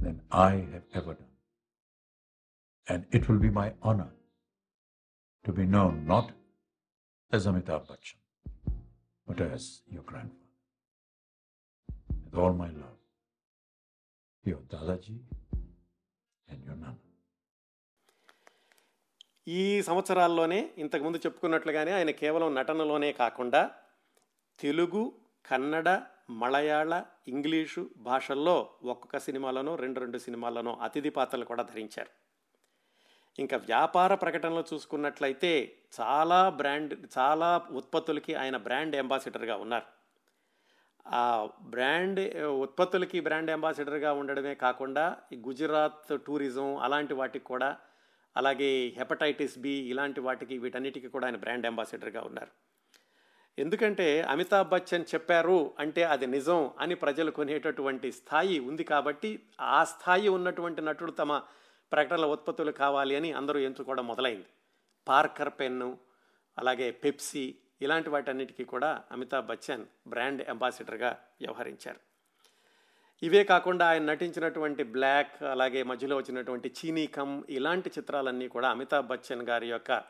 than 0.00 0.22
I 0.30 0.50
have 0.72 0.84
ever 0.94 1.14
done. 1.14 1.26
And 2.88 3.06
it 3.10 3.28
will 3.28 3.38
be 3.38 3.50
my 3.50 3.72
honor 3.82 4.10
to 5.44 5.52
be 5.52 5.66
known 5.66 6.06
not 6.06 6.32
as 7.32 7.46
Amitabh 7.46 7.86
Bachchan, 7.88 8.20
but 9.26 9.40
as 9.48 9.64
your 9.88 10.02
grandfather. 10.02 10.42
With 12.24 12.34
all 12.34 12.52
my 12.54 12.68
love, 12.74 12.98
your 14.44 14.60
Dadaji 14.66 15.16
and 16.48 16.64
your 16.64 16.76
Nana. 16.76 17.00
ఈ 19.56 19.82
సంవత్సరాల్లోనే 19.82 20.58
ఇంతకుముందు 20.76 21.18
చెప్పుకున్నట్లుగానే 21.24 21.92
ఆయన 21.92 22.10
కేవలం 22.20 22.48
నటనలోనే 22.54 23.10
కాకుండా 23.12 23.60
Telugu 24.58 25.02
Kannada 25.44 25.88
Malayalam 26.42 26.92
English 27.28 27.82
భాషల్లో 28.08 28.56
ఒక్కొక్క 28.84 29.18
సినిమాలను 29.18 29.74
రెండు 29.74 30.00
రెండు 30.00 30.18
సినిమాలను 30.18 30.72
అతిథి 30.86 31.10
పాత్రలు 31.10 31.44
కూడా 31.44 31.64
ధరించారు 31.72 32.12
ఇంకా 33.38 33.56
వ్యాపార 33.56 34.14
ప్రకటనలు 34.14 34.64
చూసుకున్నట్లయితే 34.74 35.72
చాలా 36.00 36.48
బ్రాండ్ 36.48 36.94
చాలా 37.18 37.66
ఉత్పత్తులకి 37.70 38.34
ఆయన 38.34 38.56
బ్రాండ్ 38.56 38.96
అంబాసిడర్గా 38.96 39.56
ఉన్నారు. 39.56 39.84
ఆ 41.06 41.48
బ్రాండ్ 41.62 42.20
ఉత్పత్తులకి 42.44 43.20
బ్రాండ్ 43.20 43.50
అంబాసిడర్గా 43.50 44.12
ఉండడమే 44.12 44.54
కాకుండా 44.54 45.16
గుజరాత్ 45.34 46.12
టూరిజం 46.26 46.76
అలాంటి 46.76 47.14
వాటికి 47.14 47.44
కూడా 47.44 47.76
అలాగే 48.36 48.94
హెపటైటిస్ 48.96 49.58
బి 49.58 49.70
ఇలాంటి 49.70 50.20
వాటికి 50.20 50.58
వీటన్నిటికీ 50.58 51.08
కూడా 51.08 51.26
ఆయన 51.26 51.36
బ్రాండ్ 51.36 51.66
అంబాసిడర్గా 51.66 52.22
ఉన్నారు. 52.22 52.50
ఎందుకంటే 53.58 54.22
అమితాబ్ 54.22 54.68
బచ్చన్ 54.68 55.04
చెప్పారు 55.14 55.74
అంటే 55.78 56.02
అది 56.02 56.26
నిజం 56.26 56.70
అని 56.80 56.94
ప్రజలు 56.94 57.30
కొనేటటువంటి 57.30 58.12
స్థాయి 58.12 58.58
ఉంది 58.58 58.84
కాబట్టి 58.84 59.42
ఆ 59.60 59.84
స్థాయి 59.84 60.28
ఉన్నటువంటి 60.28 60.82
నటుడు 60.82 61.10
తమ 61.10 61.40
ప్రకటనల 61.92 62.24
ఉత్పత్తులు 62.24 62.70
కావాలి 62.70 63.16
అని 63.16 63.32
అందరూ 63.32 63.58
ఎంచుకోవడం 63.58 64.06
మొదలైంది. 64.06 64.46
పార్కర్ 65.08 65.52
పెన్ను 65.60 65.98
అలాగే 66.58 66.90
పెప్సీ 66.90 67.54
ఇలాంటి 67.82 68.10
వాటన్నిటికీ 68.10 68.64
కూడా 68.64 69.02
అమితాబ్ 69.12 69.46
బచ్చన్ 69.46 69.86
బ్రాండ్ 70.06 70.42
అంబాసిడర్గా 70.48 71.18
వ్యవహరించారు. 71.40 72.00
ఇవే 73.22 73.44
కాకుండా 73.44 73.88
ఆయన 73.88 74.04
నటించినటువంటి 74.04 74.82
బ్లాక్ 74.82 75.42
అలాగే 75.42 75.82
మధ్యలో 75.82 76.16
వచ్చినటువంటి 76.16 76.74
చీనీ 76.78 77.06
కమ్ 77.06 77.44
ఇలాంటి 77.50 77.92
చిత్రాలన్నీ 77.98 78.48
కూడా 78.48 78.68
అమితాబ్ 78.68 79.06
బచ్చన్ 79.06 79.42
గారి 79.42 79.68
యొక్క 79.68 80.02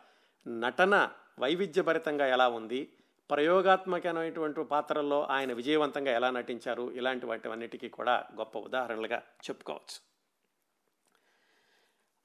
నటన 0.49 1.11
వైవిధ్యభరితంగా 1.39 2.27
ఎలా 2.27 2.49
ఉంది 2.49 2.93
ప్రయోగాత్మకమైనటువంటి 3.31 4.65
పాత్రల్లో 4.65 5.25
ఆయన 5.25 5.53
విజయవంతంగా 5.53 6.13
ఎలా 6.13 6.31
నటించారు 6.31 6.93
ఇలాంటి 6.93 7.27
వాటివన్నిటికీ 7.27 7.89
కూడా 7.89 8.25
గొప్ప 8.37 8.59
ఉదాహరణలుగా 8.59 9.23
చెప్పుకోవచ్చు. 9.49 10.16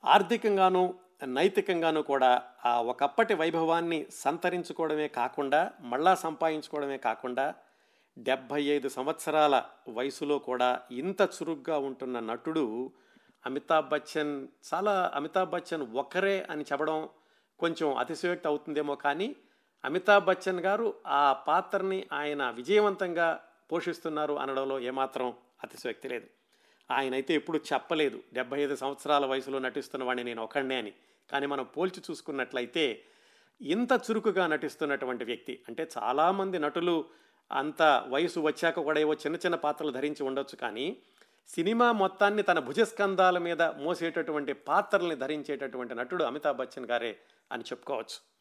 ఆర్థికంగాను 0.03 0.83
నైతికంగాను 1.35 2.01
కూడా 2.01 2.29
ఆ 2.65 2.71
ఒకప్పటి 2.81 3.33
వైభవాన్ని 3.33 4.05
సంతరించుకోవడమే 4.11 5.07
కాకుండా 5.07 5.71
మళ్ళా 5.83 6.15
సంపాదించుకోవడమే 6.15 6.97
కాకుండా 6.97 7.45
డెబ్భై 8.17 8.61
ఐదు 8.63 8.87
సంవత్సరాల 8.89 9.55
వయసులో 9.87 10.39
కూడా 10.39 10.69
ఇంత 10.91 11.21
చురుగ్గా 11.21 11.77
ఉంటున్న 11.77 12.19
నటుడు 12.19 12.65
అమితాబ్ 13.45 13.87
బచ్చన్ 13.89 14.33
చాలా 14.73 14.95
అమితాబ్ 15.13 15.49
బచ్చన్ 15.49 15.85
ఒక్కరే 15.95 16.35
అని 16.49 16.65
చెప్పడం 16.71 17.09
కొంచెం 17.59 17.87
అతిశయోక్తి 17.95 18.47
అవుతుందేమో 18.47 18.95
కానీ 18.95 19.29
అమితాబ్ 19.83 20.25
బచ్చన్ 20.25 20.59
గారు 20.59 20.87
ఆ 21.05 21.23
పాత్రని 21.47 22.05
ఆయన 22.13 22.49
విజయవంతంగా 22.49 23.29
పోషిస్తున్నారు 23.71 24.33
అనడంలో 24.33 24.79
ఏమాత్రం 24.79 25.27
అతిశయోక్తి 25.63 26.07
లేదు. 26.09 26.27
ఆయన 26.91 27.13
అయితే 27.13 27.33
ఎప్పుడు 27.33 27.59
చెప్పలేదు. 27.73 28.23
డెబ్బై 28.33 28.61
ఐదు 28.61 28.75
సంవత్సరాల 28.75 29.25
వయసులో 29.25 29.59
నటిస్తున్న 29.59 30.03
వాడిని 30.03 30.23
నేను 30.23 30.43
ఒకడినే 30.43 30.75
అని. 30.75 30.93
కానీ 31.31 31.45
మనం 31.45 31.63
పోల్చి 31.63 32.03
చూసుకున్నట్లయితే 32.11 33.03
ఇంత 33.61 33.91
చురుకుగా 33.93 34.47
నటిస్తున్నటువంటి 34.47 35.23
వ్యక్తి 35.23 35.59
అంటే 35.67 35.89
చాలామంది 35.97 36.59
నటులు 36.59 37.05
అంత 37.51 38.05
వయసు 38.07 38.39
వచ్చాక 38.39 38.79
కూడా 38.79 38.99
ఏవో 38.99 39.13
చిన్న 39.13 39.35
చిన్న 39.35 39.55
పాత్రలు 39.55 39.91
ధరించి 39.91 40.23
ఉండొచ్చు 40.23 40.55
కానీ 40.55 40.97
సినిమా 41.47 41.91
మొత్తాన్ని 41.91 42.43
తన 42.43 42.59
భుజస్కంధాల 42.59 43.37
మీద 43.37 43.61
మోసేటటువంటి 43.61 44.53
పాత్రల్ని 44.53 45.15
ధరించేటటువంటి 45.15 45.95
నటుడు 45.95 46.23
అమితాబ్ 46.23 46.57
బచ్చన్ 46.57 46.85
గారే 46.85 47.17
అని 47.51 47.63
చెప్పుకోవచ్చు. 47.63 48.31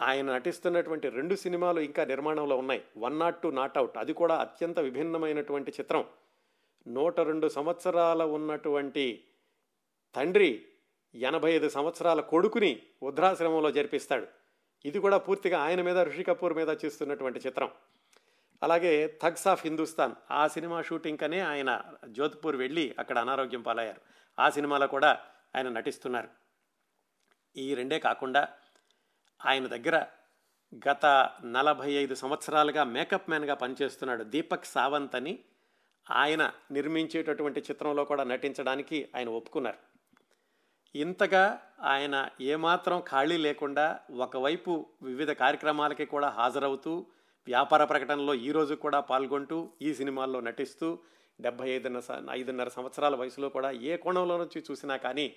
ఆయన 0.00 0.34
నటిస్తున్నటువంటి 0.34 1.08
రెండు 1.08 1.34
సినిమాలు 1.34 1.80
ఇంకా 1.80 2.04
నిర్మాణంలో 2.04 2.56
ఉన్నాయి. 2.56 2.82
One 2.96 3.18
not 3.18 3.42
two 3.42 3.50
not 3.50 3.78
out. 3.78 3.98
అది 3.98 4.12
కూడా 4.12 4.36
అత్యంత 4.36 4.80
విభిన్నమైనటువంటి 4.80 5.70
చిత్రం. 5.70 6.04
నూట 6.86 7.20
రెండు 7.20 7.48
సంవత్సరాల 7.48 8.22
ఉన్నటువంటి 8.22 9.24
తండ్రి 10.14 10.66
ఎనభై 11.14 11.52
ఐదు 11.52 11.68
సంవత్సరాల 11.68 12.20
కొడుకుని 12.20 12.82
వృద్ధాశ్రమంలో 13.02 13.70
జరిపిస్తాడు. 13.70 14.26
ఇది 14.84 14.98
కూడా 14.98 15.16
పూర్తిగా 15.16 15.58
ఆయన 15.60 15.82
మీద 15.82 15.98
ఋషి 15.98 16.22
కపూర్ 16.22 16.54
మీద 16.54 16.68
చేస్తున్నటువంటి 16.68 17.38
చిత్రం. 17.38 17.70
అలాగే 18.62 19.18
థగ్స్ 19.22 19.48
ఆఫ్ 19.48 19.66
హిందుస్థాన్ 19.66 20.14
ఆ 20.30 20.48
సినిమా 20.48 20.82
షూటింగ్కనే 20.82 21.40
ఆయన 21.40 21.82
జోధ్పూర్ 22.08 22.56
వెళ్ళి 22.56 22.94
అక్కడ 22.98 23.18
అనారోగ్యం 23.18 23.62
పాలయ్యారు. 23.62 24.00
ఆ 24.38 24.50
సినిమాలో 24.50 24.86
కూడా 24.86 25.20
ఆయన 25.56 25.68
నటిస్తున్నారు. 25.68 26.28
ఈ 27.56 27.74
రెండే 27.74 27.98
కాకుండా 27.98 28.48
ఆయన 29.46 29.66
దగ్గర 29.66 30.06
గత 30.88 31.30
నలభై 31.44 31.92
ఐదు 31.92 32.14
సంవత్సరాలుగా 32.14 32.84
మేకప్ 32.84 33.30
మ్యాన్గా 33.30 33.54
పనిచేస్తున్నాడు 33.54 34.22
దీపక్ 34.24 34.64
సావంత్ 34.64 35.16
అని 35.16 35.44
ఆయన 36.12 36.52
నిర్మించేటటువంటి 36.70 37.60
చిత్రంలో 37.60 38.04
కూడా 38.04 38.24
నటించడానికి 38.24 39.08
ఆయన 39.16 39.28
ఒప్పుకున్నారు. 39.28 39.78
ఇంతగా 40.94 41.62
ఆయన 41.82 42.28
ఏమాత్రం 42.40 43.02
ఖాళీ 43.08 43.36
లేకుండా 43.36 44.00
ఒకవైపు 44.18 44.86
వివిధ 45.02 45.30
కార్యక్రమాలకి 45.30 46.04
కూడా 46.04 46.28
హాజరవుతూ 46.28 47.06
వ్యాపార 47.46 47.84
ప్రకటనలో 47.84 48.34
ఈరోజు 48.34 48.74
కూడా 48.74 49.00
పాల్గొంటూ 49.00 49.72
ఈ 49.82 49.94
సినిమాల్లో 49.94 50.40
నటిస్తూ 50.40 50.98
డెబ్బై 51.40 51.68
ఐదున్నర 51.68 52.22
ఐదున్నర 52.30 52.68
సంవత్సరాల 52.68 53.14
వయసులో 53.14 53.48
కూడా 53.48 53.70
ఏ 53.70 53.96
కోణంలో 53.96 54.38
నుంచి 54.38 54.64
చూసినా 54.70 54.96
కానీ 54.96 55.36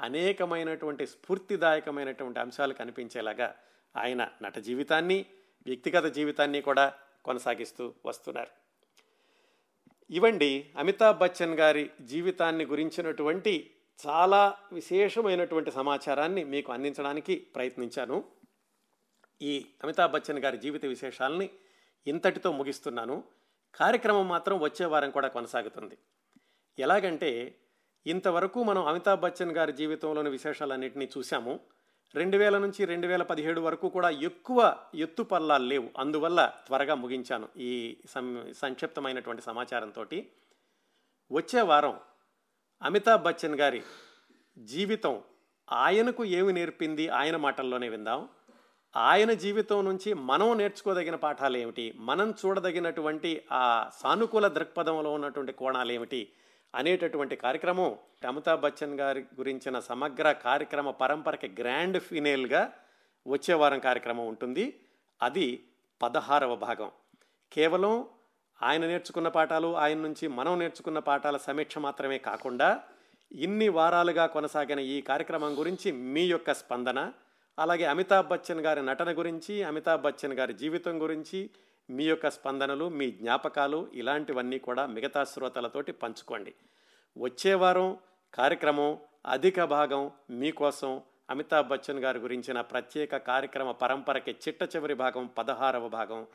అనేకమైనటువంటి 0.00 1.06
స్ఫూర్తిదాయకమైనటువంటి 1.06 2.40
అంశాలు 2.40 2.74
కనిపించేలాగా 2.74 3.54
ఆయన 3.96 4.28
నట 4.42 4.58
జీవితాన్ని 4.58 5.26
వ్యక్తిగత 5.66 6.04
జీవితాన్ని 6.04 6.60
కూడా 6.60 6.92
కొనసాగిస్తూ 7.24 7.94
వస్తున్నారు. 8.06 8.65
ఇవండి 10.10 10.70
అమితాబ్ 10.76 11.18
బచ్చన్ 11.18 11.54
గారి 11.54 11.90
జీవితాన్ని 12.00 12.66
గురించినటువంటి 12.66 13.70
చాలా 14.06 14.58
విశేషమైనటువంటి 14.72 15.70
సమాచారాన్ని 15.70 16.44
మీకు 16.44 16.72
అందించడానికి 16.72 17.36
ప్రయత్నించాను. 17.36 18.24
ఈ 19.42 19.66
అమితాబ్ 19.84 20.12
బచ్చన్ 20.12 20.38
గారి 20.38 20.58
జీవిత 20.58 20.84
విశేషాలని 20.84 21.50
ఇంతటితో 22.06 22.52
ముగిస్తున్నాను. 22.52 23.24
కార్యక్రమం 23.74 24.28
మాత్రం 24.28 24.60
వచ్చే 24.60 24.86
వారం 24.86 25.10
కూడా 25.10 25.28
కొనసాగుతుంది. 25.28 25.98
ఎలాగంటే 26.78 27.58
ఇంతవరకు 28.06 28.62
మనం 28.62 28.86
అమితాబ్ 28.86 29.20
బచ్చన్ 29.20 29.52
గారి 29.52 29.72
జీవితంలోని 29.72 30.30
విశేషాలన్నింటినీ 30.30 31.08
చూశాము. 31.18 31.60
రెండు 32.16 32.36
వేల 32.36 32.58
నుంచి 32.58 32.84
రెండు 32.84 33.06
వేల 33.06 33.22
పదిహేడు 33.22 33.60
వరకు 33.60 33.88
కూడా 33.88 34.10
ఎక్కువ 34.10 34.76
ఎత్తు 34.94 35.22
పల్లాలు 35.22 35.64
లేవు. 35.64 35.90
అందువల్ల 35.98 36.52
త్వరగా 36.66 36.94
ముగించాను 36.94 37.48
ఈ 37.56 37.96
సం 38.10 38.52
సంక్షిప్తమైనటువంటి 38.56 39.42
సమాచారంతో 39.42 40.06
వచ్చే 41.32 41.60
వారం 41.60 41.94
అమితాబ్ 42.82 43.22
బచ్చన్ 43.22 43.54
గారి 43.54 43.82
జీవితం 44.58 45.22
ఆయనకు 45.72 46.24
ఏమి 46.24 46.52
నేర్పింది 46.52 47.08
ఆయన 47.08 47.36
మాటల్లోనే 47.36 47.88
విందాం. 47.88 48.28
ఆయన 48.96 49.32
జీవితం 49.32 49.84
నుంచి 49.84 50.14
మనం 50.14 50.58
నేర్చుకోదగిన 50.58 51.14
పాఠాలు 51.14 51.56
ఏమిటి 51.56 51.94
మనం 51.98 52.30
చూడదగినటువంటి 52.30 53.44
ఆ 53.52 53.90
సానుకూల 54.02 54.48
దృక్పథంలో 54.48 55.12
ఉన్నటువంటి 55.12 55.52
కోణాలు 55.52 55.92
ఏమిటి 55.92 56.28
అనేటటువంటి 56.76 57.36
కార్యక్రమం 57.36 57.96
అమితాబ్ 58.26 58.60
బచ్చన్ 58.60 59.00
గారి 59.00 59.20
గురించిన 59.20 59.80
సమగ్ర 59.80 60.32
కార్యక్రమ 60.32 60.90
పరంపరకి 60.90 61.62
గ్రాండ్ 61.62 62.00
ఫినేల్గా 62.00 62.72
వచ్చే 63.26 63.54
వారం 63.54 63.78
కార్యక్రమం 63.78 64.26
ఉంటుంది. 64.26 64.80
అది 65.22 65.62
పదహారవ 66.02 66.56
భాగం. 66.56 66.90
కేవలం 67.52 68.06
ఆయన 68.62 68.86
నేర్చుకున్న 68.86 69.28
పాఠాలు 69.28 69.76
ఆయన 69.76 69.98
నుంచి 69.98 70.28
మనం 70.28 70.58
నేర్చుకున్న 70.58 70.98
పాఠాల 70.98 71.36
సమీక్ష 71.36 71.78
మాత్రమే 71.78 72.18
కాకుండా 72.18 72.82
ఇన్ని 73.32 73.68
వారాలుగా 73.68 74.26
కొనసాగిన 74.26 74.78
ఈ 74.78 75.00
కార్యక్రమం 75.00 75.58
గురించి 75.58 75.92
మీ 75.92 76.26
యొక్క 76.26 76.54
స్పందన 76.54 77.12
అలాగే 77.58 77.84
అమితాబ్ 77.84 78.28
బచ్చన్ 78.28 78.60
గారి 78.60 78.86
నటన 78.86 79.18
గురించి 79.18 79.62
అమితాబ్ 79.62 80.02
బచ్చన్ 80.02 80.32
గారి 80.32 80.54
జీవితం 80.54 81.02
గురించి 81.02 81.50
మీ 81.90 82.04
యొక్క 82.04 82.30
స్పందనలు 82.30 82.88
మీ 82.88 83.10
జ్ఞాపకాలు 83.10 83.90
ఇలాంటివన్నీ 83.94 84.58
కూడా 84.58 84.86
మిగతా 84.86 85.24
శ్రోతలతోటి 85.24 85.92
పంచుకోండి. 85.92 86.54
వచ్చే 87.18 87.54
వారం 87.54 87.98
కార్యక్రమం 88.34 88.98
అధిక 89.26 89.64
భాగం 89.64 90.10
మీకోసం 90.30 91.02
అమితాబ్ 91.30 91.68
బచ్చన్ 91.68 91.98
గారి 91.98 92.18
గురించిన 92.18 92.60
ప్రత్యేక 92.60 93.16
కార్యక్రమ 93.16 93.70
పరంపరకి 93.70 94.30
చిట్ట 94.30 94.76
చివరి 94.76 94.94
భాగం 94.94 95.26
పదహారవ 95.38 95.88
భాగం 95.88 96.26